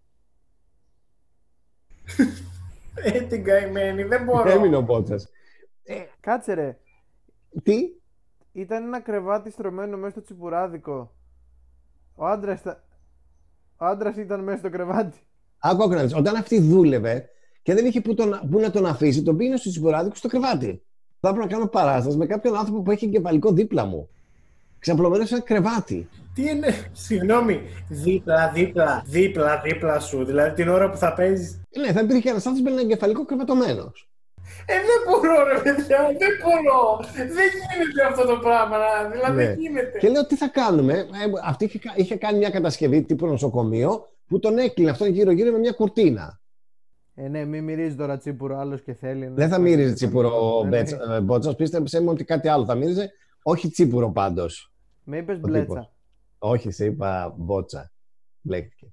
Ε, 2.94 3.20
την 3.20 3.44
καημένη, 3.44 4.02
δεν 4.02 4.24
μπορώ. 4.24 4.50
Έμεινε 4.50 4.76
ο 4.76 4.80
Μπότσας. 4.80 5.28
Κάτσε 6.20 6.54
ρε. 6.54 6.78
Τι, 7.62 7.78
Ήταν 8.52 8.84
ένα 8.84 9.00
κρεβάτι 9.00 9.50
στρωμένο 9.50 9.96
μέσα 9.96 10.10
στο 10.10 10.22
τσιπουράδικο. 10.22 11.14
Ο 12.14 12.26
άντρας, 12.26 12.60
ήταν... 12.60 12.82
ο 13.76 13.84
άντρας 13.84 14.16
ήταν 14.16 14.40
μέσα 14.40 14.58
στο 14.58 14.70
κρεβάτι. 14.70 15.18
άκου 15.58 15.82
άκου 15.82 15.94
να 15.94 16.02
δεις. 16.02 16.14
Όταν 16.14 16.36
αυτή 16.36 16.60
δούλευε 16.60 17.28
και 17.62 17.74
δεν 17.74 17.86
είχε 17.86 18.00
που, 18.00 18.14
τον, 18.14 18.40
που 18.50 18.60
να 18.60 18.70
τον 18.70 18.86
αφήσει, 18.86 19.22
τον 19.22 19.36
πήγαινε 19.36 19.56
στο 19.56 19.70
τσιπουράδικο 19.70 20.14
στο 20.14 20.28
κρεβάτι. 20.28 20.82
Θα 21.20 21.28
έπρεπε 21.28 21.46
να 21.46 21.52
κάνω 21.52 21.66
παράσταση 21.66 22.16
με 22.16 22.26
κάποιον 22.26 22.56
άνθρωπο 22.56 22.82
που 22.82 22.90
έχει 22.90 23.04
εγκεφαλικό 23.04 23.52
δίπλα 23.52 23.84
μου. 23.84 24.08
Ξαπλωμένο 24.78 25.26
σε 25.26 25.34
ένα 25.34 25.44
κρεβάτι. 25.44 26.08
Τι 26.34 26.42
είναι, 26.50 26.68
συγγνώμη, 26.92 27.60
δίπλα, 27.88 28.50
δίπλα, 28.54 29.02
δίπλα, 29.06 29.60
δίπλα 29.64 30.00
σου. 30.00 30.24
Δηλαδή 30.24 30.54
την 30.54 30.68
ώρα 30.68 30.90
που 30.90 30.96
θα 30.96 31.14
παίζεις. 31.14 31.60
Ναι, 31.78 31.92
θα 31.92 32.00
υπήρχε 32.00 32.28
ένας 32.30 32.46
άνθρωπος 32.46 32.60
με 32.62 32.70
ένα 32.70 32.80
εγκεφαλικό 32.80 33.24
κρεβατωμένο. 33.24 33.92
Ε, 34.66 34.72
δεν 34.74 35.00
μπορώ, 35.06 35.44
ρε 35.44 35.60
παιδιά, 35.62 35.98
δεν 36.18 36.30
μπορώ. 36.42 37.00
Δεν 37.14 37.26
γίνεται 37.28 38.06
αυτό 38.08 38.26
το 38.26 38.36
πράγμα. 38.38 38.76
να- 38.78 39.08
Δηλαδή, 39.10 39.36
Ναι. 39.36 39.44
δεν 39.46 39.58
γίνεται. 39.58 39.98
Και 39.98 40.08
λέω 40.08 40.26
τι 40.26 40.36
θα 40.36 40.48
κάνουμε; 40.48 40.92
Ε, 40.94 41.06
αυτή 41.44 41.64
είχε, 41.64 41.78
κα- 41.78 41.92
είχε 41.96 42.16
κάνει 42.16 42.38
μια 42.38 42.50
κατασκευή 42.50 43.02
τύπου 43.02 43.26
νοσοκομείο 43.26 44.06
που 44.26 44.38
τον 44.38 44.58
έκλεινε 44.58 44.90
αυτόν 44.90 45.08
γύρω-γύρω 45.08 45.52
με 45.52 45.58
μια 45.58 45.72
κουρτίνα. 45.72 46.40
Ε, 47.14 47.28
ναι, 47.28 47.44
μην 47.44 47.64
μυρίζει 47.64 47.94
τώρα 47.94 48.18
τσίπουρο 48.18 48.58
άλλος 48.58 48.82
και 48.82 48.94
θέλει. 48.94 49.26
να- 49.26 49.34
Δεν 49.34 49.48
θα 49.48 49.58
μύριζε 49.58 49.92
τσίπουρο 49.92 50.28
ο 50.58 50.62
Ναι, 50.64 50.68
ναι. 50.70 50.76
Μπέτσα- 50.76 51.14
ε, 51.16 51.20
Μπότσα. 51.20 51.54
Πίστεψε 51.54 52.00
μου 52.02 52.08
ότι 52.10 52.24
κάτι 52.24 52.48
άλλο 52.48 52.64
θα 52.64 52.74
μύριζε. 52.74 53.10
Όχι 53.42 53.70
τσίπουρο 53.70 54.10
πάντως. 54.10 54.72
Με 55.04 55.16
είπες 55.16 55.36
Ο 55.36 55.40
μπλέτσα. 55.40 55.66
τύπος. 55.66 55.90
Όχι, 56.42 56.70
σε 56.70 56.84
είπα 56.84 57.34
μπότσα. 57.38 57.92
Μπλέκτηκε. 58.40 58.92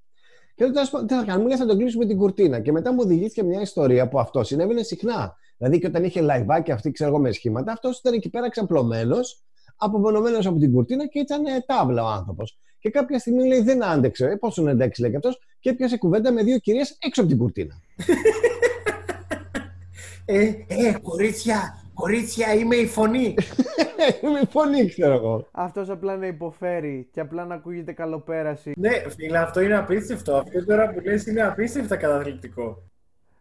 Και 0.56 0.64
λέω, 0.64 0.74
τέλος 0.74 0.90
πάντων, 0.90 1.08
τι 1.08 1.14
θα 1.14 1.20
κάνουμε, 1.24 1.42
μου 1.42 1.48
λέει 1.48 1.58
θα 1.58 1.66
τον 1.66 1.78
κλείσουμε 1.78 2.06
την 2.06 2.18
κουρτίνα. 2.18 2.60
Και 2.60 2.72
μετά 2.72 2.92
μου 2.94 3.00
διηγήθηκε 3.02 3.44
μια 3.44 3.62
ιστορία 3.62 4.08
που 4.08 4.20
αυτό 4.20 4.44
συνέβαινε 4.44 4.84
συχνά. 4.84 5.36
Δηλαδή 5.58 5.80
και 5.80 5.88
όταν 5.88 6.04
είχε 6.04 6.22
λαϊβάκι 6.22 6.72
αυτή, 6.72 6.92
ξέρω 6.92 7.10
εγώ, 7.10 7.20
με 7.20 7.32
σχήματα, 7.32 7.72
αυτός 7.72 8.00
ήταν 8.00 8.14
εκεί 8.14 8.30
πέρα 8.30 8.50
ξαπλωμένος, 8.50 9.44
απομονωμένος 9.76 10.46
από 10.46 10.60
την 10.60 10.74
κουρτίνα 10.74 11.08
και 11.08 11.20
ήταν 11.20 11.46
ε, 11.46 11.64
τάβλα 11.66 12.04
ο 12.04 12.08
άνθρωπος. 12.08 12.60
Και 12.80 12.90
κάποια 12.90 13.20
στιγμή 13.20 13.48
λέει 13.48 13.62
δεν 13.62 13.84
άντεξε. 13.84 14.26
Ε, 14.26 14.36
Πόσο 14.36 14.62
να 14.62 14.72
αντέξει, 14.72 15.02
λέει 15.02 15.10
και 15.10 15.18
αυτό, 15.18 15.30
και 15.60 15.70
έπιασε 15.70 15.98
κουβέντα 15.98 16.32
με 16.32 16.44
δύο 16.44 16.58
κυρίες 16.58 16.98
έξω 17.00 17.22
από 17.22 17.30
την 17.30 17.40
κουρτίνα. 17.40 17.82
Ε, 20.30 20.46
ε, 20.68 21.00
κορίτσια, 21.02 21.84
κορίτσια, 22.02 22.54
είμαι 22.54 22.76
η 22.76 22.88
φωνή. 22.88 23.36
με 24.34 24.42
φωνή, 24.50 24.88
ξέρω 24.88 25.14
εγώ. 25.14 25.48
Αυτός 25.52 25.90
απλά 25.90 26.18
να 26.18 26.26
υποφέρει 26.28 27.08
και 27.12 27.20
απλά 27.20 27.46
να 27.46 27.56
ακούγεται 27.56 27.92
καλοπέραση. 27.92 28.74
ναι, 28.78 28.90
φίλε, 29.18 29.38
αυτό 29.38 29.62
είναι 29.62 29.78
απίστευτο. 29.78 30.36
Αυτό 30.36 30.66
τώρα 30.66 30.90
που 30.90 31.00
λες 31.00 31.26
είναι 31.26 31.42
απίστευτα 31.42 31.96
καταθλιπτικό. 31.96 32.84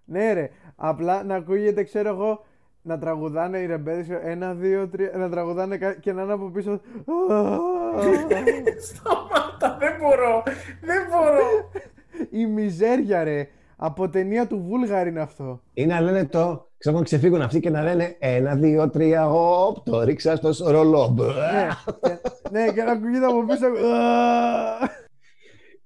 Ναι, 0.04 0.32
ρε. 0.32 0.50
Απλά 0.76 1.22
να 1.24 1.34
ακούγεται, 1.34 1.82
ξέρω 1.82 2.08
εγώ, 2.08 2.44
να 2.82 2.98
τραγουδάνε 2.98 3.58
οι 3.58 3.66
ρεμπέδες. 3.66 4.06
Ένα, 4.22 4.54
δύο, 4.54 4.88
τρία. 4.88 5.10
Να 5.16 5.30
τραγουδάνε 5.30 5.76
κα- 5.76 5.94
και 5.94 6.12
να 6.12 6.22
είναι 6.22 6.32
από 6.32 6.50
πίσω. 6.50 6.80
Σταμάτα, 8.80 9.76
δεν 9.80 9.92
μπορώ. 10.00 10.42
Δεν 10.80 11.06
μπορώ. 11.10 11.70
Η 12.30 12.46
μιζέρια, 12.46 13.24
ρε. 13.24 13.48
Από 13.76 14.08
ταινία 14.08 14.46
του 14.46 14.64
Βούλγαρη 14.68 15.08
είναι 15.08 15.20
αυτό. 15.20 15.60
Ή 15.74 15.86
να 15.86 16.00
λένε 16.00 16.24
το, 16.24 16.68
ξέρω 16.78 16.96
να 16.96 17.02
ξεφύγουν 17.02 17.42
αυτοί 17.42 17.60
και 17.60 17.70
να 17.70 17.82
λένε 17.82 18.16
ένα, 18.18 18.54
δύο, 18.54 18.90
τρία, 18.90 19.30
οπ, 19.30 19.76
το 19.84 20.02
ρίξα 20.02 20.52
στο 20.52 20.70
ρολό. 20.70 21.14
ναι, 21.18 21.68
και, 22.00 22.18
ναι, 22.50 22.72
και 22.72 22.82
να 22.82 22.92
ακούγεται 22.92 23.26
από 23.26 23.44
πίσω. 23.44 23.66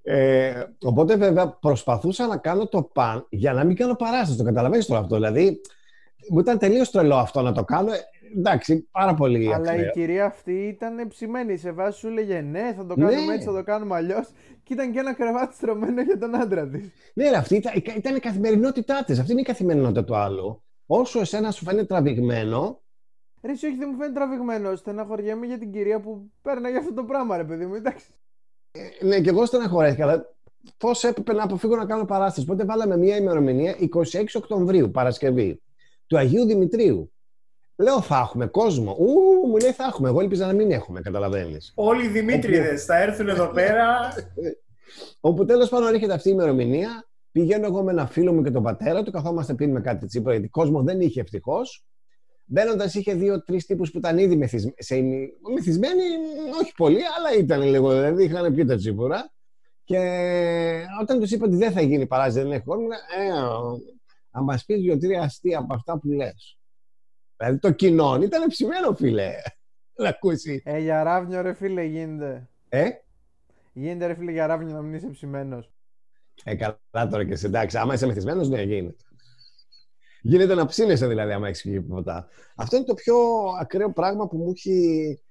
Ε, 0.02 0.64
οπότε 0.82 1.16
βέβαια 1.16 1.48
προσπαθούσα 1.48 2.26
να 2.26 2.36
κάνω 2.36 2.66
το 2.66 2.82
παν 2.82 3.26
για 3.28 3.52
να 3.52 3.64
μην 3.64 3.76
κάνω 3.76 3.94
παράσταση. 3.94 4.38
Το 4.38 4.44
καταλαβαίνεις 4.44 4.86
τώρα 4.86 5.00
αυτό. 5.00 5.14
Δηλαδή, 5.14 5.60
μου 6.30 6.38
ήταν 6.38 6.58
τελείως 6.58 6.90
τρελό 6.90 7.14
αυτό 7.14 7.42
να 7.42 7.52
το 7.52 7.64
κάνω. 7.64 7.90
Ε, 8.34 8.38
εντάξει, 8.38 8.88
πάρα 8.90 9.14
πολύ 9.14 9.54
Αλλά 9.54 9.72
η 9.72 9.76
ακραίο. 9.76 9.90
κυρία 9.90 10.24
αυτή 10.24 10.52
ήταν 10.52 11.08
ψημένη. 11.08 11.56
Σε 11.56 11.72
βάση 11.72 11.98
σου 11.98 12.06
έλεγε 12.08 12.40
ναι, 12.40 12.72
θα 12.76 12.86
το 12.86 12.94
κάνουμε 12.94 13.24
Ναι. 13.24 13.34
έτσι, 13.34 13.46
θα 13.46 13.52
το 13.52 13.62
κάνουμε 13.62 13.94
αλλιώς. 13.94 14.28
Και 14.62 14.72
ήταν 14.72 14.92
και 14.92 14.98
ένα 14.98 15.14
κρεβάτι 15.14 15.54
στρωμένο 15.54 16.02
για 16.02 16.18
τον 16.18 16.34
άντρα 16.34 16.68
της. 16.68 16.90
Ναι, 17.14 17.30
ρε, 17.30 17.36
αυτή 17.36 17.56
ήταν, 17.56 17.72
ήταν 17.96 18.16
η 18.16 18.20
καθημερινότητά 18.20 19.04
της. 19.06 19.18
Αυτή 19.18 19.32
είναι 19.32 19.40
η 19.40 19.44
καθημερινότητα 19.44 20.04
του 20.04 20.16
άλλου. 20.16 20.62
Όσο 20.86 21.20
εσένα 21.20 21.50
σου 21.50 21.64
φαίνεται 21.64 21.86
τραβηγμένο, 21.86 22.80
Ρε, 23.42 23.52
εσύ, 23.52 23.66
όχι, 23.66 23.76
δεν 23.76 23.88
μου 23.92 23.96
φαίνεται 23.96 24.14
τραβηγμένο. 24.14 24.76
Στεναχωριέμαι 24.76 25.46
για 25.46 25.58
την 25.58 25.72
κυρία 25.72 26.00
που 26.00 26.30
παίρναγε 26.42 26.76
αυτό 26.76 26.94
το 26.94 27.04
πράγμα, 27.04 27.36
ρε 27.36 27.44
παιδί 27.44 27.66
μου. 27.66 27.74
Εντάξει. 27.74 28.06
ναι, 29.00 29.20
και 29.20 29.28
εγώ 29.28 29.44
στεναχωρέθηκα. 29.46 30.02
Αλλά 30.04 30.34
πώς 30.76 31.04
έπρεπε 31.04 31.32
να 31.32 31.42
αποφύγω 31.42 31.76
να 31.76 31.84
κάνω 31.86 32.04
παράσταση. 32.04 32.46
Οπότε 32.50 32.64
βάλαμε 32.64 32.96
μια 32.96 33.16
ημερομηνία 33.16 33.76
26 34.12 34.24
Οκτωβρίου, 34.34 34.90
Παρασκευή, 34.90 35.62
του 36.06 36.18
Αγίου 36.18 36.44
Δημητρίου. 36.44 37.12
Λέω, 37.80 38.00
θα 38.00 38.18
έχουμε 38.18 38.46
κόσμο. 38.46 38.96
Ου, 38.98 39.48
μου 39.48 39.56
λέει, 39.56 39.72
θα 39.72 39.84
έχουμε. 39.84 40.08
Εγώ 40.08 40.20
ελπίζα 40.20 40.46
να 40.46 40.52
μην 40.52 40.70
έχουμε, 40.70 41.00
καταλαβαίνει. 41.00 41.56
Όλοι 41.74 42.04
οι 42.04 42.08
Δημήτριδες 42.08 42.84
θα 42.84 42.98
έρθουν 43.02 43.28
εδώ 43.28 43.46
πέρα. 43.46 43.88
Όπου 45.20 45.44
τέλο 45.44 45.66
πάντων 45.68 45.94
έρχεται 45.94 46.12
αυτή 46.12 46.28
η 46.28 46.32
ημερομηνία, 46.34 47.08
πηγαίνω 47.32 47.66
εγώ 47.66 47.82
με 47.82 47.90
ένα 47.90 48.06
φίλο 48.06 48.32
μου 48.32 48.42
και 48.42 48.50
τον 48.50 48.62
πατέρα 48.62 49.02
του, 49.02 49.10
καθόμαστε 49.10 49.54
πίνουμε 49.54 49.80
κάτι 49.80 50.06
τσίπρα, 50.06 50.32
γιατί 50.32 50.48
κόσμο 50.48 50.82
δεν 50.82 51.00
είχε 51.00 51.20
ευτυχώ. 51.20 51.60
Μπαίνοντα, 52.44 52.84
είχε 52.94 53.14
δύο-τρει 53.14 53.62
τύπου 53.62 53.84
που 53.92 53.98
ήταν 53.98 54.18
ήδη 54.18 54.36
μεθυσ- 54.36 54.74
σε 54.82 54.96
ημι- 54.96 55.30
μεθυσμένοι, 55.54 56.02
όχι 56.62 56.72
πολύ, 56.76 57.00
αλλά 57.18 57.38
ήταν 57.38 57.62
λίγο, 57.62 57.90
δηλαδή 57.92 58.24
είχαν 58.24 58.54
πει 58.54 58.64
τα 58.64 58.76
τσίπουρα. 58.76 59.32
Και 59.84 59.98
όταν 61.00 61.20
του 61.20 61.26
είπα 61.30 61.46
ότι 61.46 61.56
δεν 61.56 61.72
θα 61.72 61.80
γίνει 61.80 62.06
παράσταση, 62.06 62.40
δεν 62.46 62.52
έχει 62.52 62.64
κόσμο, 62.64 62.86
ε, 63.18 63.30
αν 64.30 64.44
μα 64.44 64.58
πει 64.66 64.74
δύο-τρία 64.74 65.22
αστεία 65.22 65.58
από 65.58 65.74
αυτά 65.74 65.98
που 65.98 66.08
λε. 66.08 66.30
Δηλαδή 67.40 67.58
το 67.58 67.70
κοινό 67.70 68.18
ήταν 68.22 68.48
ψημένο, 68.48 68.94
φίλε. 68.94 69.32
Να 69.94 70.08
ακούσεις. 70.08 70.62
Ε, 70.64 70.78
για 70.78 71.02
ράβνιο, 71.02 71.40
ρε 71.40 71.54
φίλε, 71.54 71.82
γίνεται. 71.82 72.48
Ε, 72.68 72.88
Γίνεται, 73.72 74.06
ρε 74.06 74.14
φίλε, 74.14 74.32
για 74.32 74.46
ράβνιο 74.46 74.74
να 74.74 74.82
μην 74.82 74.94
είσαι 74.94 75.06
ψημένος. 75.06 75.72
Ε, 76.44 76.54
καλά 76.54 77.08
τώρα 77.10 77.24
και 77.24 77.32
εσύ. 77.32 77.46
Εντάξει, 77.46 77.78
άμα 77.78 77.94
είσαι 77.94 78.06
μεθυσμένος, 78.06 78.48
ναι, 78.48 78.62
γίνεται. 78.62 79.04
Γίνεται 80.22 80.54
να 80.54 80.66
ψήνεσαι 80.66 81.06
δηλαδή, 81.06 81.32
άμα 81.32 81.46
έχεις 81.46 81.60
φύγει 81.60 81.80
ποτά. 81.80 82.28
Αυτό 82.56 82.76
είναι 82.76 82.84
το 82.84 82.94
πιο 82.94 83.16
ακραίο 83.60 83.92
πράγμα 83.92 84.28
που 84.28 84.36
μου 84.36 84.50
έχει 84.50 85.22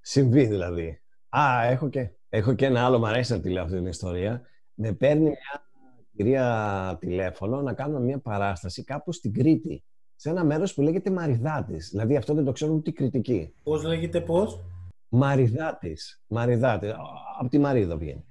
συμβεί, 0.00 0.46
δηλαδή. 0.46 1.00
Α, 1.28 1.64
έχω 1.64 1.88
και, 1.88 2.10
έχω 2.28 2.54
και 2.54 2.66
ένα 2.66 2.84
άλλο, 2.84 2.98
μου 2.98 3.06
αρέσει 3.06 3.32
να 3.32 3.40
τη 3.40 3.50
λέω 3.50 3.62
αυτή 3.62 3.76
την 3.76 3.86
ιστορία. 3.86 4.42
Με 4.74 4.92
παίρνει 4.92 5.22
μια 5.22 5.68
κυρία 6.16 6.96
τηλέφωνο 7.00 7.62
να 7.62 7.74
κάνουμε 7.74 8.00
μια 8.00 8.18
παράσταση 8.18 8.84
κάπου 8.84 9.12
στην 9.12 9.32
Κρήτη. 9.32 9.84
Σε 10.22 10.30
ένα 10.30 10.44
μέρος 10.44 10.74
που 10.74 10.82
λέγεται 10.82 11.10
Μαριδάτης. 11.10 11.90
Δηλαδή 11.90 12.16
αυτό 12.16 12.34
δεν 12.34 12.44
το 12.44 12.52
ξέρουν 12.52 12.76
ούτε 12.76 12.90
οι 12.90 12.92
κριτικοί. 12.92 13.54
Πώς 13.62 13.82
λέγεται 13.84 14.20
πώς; 14.20 14.60
Μαριδάτης. 15.08 16.22
Μαριδάτης. 16.26 16.94
Από 17.38 17.48
τη 17.48 17.58
Μαρίδα 17.58 17.96
βγαίνει. 17.96 18.24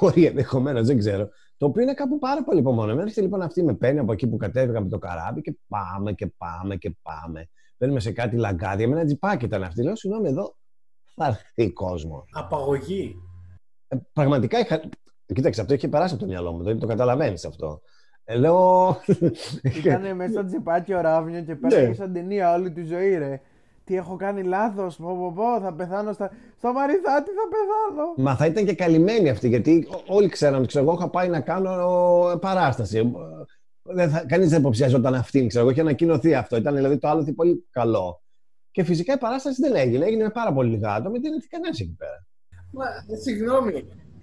Μπορεί 0.00 0.24
ενδεχομένως, 0.24 0.86
δεν 0.86 0.98
ξέρω. 0.98 1.28
Το 1.56 1.66
οποίο 1.66 1.82
είναι 1.82 1.94
κάπου 1.94 2.18
πάρα 2.18 2.44
πολύ 2.44 2.58
υπομονωμένο. 2.58 3.00
Έρχεται 3.00 3.20
λοιπόν 3.20 3.42
αυτή 3.42 3.62
με 3.62 3.74
παίρνει 3.74 3.98
από 3.98 4.12
εκεί 4.12 4.26
που 4.26 4.36
κατέβηκα 4.36 4.80
με 4.80 4.88
το 4.88 4.98
καράβι 4.98 5.40
και 5.40 5.56
πάμε 5.68 6.12
και 6.12 6.26
πάμε 6.26 6.76
και 6.76 6.96
πάμε. 7.02 7.48
Παίρνουμε 7.76 8.00
σε 8.00 8.12
κάτι 8.12 8.36
λαγκάδια. 8.36 8.88
Με 8.88 8.94
ένα 8.94 9.04
τζιπάκι 9.04 9.44
ήταν 9.44 9.62
αυτή. 9.62 9.82
Λέω, 9.82 9.96
συγγνώμη, 9.96 10.28
εδώ 10.28 10.56
θα 11.14 11.26
έρθει 11.26 11.72
κόσμο. 11.72 12.24
Απαγωγή. 12.30 13.14
Ε, 13.88 13.96
πραγματικά 14.12 14.58
είχα. 14.58 14.82
Κοίταξε, 15.34 15.60
αυτό 15.60 15.74
είχε 15.74 15.88
περάσει 15.88 16.14
από 16.14 16.22
το 16.22 16.28
μυαλό 16.28 16.52
μου. 16.52 16.58
Δηλαδή 16.58 16.78
το 16.78 16.86
καταλαβαίνεις 16.86 17.44
αυτό. 17.44 17.80
Ε, 18.24 18.36
Λέω. 18.36 18.96
Ήταν 19.78 20.16
μέσα 20.16 20.32
στο 20.32 20.44
τσιπάκι 20.44 20.94
ο 20.94 21.00
Ράβνιο 21.00 21.40
και 21.42 21.52
Ναι. 21.52 21.58
πέρασε 21.68 21.94
σαν 21.94 22.12
ταινία 22.12 22.52
όλη 22.54 22.70
τη 22.72 22.82
ζωή, 22.84 23.16
ρε. 23.18 23.40
Τι 23.84 23.96
έχω 23.96 24.16
κάνει 24.16 24.42
λάθος, 24.42 24.96
πω, 24.96 25.16
πω, 25.16 25.32
πω, 25.36 25.60
θα 25.60 25.72
πεθάνω 25.72 26.12
στα... 26.12 26.30
στο 26.58 26.72
μαριθάτι, 26.72 27.30
θα 27.30 27.48
πεθάνω. 27.50 28.14
Μα 28.16 28.36
θα 28.36 28.46
ήταν 28.46 28.64
και 28.64 28.74
καλυμμένοι 28.74 29.28
αυτοί, 29.28 29.48
γιατί 29.48 29.88
ό- 29.90 30.14
όλοι 30.16 30.28
ξέραν, 30.28 30.66
ξέρω 30.66 30.84
εγώ, 30.84 30.94
είχα 30.94 31.08
πάει 31.10 31.28
να 31.28 31.40
κάνω 31.40 31.70
ε, 32.34 32.36
παράσταση. 32.40 33.12
Δεν 33.82 34.10
θα, 34.10 34.24
κανείς 34.26 34.48
δεν 34.50 34.60
υποψιαζόταν 34.60 35.14
αυτήν, 35.14 35.48
ξέρω 35.48 35.62
εγώ, 35.62 35.72
είχε 35.72 35.80
ανακοινωθεί 35.80 36.34
αυτό. 36.34 36.56
Ήταν 36.56 36.74
δηλαδή 36.74 36.98
το 36.98 37.08
άλλο 37.08 37.32
πολύ 37.36 37.66
καλό. 37.70 38.22
Και 38.70 38.84
φυσικά 38.84 39.12
η 39.14 39.18
παράσταση 39.18 39.60
δεν 39.62 39.74
έγινε. 39.74 40.04
Έγινε 40.04 40.22
με 40.22 40.30
πάρα 40.30 40.52
πολύ 40.52 40.70
λίγα 40.70 40.94
άτομα, 40.94 41.18
δεν 41.22 41.32
έρθει 41.32 41.48
κανένας 41.48 41.80
εκεί 41.80 41.96
πέρα. 41.98 42.26
Μα, 42.72 42.84
συγγνώμη, 43.22 43.74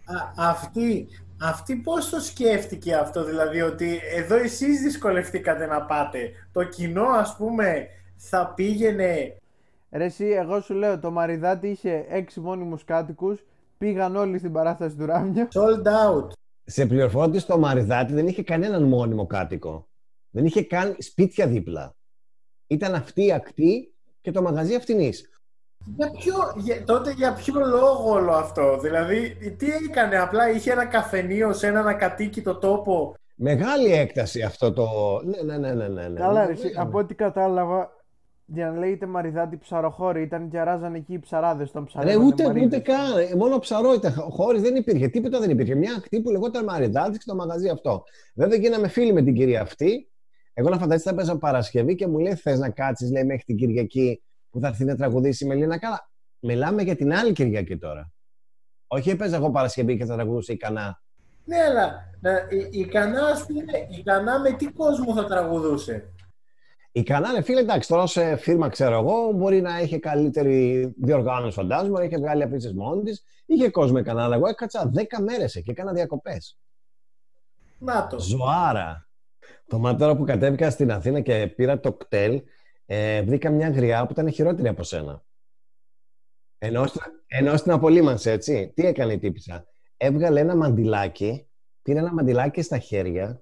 α, 0.05 0.49
αυτή, 0.49 1.07
αυτή 1.41 1.75
πώς 1.75 2.09
το 2.09 2.19
σκέφτηκε 2.19 2.95
αυτό, 2.95 3.23
δηλαδή 3.23 3.61
ότι 3.61 3.99
εδώ 4.15 4.35
εσείς 4.35 4.81
δυσκολευτήκατε 4.81 5.65
να 5.65 5.81
πάτε; 5.81 6.31
Το 6.51 6.63
κοινό, 6.63 7.05
ας 7.05 7.35
πούμε, 7.37 7.87
θα 8.15 8.53
πήγαινε... 8.55 9.37
Ρε 9.91 10.03
εσύ, 10.03 10.25
εγώ 10.25 10.61
σου 10.61 10.73
λέω, 10.73 10.99
το 10.99 11.11
μαριδάτι 11.11 11.67
είχε 11.67 12.05
έξι 12.09 12.39
μόνιμους 12.39 12.83
κάτοικους, 12.83 13.43
πήγαν 13.77 14.15
όλοι 14.15 14.37
στην 14.37 14.51
παράσταση 14.51 14.95
του 14.95 15.05
Ράμνιο. 15.05 15.47
Sold 15.53 15.87
out. 15.87 16.27
Σε 16.63 16.85
πληροφόρηση 16.85 17.45
το 17.45 17.57
Μαριδάτη 17.57 18.13
δεν 18.13 18.27
είχε 18.27 18.43
κανέναν 18.43 18.83
μόνιμο 18.83 19.25
κάτοικο. 19.25 19.87
Δεν 20.29 20.45
είχε 20.45 20.63
καν 20.63 20.95
σπίτια 20.99 21.47
δίπλα. 21.47 21.95
Ήταν 22.67 22.95
αυτή 22.95 23.25
η 23.25 23.31
ακτή 23.31 23.93
και 24.21 24.31
το 24.31 24.41
μαγαζί 24.41 24.75
αυτινής. 24.75 25.38
Για 25.85 26.09
ποιο, 26.11 26.33
για- 26.55 26.83
τότε 26.83 27.11
για 27.11 27.33
ποιο 27.33 27.53
λόγο 27.65 28.11
όλο 28.11 28.31
αυτό, 28.31 28.77
δηλαδή 28.79 29.35
τι 29.57 29.67
έκανε, 29.89 30.17
απλά 30.19 30.49
είχε 30.51 30.71
ένα 30.71 30.85
καφενείο 30.85 31.53
σε 31.53 31.67
έναν 31.67 31.87
ακατοίκητο 31.87 32.55
τόπο; 32.55 33.13
Μεγάλη 33.41 33.91
έκταση 33.93 34.41
αυτό 34.41 34.73
το. 34.73 34.87
Ναι, 35.25 35.41
ναι, 35.41 35.57
ναι, 35.57 35.73
ναι. 35.73 35.87
ναι, 35.87 36.07
ναι. 36.07 36.19
Καλά, 36.19 36.41
ρε, 36.45 36.53
Ναι, 36.53 36.59
εσύ, 36.59 36.73
από 36.77 36.97
ό,τι 36.97 37.15
κατάλαβα, 37.15 37.89
για 38.45 38.71
να 38.71 38.77
λέγεται 38.79 39.05
μαριδάτι 39.05 39.57
ψαροχώρη, 39.57 40.21
ήταν 40.21 40.49
και 40.49 40.61
ράζαν 40.61 40.93
εκεί 40.95 41.13
οι 41.13 41.19
ψαράδες 41.19 41.71
των 41.71 41.81
Ρε, 41.81 41.87
ψαράδων. 41.87 42.25
ούτε, 42.25 42.61
ούτε 42.63 42.79
καν. 42.79 43.17
Ε, 43.31 43.35
Μόνο 43.35 43.59
ψαρό 43.59 43.93
ήταν. 43.93 44.11
Χώρι 44.13 44.59
δεν 44.59 44.75
υπήρχε. 44.75 45.07
Τίποτα 45.07 45.39
δεν 45.39 45.49
υπήρχε. 45.49 45.75
Μια 45.75 45.93
ακτή 45.97 46.21
που 46.21 46.29
λεγόταν 46.31 46.63
Μαριδάτη 46.63 47.17
και 47.17 47.23
το 47.25 47.35
μαγαζί 47.35 47.69
αυτό. 47.69 48.03
Βέβαια 48.35 48.57
γίναμε 48.57 48.87
φίλοι 48.87 49.13
με 49.13 49.21
την 49.21 49.33
κυρία 49.33 49.61
αυτή. 49.61 50.09
Εγώ 50.53 50.69
να 50.69 50.77
φανταστείτε 50.77 51.09
θα 51.09 51.15
παίζα 51.15 51.37
Παρασκευή 51.37 51.95
και 51.95 52.07
μου 52.07 52.17
λέει: 52.19 52.35
Θες 52.35 52.59
να 52.59 52.69
κάτσεις, 52.69 53.11
λέει, 53.11 53.23
μέχρι 53.23 53.43
την 53.45 53.55
Κυριακή 53.57 54.23
που 54.49 54.59
θα 54.59 54.67
έρθει 54.67 54.85
να 54.85 54.95
τραγουδήσει 54.95 55.45
η 55.45 55.47
Μελίνα. 55.47 55.79
Καλά. 55.79 56.09
Μιλάμε 56.39 56.81
για 56.81 56.95
την 56.95 57.13
άλλη 57.13 57.31
Κυριακή 57.31 57.77
τώρα. 57.77 58.11
Όχι 58.87 59.09
έπαιζα 59.09 59.35
εγώ 59.35 59.51
Παρασκευή 59.51 59.97
και 59.97 60.05
θα 60.05 60.15
τραγουδούσε 60.15 60.53
η 60.53 60.57
Κανά. 60.57 61.01
Ναι, 61.45 61.57
αλλά 61.61 62.09
να, 62.19 62.31
η, 62.31 62.69
η 62.71 62.85
Κανά, 62.85 63.25
ας 63.25 63.45
πούμε, 63.45 63.63
η 63.99 64.03
Κανά 64.03 64.39
με 64.39 64.51
τι 64.51 64.71
κόσμο 64.71 65.13
θα 65.13 65.25
τραγουδούσε; 65.25 66.13
Η 66.91 67.03
Κανά, 67.03 67.31
ναι, 67.31 67.41
φίλε, 67.41 67.59
εντάξει, 67.59 67.89
τώρα 67.89 68.07
σε 68.07 68.35
φίρμα 68.35 68.69
ξέρω 68.69 68.99
εγώ, 68.99 69.31
μπορεί 69.31 69.61
να 69.61 69.79
είχε 69.79 69.99
καλύτερη 69.99 70.93
διοργάνωση, 70.97 71.53
φαντάζομαι, 71.53 71.99
να 71.99 72.05
είχε 72.05 72.17
βγάλει 72.17 72.43
αφήσεις 72.43 72.73
μόνη 72.73 73.03
της. 73.03 73.23
Είχε 73.45 73.69
κόσμο 73.69 73.97
η 73.99 74.03
Κανά, 74.03 74.23
αλλά 74.23 74.35
εγώ 74.35 74.47
έκατσα 74.47 74.91
10 74.95 75.01
μέρες 75.21 75.55
εκεί, 75.55 75.69
έκανα 75.69 75.93
διακοπές. 75.93 76.57
Να 77.77 78.07
το. 78.07 78.19
Ζωάρα. 78.19 79.07
Το 79.67 79.79
μάτι 79.79 79.99
τώρα 79.99 80.15
που 80.15 80.23
κατέβηκα 80.23 80.69
στην 80.69 80.91
Αθήνα 80.91 81.19
και 81.19 81.47
πήρα 81.47 81.79
το 81.79 81.93
κτέλ, 81.93 82.41
ε, 82.91 83.21
βρήκα 83.21 83.49
μια 83.49 83.69
γριά 83.69 84.05
που 84.05 84.11
ήταν 84.11 84.31
χειρότερη 84.31 84.67
από 84.67 84.83
σένα. 84.83 85.23
Ενώ, 86.57 86.85
στην- 86.85 87.01
ενώ 87.27 87.57
στην 87.57 87.71
απολύμανση, 87.71 88.29
έτσι. 88.29 88.71
Τι 88.75 88.85
έκανε 88.85 89.13
η 89.13 89.19
τύπησα; 89.19 89.65
Έβγαλε 89.97 90.39
ένα 90.39 90.55
μαντιλάκι, 90.55 91.47
πήρε 91.81 91.99
ένα 91.99 92.13
μαντιλάκι 92.13 92.61
στα 92.61 92.77
χέρια 92.77 93.41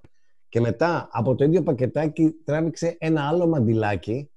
και 0.50 0.60
μετά 0.60 1.10
από 1.12 1.36
το 1.36 1.44
ίδιο 1.44 1.64
πακετάκι 1.64 2.32
τράβηξε 2.44 2.96
ένα 3.00 3.28
άλλο 3.28 3.48
μαντιλάκι, 3.48 4.32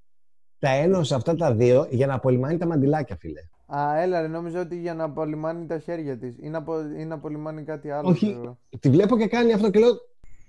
τα 0.59 0.71
ένωσε 0.71 1.15
αυτά 1.15 1.35
τα 1.35 1.55
δύο 1.55 1.87
για 1.91 2.07
να 2.07 2.15
απολυμάνει 2.15 2.57
τα 2.59 2.67
μαντιλάκια, 2.67 3.17
φίλε. 3.17 3.41
Α, 3.77 4.01
έλα, 4.01 4.21
ρε, 4.21 4.27
νόμιζα 4.29 4.61
ότι 4.61 4.77
για 4.81 4.95
να 4.95 5.05
απολυμάνει 5.05 5.67
τα 5.67 5.79
χέρια 5.79 6.19
της 6.19 6.37
ή 6.39 6.49
να, 6.49 6.59
απο- 6.59 6.95
ή 6.99 7.05
να 7.05 7.15
απολυμάνει 7.15 7.63
κάτι 7.65 7.91
άλλο. 7.91 8.09
Όχι. 8.09 8.27
ξέρω 8.27 8.43
εγώ. 8.45 8.59
Τη 8.81 8.91
βλέπω 8.91 9.17
και 9.19 9.27
κάνει 9.27 9.53
αυτό 9.53 9.71
και 9.71 9.79
λέω, 9.79 9.91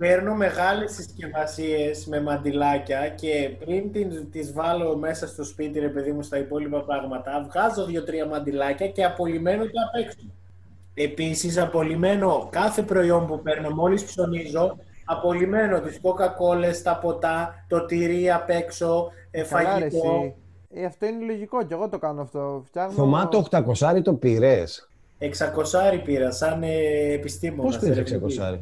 Παίρνω 0.01 0.35
μεγάλες 0.35 0.91
συσκευασίες 0.91 2.05
με 2.05 2.21
μαντιλάκια 2.21 3.09
και 3.09 3.49
πριν 3.59 3.91
την, 3.91 4.31
τις 4.31 4.53
βάλω 4.53 4.97
μέσα 4.97 5.27
στο 5.27 5.43
σπίτι, 5.43 5.79
ρε 5.79 5.87
παιδί 5.87 6.11
μου, 6.11 6.21
στα 6.21 6.37
υπόλοιπα 6.37 6.83
πράγματα, 6.83 7.47
βγάζω 7.49 7.85
δύο-τρία 7.85 8.25
μαντιλάκια 8.25 8.87
και 8.87 9.03
απολυμμένω 9.03 9.63
το 9.63 9.71
απ' 9.87 10.05
έξω. 10.05 10.17
Επίσης, 10.93 11.57
απολυμμένω 11.57 12.47
κάθε 12.51 12.81
προϊόν 12.81 13.27
που 13.27 13.41
παίρνω 13.41 13.69
μόλις 13.69 14.03
ψωνίζω, 14.03 14.77
απολυμμένω 15.05 15.79
τις 15.79 15.99
κοκακόλες, 16.01 16.81
τα 16.81 16.97
ποτά, 16.97 17.65
το 17.67 17.85
τυρί 17.85 18.31
απ' 18.31 18.49
έξω, 18.49 19.11
ε, 19.31 19.41
Καλά, 19.41 19.79
ρε, 19.79 19.89
φαγητό. 19.89 19.97
εσύ. 19.97 20.35
Ε, 20.73 20.85
αυτό 20.85 21.05
είναι 21.05 21.25
λογικό 21.25 21.65
και 21.65 21.73
εγώ 21.73 21.89
το 21.89 21.99
κάνω 21.99 22.21
αυτό. 22.21 22.63
Φτιάχνω... 22.65 22.93
Θωμά 22.93 23.27
το 23.27 23.45
800 23.51 24.01
το 24.03 24.13
πήρες. 24.13 24.89
600 25.19 26.01
πήρα, 26.03 26.31
σαν 26.31 26.63
ε, 26.63 26.67
επιστήμονας. 27.13 27.73
Πώς 27.73 27.83
πήρες 27.83 27.97
ερευνητής. 27.97 28.39
600. 28.39 28.57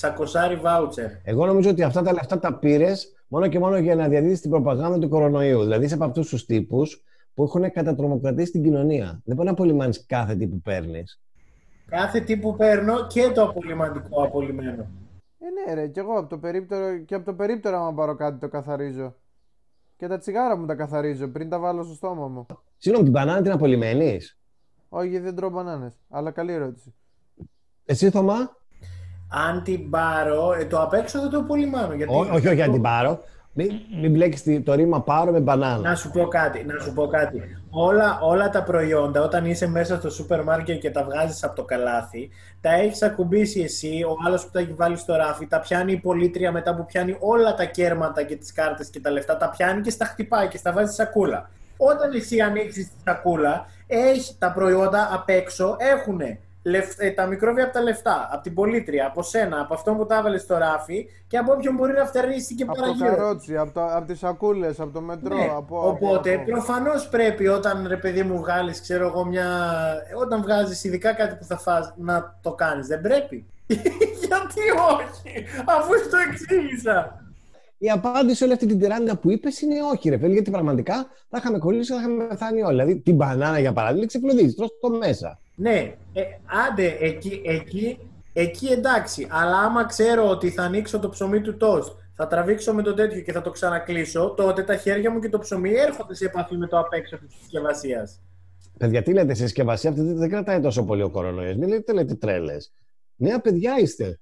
600 0.00 0.58
βάουτσερ. 0.60 1.10
Εγώ 1.22 1.46
νομίζω 1.46 1.70
ότι 1.70 1.82
αυτά 1.82 2.02
τα 2.02 2.12
λεφτά 2.12 2.38
τα 2.38 2.54
πήρες 2.54 3.12
μόνο 3.28 3.48
και 3.48 3.58
μόνο 3.58 3.78
για 3.78 3.94
να 3.94 4.08
διαδίδεις 4.08 4.40
την 4.40 4.50
προπαγάνδα 4.50 4.98
του 4.98 5.08
κορονοϊού. 5.08 5.62
Δηλαδή 5.62 5.84
είσαι 5.84 5.94
από 5.94 6.04
αυτούς 6.04 6.28
τους 6.28 6.44
τύπους 6.46 7.02
που 7.34 7.42
έχουν 7.42 7.72
κατατρομοκρατήσει 7.72 8.52
την 8.52 8.62
κοινωνία. 8.62 9.20
Δεν 9.24 9.34
μπορεί 9.34 9.46
να 9.46 9.52
απολυμάνεις 9.52 10.06
κάθε 10.06 10.34
τι 10.34 10.46
που 10.46 10.60
παίρνεις. 10.60 11.20
Κάθε 11.86 12.20
τι 12.20 12.36
που 12.36 12.56
παίρνω 12.56 13.06
και 13.06 13.30
το 13.34 13.42
απολυμαντικό 13.42 14.22
απολυμμένο. 14.22 14.86
Ε, 15.38 15.70
ναι, 15.70 15.74
ρε, 15.74 15.86
και 15.86 16.00
εγώ 16.00 16.18
από 16.18 16.28
το 16.28 16.38
περίπτερο, 16.38 16.98
και 16.98 17.14
από 17.14 17.24
το 17.24 17.34
περίπτερο, 17.34 17.76
άμα 17.76 17.94
πάρω 17.94 18.14
κάτι, 18.14 18.38
το 18.38 18.48
καθαρίζω. 18.48 19.14
Και 19.96 20.06
τα 20.06 20.18
τσιγάρα 20.18 20.56
μου 20.56 20.66
τα 20.66 20.74
καθαρίζω 20.74 21.28
πριν 21.28 21.48
τα 21.48 21.58
βάλω 21.58 21.82
στο 21.82 21.94
στόμα 21.94 22.28
μου. 22.28 22.46
Συγγνώμη, 22.76 23.08
την 23.10 23.18
μπανάνα 23.18 23.42
την 23.42 23.52
απολυμμένης; 23.52 24.38
Όχι, 24.88 25.08
γιατί 25.08 25.24
δεν 25.24 25.34
τρώω 25.34 25.50
μπανάνες. 25.50 25.92
Αλλά 26.08 26.30
καλή 26.30 26.52
ερώτηση. 26.52 26.94
Εσύ, 27.84 28.10
Θωμά; 28.10 28.56
Αν 29.28 29.62
την 29.62 29.90
πάρω, 29.90 30.52
ε, 30.60 30.64
το 30.64 30.82
απ' 30.82 30.92
έξω 30.92 31.18
θα 31.18 31.28
το 31.28 31.38
απολυμάνω. 31.38 31.94
Γιατί... 31.94 32.14
Ό, 32.14 32.18
όχι, 32.18 32.48
όχι, 32.48 32.62
αν 32.62 32.72
την 32.72 32.82
πάρω. 32.82 33.20
Μην, 33.52 33.70
μην 34.00 34.10
μπλέξει 34.10 34.60
το 34.60 34.74
ρήμα 34.74 35.02
πάρω 35.02 35.32
με 35.32 35.40
μπανάνα. 35.40 35.88
Να 35.88 35.94
σου 35.94 36.10
πω 36.10 36.26
κάτι, 36.26 36.64
να 36.64 36.80
σου 36.80 36.92
πω 36.92 37.06
κάτι. 37.06 37.42
Όλα, 37.70 38.18
όλα 38.22 38.50
τα 38.50 38.62
προϊόντα, 38.62 39.22
όταν 39.22 39.44
είσαι 39.44 39.68
μέσα 39.68 39.96
στο 39.96 40.10
σούπερ 40.10 40.42
μάρκετ 40.42 40.80
και 40.80 40.90
τα 40.90 41.04
βγάζεις 41.04 41.44
από 41.44 41.54
το 41.54 41.64
καλάθι, 41.64 42.30
τα 42.60 42.72
έχεις 42.72 43.02
ακουμπήσει 43.02 43.60
εσύ, 43.60 44.02
ο 44.08 44.16
άλλος 44.26 44.44
που 44.44 44.50
τα 44.52 44.60
έχει 44.60 44.72
βάλει 44.72 44.96
στο 44.96 45.14
ράφι, 45.14 45.46
τα 45.46 45.60
πιάνει 45.60 45.92
η 45.92 45.96
πολίτρια 45.96 46.52
μετά 46.52 46.74
που 46.74 46.84
πιάνει 46.84 47.16
όλα 47.20 47.54
τα 47.54 47.64
κέρματα 47.64 48.22
και 48.22 48.36
τις 48.36 48.52
κάρτες 48.52 48.88
και 48.88 49.00
τα 49.00 49.10
λεφτά, 49.10 49.36
τα 49.36 49.48
πιάνει 49.48 49.80
και 49.80 49.90
στα 49.90 50.04
χτυπάει 50.04 50.48
και 50.48 50.56
στα 50.56 50.72
βάζει 50.72 50.92
στη 50.92 51.02
σακούλα. 51.02 51.50
Όταν 51.76 52.12
εσύ 52.12 52.40
ανοίξεις 52.40 52.86
τη 52.86 52.94
σακούλα, 53.04 53.66
έχει, 53.86 54.36
τα 54.38 54.52
προϊόντα 54.52 55.08
απ' 55.12 55.28
έξω 55.28 55.76
έχουν 55.78 56.20
τα 57.14 57.26
μικρόβια 57.26 57.64
από 57.64 57.72
τα 57.72 57.80
λεφτά, 57.82 58.28
από 58.32 58.42
την 58.42 58.54
πολίτρια, 58.54 59.06
από 59.06 59.22
σένα, 59.22 59.60
από 59.60 59.74
αυτόν 59.74 59.96
που 59.96 60.06
τα 60.06 60.16
έβαλες 60.16 60.42
στο 60.42 60.56
ράφι 60.58 61.06
και 61.28 61.36
από 61.38 61.52
όποιον 61.52 61.74
μπορεί 61.74 61.92
να 61.92 62.04
φτερνίσει 62.04 62.54
και 62.54 62.62
Από 62.62 62.74
το 62.74 62.80
παραγύρω. 62.80 63.08
καρότσι, 63.08 63.56
από, 63.56 63.70
το, 63.72 63.84
από 63.84 64.06
τις 64.06 64.18
σακούλες, 64.18 64.80
από 64.80 64.92
το 64.92 65.00
μετρό, 65.00 65.36
Ναι, 65.36 65.50
από... 65.56 65.88
Οπότε 65.88 66.34
από- 66.34 66.44
προφανώς 66.44 67.08
πρέπει 67.08 67.46
όταν 67.48 67.84
ρε 67.88 67.96
παιδί 67.96 68.22
μου 68.22 68.38
βγάλεις, 68.38 68.80
ξέρω 68.80 69.06
εγώ, 69.06 69.24
μια. 69.24 69.46
Όταν 70.20 70.42
βγάζεις 70.42 70.84
ειδικά 70.84 71.12
κάτι 71.12 71.34
που 71.34 71.44
θα 71.44 71.58
φας 71.58 71.94
να 71.96 72.38
το 72.42 72.52
κάνεις, 72.52 72.86
δεν 72.86 73.00
πρέπει. 73.00 73.46
Γιατί 74.26 74.60
όχι, 74.94 75.44
αφού 75.66 75.98
σου 75.98 76.10
το 76.10 76.16
εξήγησα. 76.30 77.22
Η 77.80 77.90
απάντηση 77.90 78.36
σε 78.36 78.44
όλη 78.44 78.52
αυτή 78.52 78.66
την 78.66 78.78
τυράννια 78.78 79.16
που 79.16 79.30
είπες 79.30 79.60
είναι 79.60 79.74
όχι, 79.92 80.08
ρε 80.08 80.18
φίλε, 80.18 80.32
γιατί 80.32 80.50
πραγματικά 80.50 80.94
θα 81.28 81.38
είχαμε 81.38 81.58
κολλήσει 81.58 81.92
και 81.92 81.94
θα 81.98 82.00
είχαμε 82.00 82.24
πεθάνει 82.26 82.62
όλοι. 82.62 82.70
Δηλαδή 82.76 82.96
την 83.00 83.14
μπανάνα 83.14 83.58
για 83.58 83.72
παράδειγμα, 83.72 84.06
ξεπλωδίζει, 84.06 84.54
τρως 84.54 84.68
το 84.80 84.90
μέσα. 84.90 85.38
Ναι, 85.58 85.94
ε, 86.12 86.22
άντε, 86.68 86.96
εκεί, 87.00 87.42
εκεί, 87.44 87.98
εκεί 88.32 88.66
εντάξει. 88.66 89.26
Αλλά 89.30 89.58
άμα 89.58 89.86
ξέρω 89.86 90.28
ότι 90.28 90.50
θα 90.50 90.62
ανοίξω 90.62 90.98
το 90.98 91.08
ψωμί 91.08 91.40
του 91.40 91.56
τόστ, 91.56 91.92
θα 92.14 92.26
τραβήξω 92.26 92.74
με 92.74 92.82
το 92.82 92.94
τέτοιο 92.94 93.20
και 93.20 93.32
θα 93.32 93.40
το 93.40 93.50
ξανακλείσω, 93.50 94.34
τότε 94.36 94.62
τα 94.62 94.76
χέρια 94.76 95.10
μου 95.10 95.20
και 95.20 95.28
το 95.28 95.38
ψωμί 95.38 95.72
έρχονται 95.72 96.14
σε 96.14 96.24
επαφή 96.24 96.56
με 96.56 96.66
το 96.66 96.78
απ' 96.78 96.92
έξω 96.92 97.18
της 97.18 97.34
συσκευασίας. 97.40 98.20
Παιδιά, 98.78 99.02
τι 99.02 99.12
λέτε, 99.12 99.34
συσκευασία 99.34 99.90
αυτή 99.90 100.02
δεν 100.02 100.28
κρατάει 100.28 100.60
τόσο 100.60 100.84
πολύ 100.84 101.02
ο 101.02 101.10
κορονοϊός. 101.10 101.56
Μην 101.56 101.68
λέτε, 101.68 101.92
λέτε 101.92 102.14
τρέλες. 102.14 102.72
Νέα 103.16 103.40
παιδιά 103.40 103.78
είστε. 103.78 104.20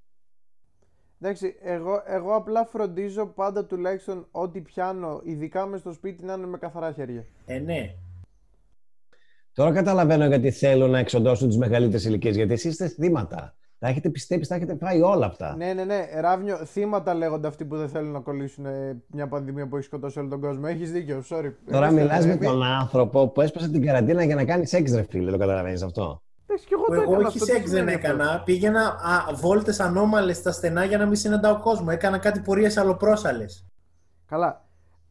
Εντάξει, 1.21 1.57
εγώ, 1.63 2.03
εγώ 2.07 2.35
απλά 2.35 2.65
φροντίζω 2.65 3.27
πάντα 3.27 3.65
τουλάχιστον 3.65 4.27
ό,τι 4.31 4.61
πιάνω, 4.61 5.21
ειδικά 5.25 5.67
μες 5.67 5.81
στο 5.81 5.93
σπίτι, 5.93 6.25
να 6.25 6.33
είναι 6.33 6.47
με 6.47 6.59
καθαρά 6.59 6.93
χέρια. 6.93 7.25
Ε, 7.47 7.59
ναι. 7.59 7.95
Τώρα 9.57 9.73
καταλαβαίνω 9.73 10.27
γιατί 10.27 10.51
θέλουν 10.51 10.91
να 10.91 10.99
εξοντώσουν 10.99 11.49
τις 11.49 11.57
μεγαλύτερες 11.57 12.05
ηλικίες. 12.05 12.37
Γιατί 12.37 12.53
εσείς 12.53 12.71
είστε 12.71 12.89
θύματα. 12.89 13.55
Τα 13.79 13.89
έχετε 13.89 14.09
πιστέψει, 14.09 14.49
τα 14.49 14.55
έχετε 14.55 14.77
φάει 14.81 15.01
όλα 15.01 15.27
αυτά. 15.27 15.55
Ναι, 15.57 15.73
ναι, 15.73 15.85
ναι. 15.85 16.09
Ράβνιο, 16.21 16.57
θύματα 16.57 17.15
λέγονται 17.15 17.49
αυτοί 17.49 17.65
που 17.65 17.77
δεν 17.77 17.89
θέλουν 17.89 18.11
να 18.13 18.21
κολλήσουν 18.21 18.67
ε, 18.67 19.03
μια 19.07 19.29
πανδημία 19.29 19.67
που 19.69 19.77
έχει 19.77 19.85
σκοτώσει 19.85 20.19
όλο 20.19 20.29
τον 20.29 20.41
κόσμο. 20.41 20.63
Έχεις 20.67 20.93
δίκιο, 20.93 21.23
sorry. 21.29 21.53
Τώρα 21.71 21.87
Εμείς, 21.87 22.01
μιλάς 22.03 22.25
ε, 22.25 22.27
με 22.27 22.33
εμείς- 22.33 22.49
τον 22.49 22.63
άνθρωπο 22.63 23.29
που 23.29 23.41
έσπασε 23.41 23.69
την 23.69 23.85
καραντίνα 23.85 24.25
για 24.25 24.35
να 24.35 24.45
κάνει 24.45 24.67
σεξ, 24.67 24.93
ρε 24.95 25.03
φίλε. 25.11 25.31
Το 25.31 25.39
καταλαβαίνεις 25.39 25.83
αυτό; 25.83 26.05
Δεν 26.05 26.45
Εντάξει, 26.47 26.67
και 26.67 26.75
εγώ 26.75 26.85
το 26.87 26.93
Εγώ 26.93 27.03
έκανα. 27.03 27.17
όχι 27.17 27.27
αυτό, 27.27 27.45
τι 27.45 27.51
σεξ 27.51 27.71
δεν 27.71 27.79
σημαίνει 27.79 27.95
αυτό; 27.97 28.07
έκανα. 28.09 28.43
Πήγαινα 28.45 28.97
βόλτες 29.35 29.81
ανώμαλες 29.81 30.37
στα 30.37 30.53
στενά 30.53 30.85
για 30.85 30.99
να 30.99 31.07
μην 31.07 31.17
συναντάω 31.17 31.59
κόσμο. 31.61 31.87
Έκανα 31.91 32.19
κάτι 32.19 32.41
πορείες 32.41 32.77
αλλοπρόσαλες. 32.77 33.67
Καλά. 34.29 34.66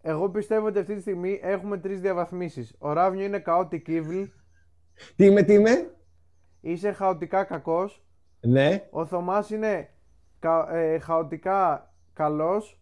Εγώ 0.08 0.30
πιστεύω 0.30 0.68
ότι 0.68 0.80
αυτή 0.80 0.95
τη 0.95 1.01
στιγμή 1.01 1.39
έχουμε 1.43 1.78
τρεις 1.78 2.01
διαβαθμίσεις. 2.01 2.76
Ο 2.80 2.93
Ράβνιο 2.93 3.26
είναι 3.26 3.43
chaotic 3.45 3.88
evil, 3.88 4.28
Τι 5.16 5.26
είμαι, 5.26 5.43
τι 5.43 5.53
είμαι; 5.53 5.95
είσαι 6.62 6.91
χαοτικά 6.91 7.43
κακός. 7.43 8.06
Ναι. 8.41 8.88
Ο 8.89 9.06
Θωμάς 9.06 9.49
είναι 9.49 9.89
κα, 10.39 10.76
ε, 10.76 10.99
χαοτικά 10.99 11.93
καλός. 12.14 12.82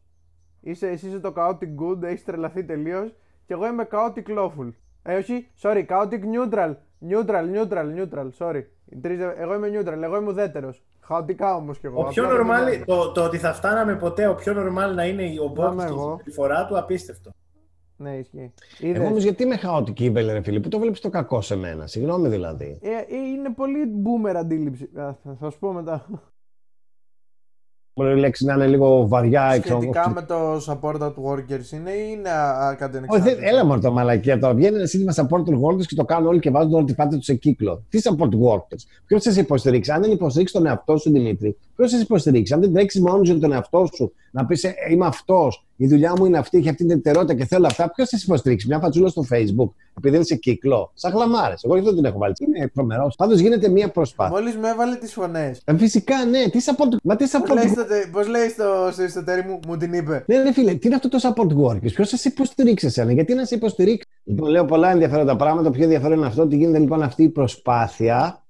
Είσαι, 0.60 0.90
εσύ 0.90 1.08
είσαι 1.08 1.20
το 1.20 1.34
chaotic 1.36 1.76
good, 1.82 2.04
έχεις 2.04 2.24
τρελαθεί 2.24 2.66
τελείως. 2.66 3.16
Και 3.46 3.54
εγώ 3.54 3.68
είμαι 3.68 3.88
chaotic 3.92 4.38
lawful. 4.38 4.74
Ε, 5.04 5.18
όχι, 5.18 5.48
sorry, 5.62 5.86
chaotic 5.86 6.22
neutral. 6.22 6.76
Neutral, 7.10 7.46
neutral, 7.56 7.96
neutral, 7.96 8.30
sorry. 8.38 8.64
Οι 8.86 9.00
τρεις, 9.02 9.20
εγώ 9.20 9.54
είμαι 9.54 9.68
neutral, 9.68 10.02
εγώ 10.02 10.18
είμαι 10.18 10.30
ουδέτερος. 10.30 10.84
Χαοτικά 11.06 11.56
όμως 11.56 11.80
κι 11.80 11.86
εγώ. 11.86 12.02
Ο 12.02 12.04
πιο 12.08 12.26
απλά 12.26 12.38
δεν 12.38 12.46
normal, 12.48 12.74
είμαι- 12.76 12.86
το, 12.86 13.12
το 13.12 13.24
ότι 13.24 13.38
θα 13.38 13.54
φτάναμε 13.54 13.96
ποτέ, 13.96 14.28
ο 14.28 14.36
πιο 14.36 14.54
normal 14.58 14.94
να 14.96 15.06
είναι 15.06 15.24
ο 15.44 15.50
Πάμε 15.50 15.74
Μπόκ 15.76 15.82
στη 15.82 15.92
εγώ. 15.92 16.10
συμπεριφορά 16.10 16.66
του, 16.66 16.78
απίστευτο. 16.78 17.32
Ναι, 17.98 18.18
ισχύει. 18.18 18.54
Εγώ 18.82 18.90
Είδες; 18.92 19.08
όμω 19.08 19.18
γιατί 19.18 19.44
είμαι 19.44 19.58
χαοτική, 19.58 20.10
Βέλε, 20.10 20.34
ρε 20.34 20.42
φίλε, 20.42 20.60
που 20.60 20.70
το 20.70 20.80
βλέπεις 20.80 21.00
το 21.00 21.10
κακό 21.10 21.42
σε 21.42 21.56
μένα. 21.56 21.88
Συγγνώμη 21.88 22.28
δηλαδή. 22.30 22.80
Ε, 22.82 22.90
ε, 22.90 23.16
είναι 23.34 23.50
πολύ 23.54 23.80
boomer 24.04 24.34
αντίληψη. 24.36 24.84
Α, 24.84 25.14
θα, 25.24 25.38
θα 25.40 25.50
σου 25.50 25.60
πω 25.60 25.72
μετά. 25.72 26.06
Μπορεί 27.96 28.12
η 28.12 28.20
λέξη 28.20 28.46
να 28.46 28.54
είναι 28.54 28.68
λίγο 28.68 29.08
βαριά 29.08 29.50
Σχετικά 29.50 29.76
εξωγό. 29.76 30.14
με 30.14 30.22
το 30.22 30.56
support 30.68 31.00
at 31.02 31.14
workers 31.32 31.72
είναι 31.74 31.92
ή 31.92 32.16
είναι 32.18 32.30
α, 32.30 32.68
α, 32.68 32.76
κάτι 32.76 32.98
Όχι, 32.98 33.06
ανεξάρτητο. 33.06 33.36
δεν- 33.36 33.48
έλα 33.54 33.66
μόνο 33.66 33.82
το 33.82 33.92
μαλακία 33.92 34.40
τώρα. 34.40 34.54
Βγαίνει 34.54 34.76
ένα 34.78 34.86
σύνθημα 34.86 35.14
support 35.16 35.44
workers 35.74 35.86
και 35.86 35.96
το 35.96 36.06
κάνουν 36.06 36.28
όλοι 36.28 36.40
και 36.40 36.50
βάζουν 36.50 36.74
όλη 36.74 36.86
τη 36.86 36.94
φάτα 36.94 37.16
τους 37.16 37.26
σε 37.26 37.34
κύκλο. 37.34 37.84
Τι 37.90 38.00
support 38.04 38.30
workers; 38.30 38.84
Ποιος 39.06 39.24
θα 39.24 39.32
σε 39.32 39.40
υποστηρίξει; 39.40 39.92
Αν 39.92 40.02
δεν 40.02 40.12
υποστηρίξει 40.12 40.54
τον 40.54 40.66
εαυτό 40.66 40.98
σου, 40.98 41.12
Δημήτρη, 41.12 41.58
ποιος 41.76 41.92
θα 41.92 41.98
σε 41.98 42.04
υποστηρίξει; 42.04 42.54
Αν 42.54 42.60
δεν 42.60 42.74
τρέξεις 42.74 43.02
μόνο 43.02 43.20
για 43.22 43.40
τον 43.40 43.52
εαυτό 43.52 43.90
σου, 43.94 44.14
να 44.32 44.46
πεις 44.46 44.66
Είμαι 44.92 45.06
αυτός, 45.06 45.66
η 45.76 45.88
δουλειά 45.88 46.14
μου 46.18 46.26
είναι 46.26 46.38
αυτή, 46.38 46.58
έχει 46.58 46.70
αυτή 46.70 46.86
την 46.86 46.90
ιδιαιτερότητα 46.90 47.34
και 47.34 47.46
θέλω 47.46 47.66
αυτά, 47.66 47.92
ποιος 47.92 48.10
θα 48.10 48.18
σε 48.18 48.26
υποστηρίξει; 48.28 48.68
Μια 48.68 48.80
φατσούλα 48.80 49.08
στο 49.10 49.24
Facebook, 49.32 49.70
επειδή 49.98 50.16
είναι 50.16 50.26
σε 50.26 50.36
κύκλο. 50.36 50.92
Σαν 50.94 51.12
χλαμάρες. 51.12 51.64
Εγώ 51.64 51.74
γι' 51.74 51.80
αυτό 51.80 51.96
την 51.96 52.06
έχω 52.06 52.18
βάλει. 52.18 52.34
Είναι 52.40 52.68
τρομερός. 52.74 53.16
Πάντως 53.16 53.40
γίνεται 53.40 53.70
μια 53.70 53.90
προσπάθεια. 53.90 54.40
Μόλις 54.40 54.58
με 54.58 54.70
έβαλε 54.70 54.96
τις 54.96 55.14
φωνές. 55.14 55.62
Ε, 55.66 55.78
Φυσικά, 55.78 56.26
ναι. 56.26 56.50
Τι 56.50 56.60
support. 56.66 56.96
Μα 57.04 57.16
τι 57.16 57.24
Πώς 57.24 57.42
support 57.42 57.56
λέει, 57.56 57.68
στο, 57.68 57.86
τε- 57.86 58.12
πώς 58.12 58.28
λέει 58.28 58.50
στο, 58.50 58.90
στο 58.92 59.04
ιστοτέρι 59.04 59.44
μου, 59.48 59.60
μου 59.68 59.78
την 59.78 59.94
είπε; 59.94 60.24
Ναι, 60.28 60.38
ναι, 60.38 60.54
φίλε, 60.54 60.74
τι 60.74 60.88
είναι 60.88 60.96
αυτό 60.96 61.10
το 61.10 61.18
support 61.22 61.66
workers, 61.66 61.92
ποιος 61.94 62.10
θα 62.10 62.18
σε 62.18 62.28
υποστηρίξει 62.28 62.86
εσένα, 62.86 63.12
γιατί 63.12 63.34
να 63.34 63.46
σε 63.46 63.56
υποστηρίξει; 63.56 64.08
Λοιπόν, 64.24 64.50
λέω 64.50 64.66
πολλά 64.66 64.92
ενδιαφέροντα 64.92 65.36
πράγματα. 65.36 65.64
Το 65.64 65.70
πιο 65.72 65.84
ενδιαφέρον 65.84 66.18
είναι 66.18 66.28
αυτό 66.28 66.42
ότι 66.42 66.56
γίνεται 66.56 66.80
λοιπόν 66.80 67.04
αυτή 67.04 67.24
η 67.24 67.30
προσπάθεια 67.30 68.43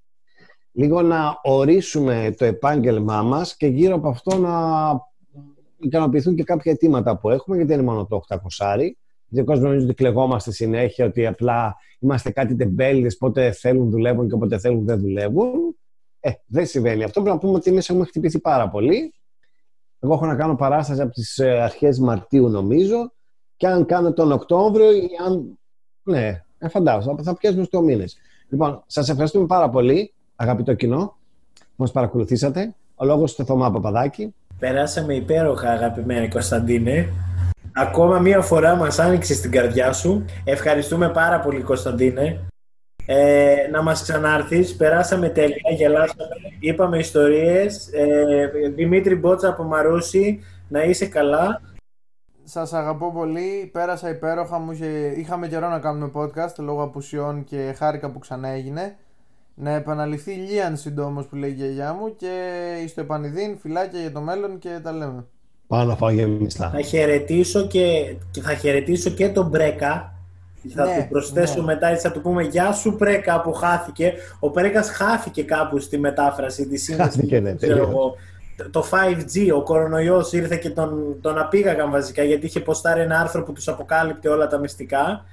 λίγο 0.74 1.01
να 1.01 1.39
ορίσουμε 1.43 2.34
το 2.38 2.45
επάγγελμά 2.45 3.21
μας 3.21 3.57
και 3.57 3.67
γύρω 3.67 3.95
από 3.95 4.09
αυτό 4.09 4.38
να 4.38 4.51
ικανοποιηθούν 5.80 6.36
και 6.36 6.43
κάποια 6.43 6.71
αιτήματα 6.71 7.17
που 7.17 7.30
έχουμε, 7.30 7.55
γιατί 7.55 7.71
δεν 7.71 7.82
είναι 7.82 7.91
μόνο 7.91 8.05
το 8.05 8.21
800. 8.28 8.38
Γιατί 9.28 9.49
ο 9.49 9.53
κόσμος 9.53 9.59
νομίζει 9.59 9.86
ότι 9.86 9.93
κλεγόμαστε 9.93 10.51
συνέχεια, 10.51 11.05
ότι 11.05 11.26
απλά 11.26 11.76
είμαστε 11.99 12.32
κάτι 12.32 12.55
τεμπέληδες, 12.55 13.17
πότε 13.17 13.51
θέλουν 13.51 13.89
δουλεύουν 13.89 14.30
και 14.30 14.38
πότε 14.38 14.59
θέλουν 14.59 14.86
δεν 14.86 14.99
δουλεύουν. 14.99 15.76
Ε, 16.19 16.32
δεν 16.45 16.65
συμβαίνει 16.65 17.03
αυτό. 17.03 17.21
Πρέπει 17.21 17.36
να 17.36 17.41
πούμε 17.41 17.57
ότι 17.57 17.69
εμείς 17.69 17.89
έχουμε 17.89 18.05
χτυπηθεί 18.05 18.39
πάρα 18.39 18.69
πολύ. 18.69 19.13
Εγώ 19.99 20.13
έχω 20.13 20.26
να 20.26 20.36
κάνω 20.36 20.55
παράσταση 20.55 21.01
από 21.01 21.11
τις 21.11 21.38
ε, 21.38 21.61
αρχές 21.61 21.99
Μαρτίου 21.99 22.49
νομίζω 22.49 23.11
και 23.57 23.67
αν 23.67 23.86
κάνω 23.86 24.13
τον 24.13 24.32
Οκτώβριο 24.32 24.91
ή 24.91 25.09
αν... 25.26 25.59
Ναι, 26.03 26.43
ε, 26.57 26.67
φαντάζομαι, 26.69 27.24
θα 27.24 27.36
πιάσουμε 27.36 27.63
στο 27.63 27.82
μήνες. 27.82 28.17
Λοιπόν, 28.49 28.84
σας 28.88 29.09
ευχαριστούμε 29.09 29.45
πάρα 29.45 29.69
πολύ, 29.69 30.13
αγαπητό 30.43 30.73
κοινό, 30.73 31.15
που 31.53 31.63
μας 31.75 31.91
παρακολουθήσατε. 31.91 32.73
Ο 32.95 33.05
λόγος 33.05 33.31
στο 33.31 33.45
Θωμά 33.45 33.71
Παπαδάκη. 33.71 34.33
Περάσαμε 34.59 35.13
υπέροχα, 35.13 35.69
αγαπημένη 35.69 36.27
Κωνσταντίνε. 36.27 37.09
Ακόμα 37.75 38.19
μία 38.19 38.41
φορά 38.41 38.75
μας 38.75 38.99
άνοιξε 38.99 39.33
στην 39.33 39.51
καρδιά 39.51 39.93
σου. 39.93 40.25
Ευχαριστούμε 40.43 41.09
πάρα 41.09 41.39
πολύ, 41.39 41.61
Κωνσταντίνε. 41.61 42.39
Ε, 43.05 43.55
να 43.71 43.81
μας 43.81 44.01
ξανάρθεις. 44.01 44.75
Περάσαμε 44.75 45.29
τέλεια, 45.29 45.71
γελάσαμε, 45.77 46.27
είπαμε 46.59 46.97
ιστορίες. 46.97 47.89
Ε, 47.93 48.51
Δημήτρη 48.75 49.15
Μπότσα 49.15 49.47
από 49.49 49.63
Μαρούση, 49.63 50.43
να 50.67 50.83
είσαι 50.83 51.05
καλά. 51.05 51.61
Σας 52.43 52.73
αγαπώ 52.73 53.11
πολύ. 53.11 53.69
Πέρασα 53.73 54.09
υπέροχα. 54.09 54.59
Μου 54.59 54.71
είχε... 54.71 55.13
Είχαμε 55.15 55.47
καιρό 55.47 55.69
να 55.69 55.79
κάνουμε 55.79 56.11
podcast 56.15 56.55
λόγω 56.57 56.83
απουσιών 56.83 57.43
και 57.43 57.73
χάρηκα 57.77 58.09
που 58.11 58.19
ξανά 58.19 58.47
έγινε. 58.47 58.95
Να 59.55 59.71
επαναληφθεί 59.71 60.31
Λίαν 60.31 60.77
συντόμως 60.77 61.25
που 61.25 61.35
λέει 61.35 61.49
η 61.49 61.53
γιαγιά 61.53 61.93
μου 61.93 62.15
και 62.15 62.29
στο 62.87 63.01
επανειδήν 63.01 63.57
φυλάκια 63.57 63.99
για 63.99 64.11
το 64.11 64.21
μέλλον 64.21 64.59
και 64.59 64.79
τα 64.83 64.91
λέμε. 64.91 65.25
Πάω 65.67 65.83
να 65.83 65.95
φάω 65.95 66.09
γεμιστά. 66.09 66.69
Θα 66.69 66.81
χαιρετήσω 66.81 67.67
και, 67.67 68.15
και 68.31 68.41
θα 68.41 68.53
χαιρετήσω 68.53 69.09
και 69.09 69.29
τον 69.29 69.47
Μπρέκα. 69.47 70.13
Θα 70.75 70.85
Ναι, 70.85 70.97
του 71.01 71.07
προσθέσω 71.09 71.59
ναι. 71.59 71.65
μετά, 71.65 71.87
έτσι 71.87 72.07
θα 72.07 72.13
του 72.13 72.21
πούμε 72.21 72.43
Γεια 72.43 72.71
σου 72.71 72.95
Πρέκα 72.95 73.41
που 73.41 73.53
χάθηκε. 73.53 74.13
Ο 74.39 74.49
Πρέκας 74.49 74.89
χάθηκε 74.89 75.43
κάπου 75.43 75.79
στη 75.79 75.97
μετάφραση 75.97 76.67
της 76.67 76.83
σύνδεσης. 76.83 77.13
Χάθηκε, 77.13 77.39
ναι, 77.39 77.55
ξέρω 77.55 77.73
τελείως. 77.73 77.89
εγώ. 77.89 78.15
Το 78.71 78.85
5G, 78.91 79.51
ο 79.55 79.63
κορονοϊός 79.63 80.31
ήρθε 80.33 80.55
και 80.57 80.69
τον, 80.69 81.17
τον 81.21 81.37
απήγαγαν 81.37 81.91
βασικά 81.91 82.23
γιατί 82.23 82.45
είχε 82.45 82.59
ποστάρει 82.59 83.01
ένα 83.01 83.19
άρθρο 83.19 83.43
που 83.43 83.53
τους 83.53 83.67
αποκάλυπτε 83.67 84.29
όλα 84.29 84.47
τα 84.47 84.57
μυστικά. 84.57 85.25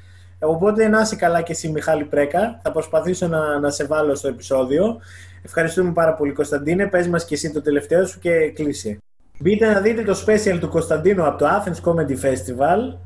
Ε, 0.42 0.46
Οπότε 0.46 0.88
να 0.88 1.00
είσαι 1.00 1.16
καλά 1.16 1.40
και 1.42 1.52
εσύ 1.52 1.68
Μιχάλη 1.68 2.04
Πρέκα. 2.04 2.60
Θα 2.62 2.72
προσπαθήσω 2.72 3.26
να, 3.28 3.58
να 3.58 3.70
σε 3.70 3.84
βάλω 3.86 4.14
στο 4.14 4.28
επεισόδιο. 4.28 5.00
Ευχαριστούμε 5.42 5.92
πάρα 5.92 6.14
πολύ 6.14 6.32
Κωνσταντίνε. 6.32 6.86
Πες 6.86 7.08
μας 7.08 7.24
και 7.24 7.34
εσύ 7.34 7.52
το 7.52 7.62
τελευταίο 7.62 8.06
σου 8.06 8.18
και 8.18 8.30
κλείσε. 8.54 8.98
Μπείτε 9.38 9.72
να 9.72 9.80
δείτε 9.80 10.02
το 10.02 10.24
special 10.26 10.56
του 10.60 10.68
Κωνσταντίνου 10.68 11.26
από 11.26 11.38
το 11.38 11.46
Athens 11.46 11.88
Comedy 11.90 12.10
Festival 12.24 12.96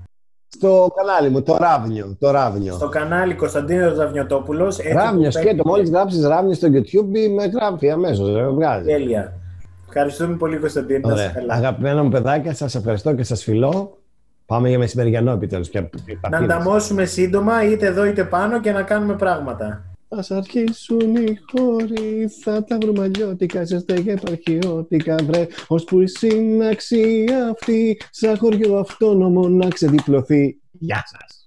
Στο 0.48 0.92
κανάλι 0.96 1.28
μου, 1.30 1.42
το 1.42 1.56
Ράβνιο. 1.56 2.16
Το 2.18 2.30
Ράβνιο. 2.30 2.72
στο 2.74 2.88
κανάλι 2.88 3.34
Κωνσταντίνος 3.34 3.96
Ραβνιωτόπουλος. 3.98 4.78
Έτσι 4.78 4.92
Ράβνιο, 4.92 5.24
που 5.24 5.30
σκέτο. 5.30 5.46
παίρνει- 5.46 5.66
Μόλις 5.66 5.90
γράψεις 5.90 6.24
Ράβνιο 6.26 6.54
στο 6.54 6.68
YouTube, 6.72 7.28
με 7.34 7.44
γράφει 7.46 7.90
αμέσως, 7.90 8.34
ρε, 8.34 8.48
βγάζει. 8.48 8.86
Τέλεια. 8.86 9.32
Ευχαριστούμε 9.86 10.36
πολύ 10.36 10.56
Κωνσταντίνο. 10.58 11.08
Να 11.08 11.14
είσαι 11.14 11.22
Ωραία. 11.22 11.34
καλά. 11.34 11.54
Αγαπημένα 11.54 12.02
μου 12.02 12.08
παιδάκια, 12.10 12.54
σας 12.54 12.74
ευχαριστώ 12.74 13.14
και 13.14 13.22
σας 13.22 13.42
φιλώ. 13.42 13.98
Πάμε 14.46 14.68
για 14.68 14.78
μεσημεριανό 14.78 15.30
επιτέλους. 15.32 15.68
πια- 15.68 15.90
Να 16.30 16.38
ανταμώσουμε 16.38 17.04
σύντομα 17.04 17.64
είτε 17.64 17.86
εδώ 17.86 18.04
είτε 18.04 18.24
πάνω 18.24 18.60
και 18.60 18.72
να 18.72 18.82
κάνουμε 18.82 19.14
πράγματα. 19.16 19.84
Ας 20.08 20.30
αρχίσουν 20.30 21.16
οι 21.16 21.38
χώροι, 21.50 22.28
θα 22.42 22.64
τα 22.64 22.78
βρούμε 22.82 23.02
αλλιώτικα, 23.02 23.66
σε 23.66 23.78
στέγη 23.78 24.10
επαρχιώτικα, 24.10 25.16
βρε, 25.24 25.46
ώσπου 25.66 26.00
η 26.00 26.06
σύναξη 26.08 27.24
αυτή, 27.50 28.00
σαν 28.10 28.36
χωριό 28.38 28.76
αυτόνομο 28.78 29.48
να 29.48 29.68
ξεδιπλωθεί. 29.68 30.58
Γεια 30.70 31.02
σας. 31.06 31.43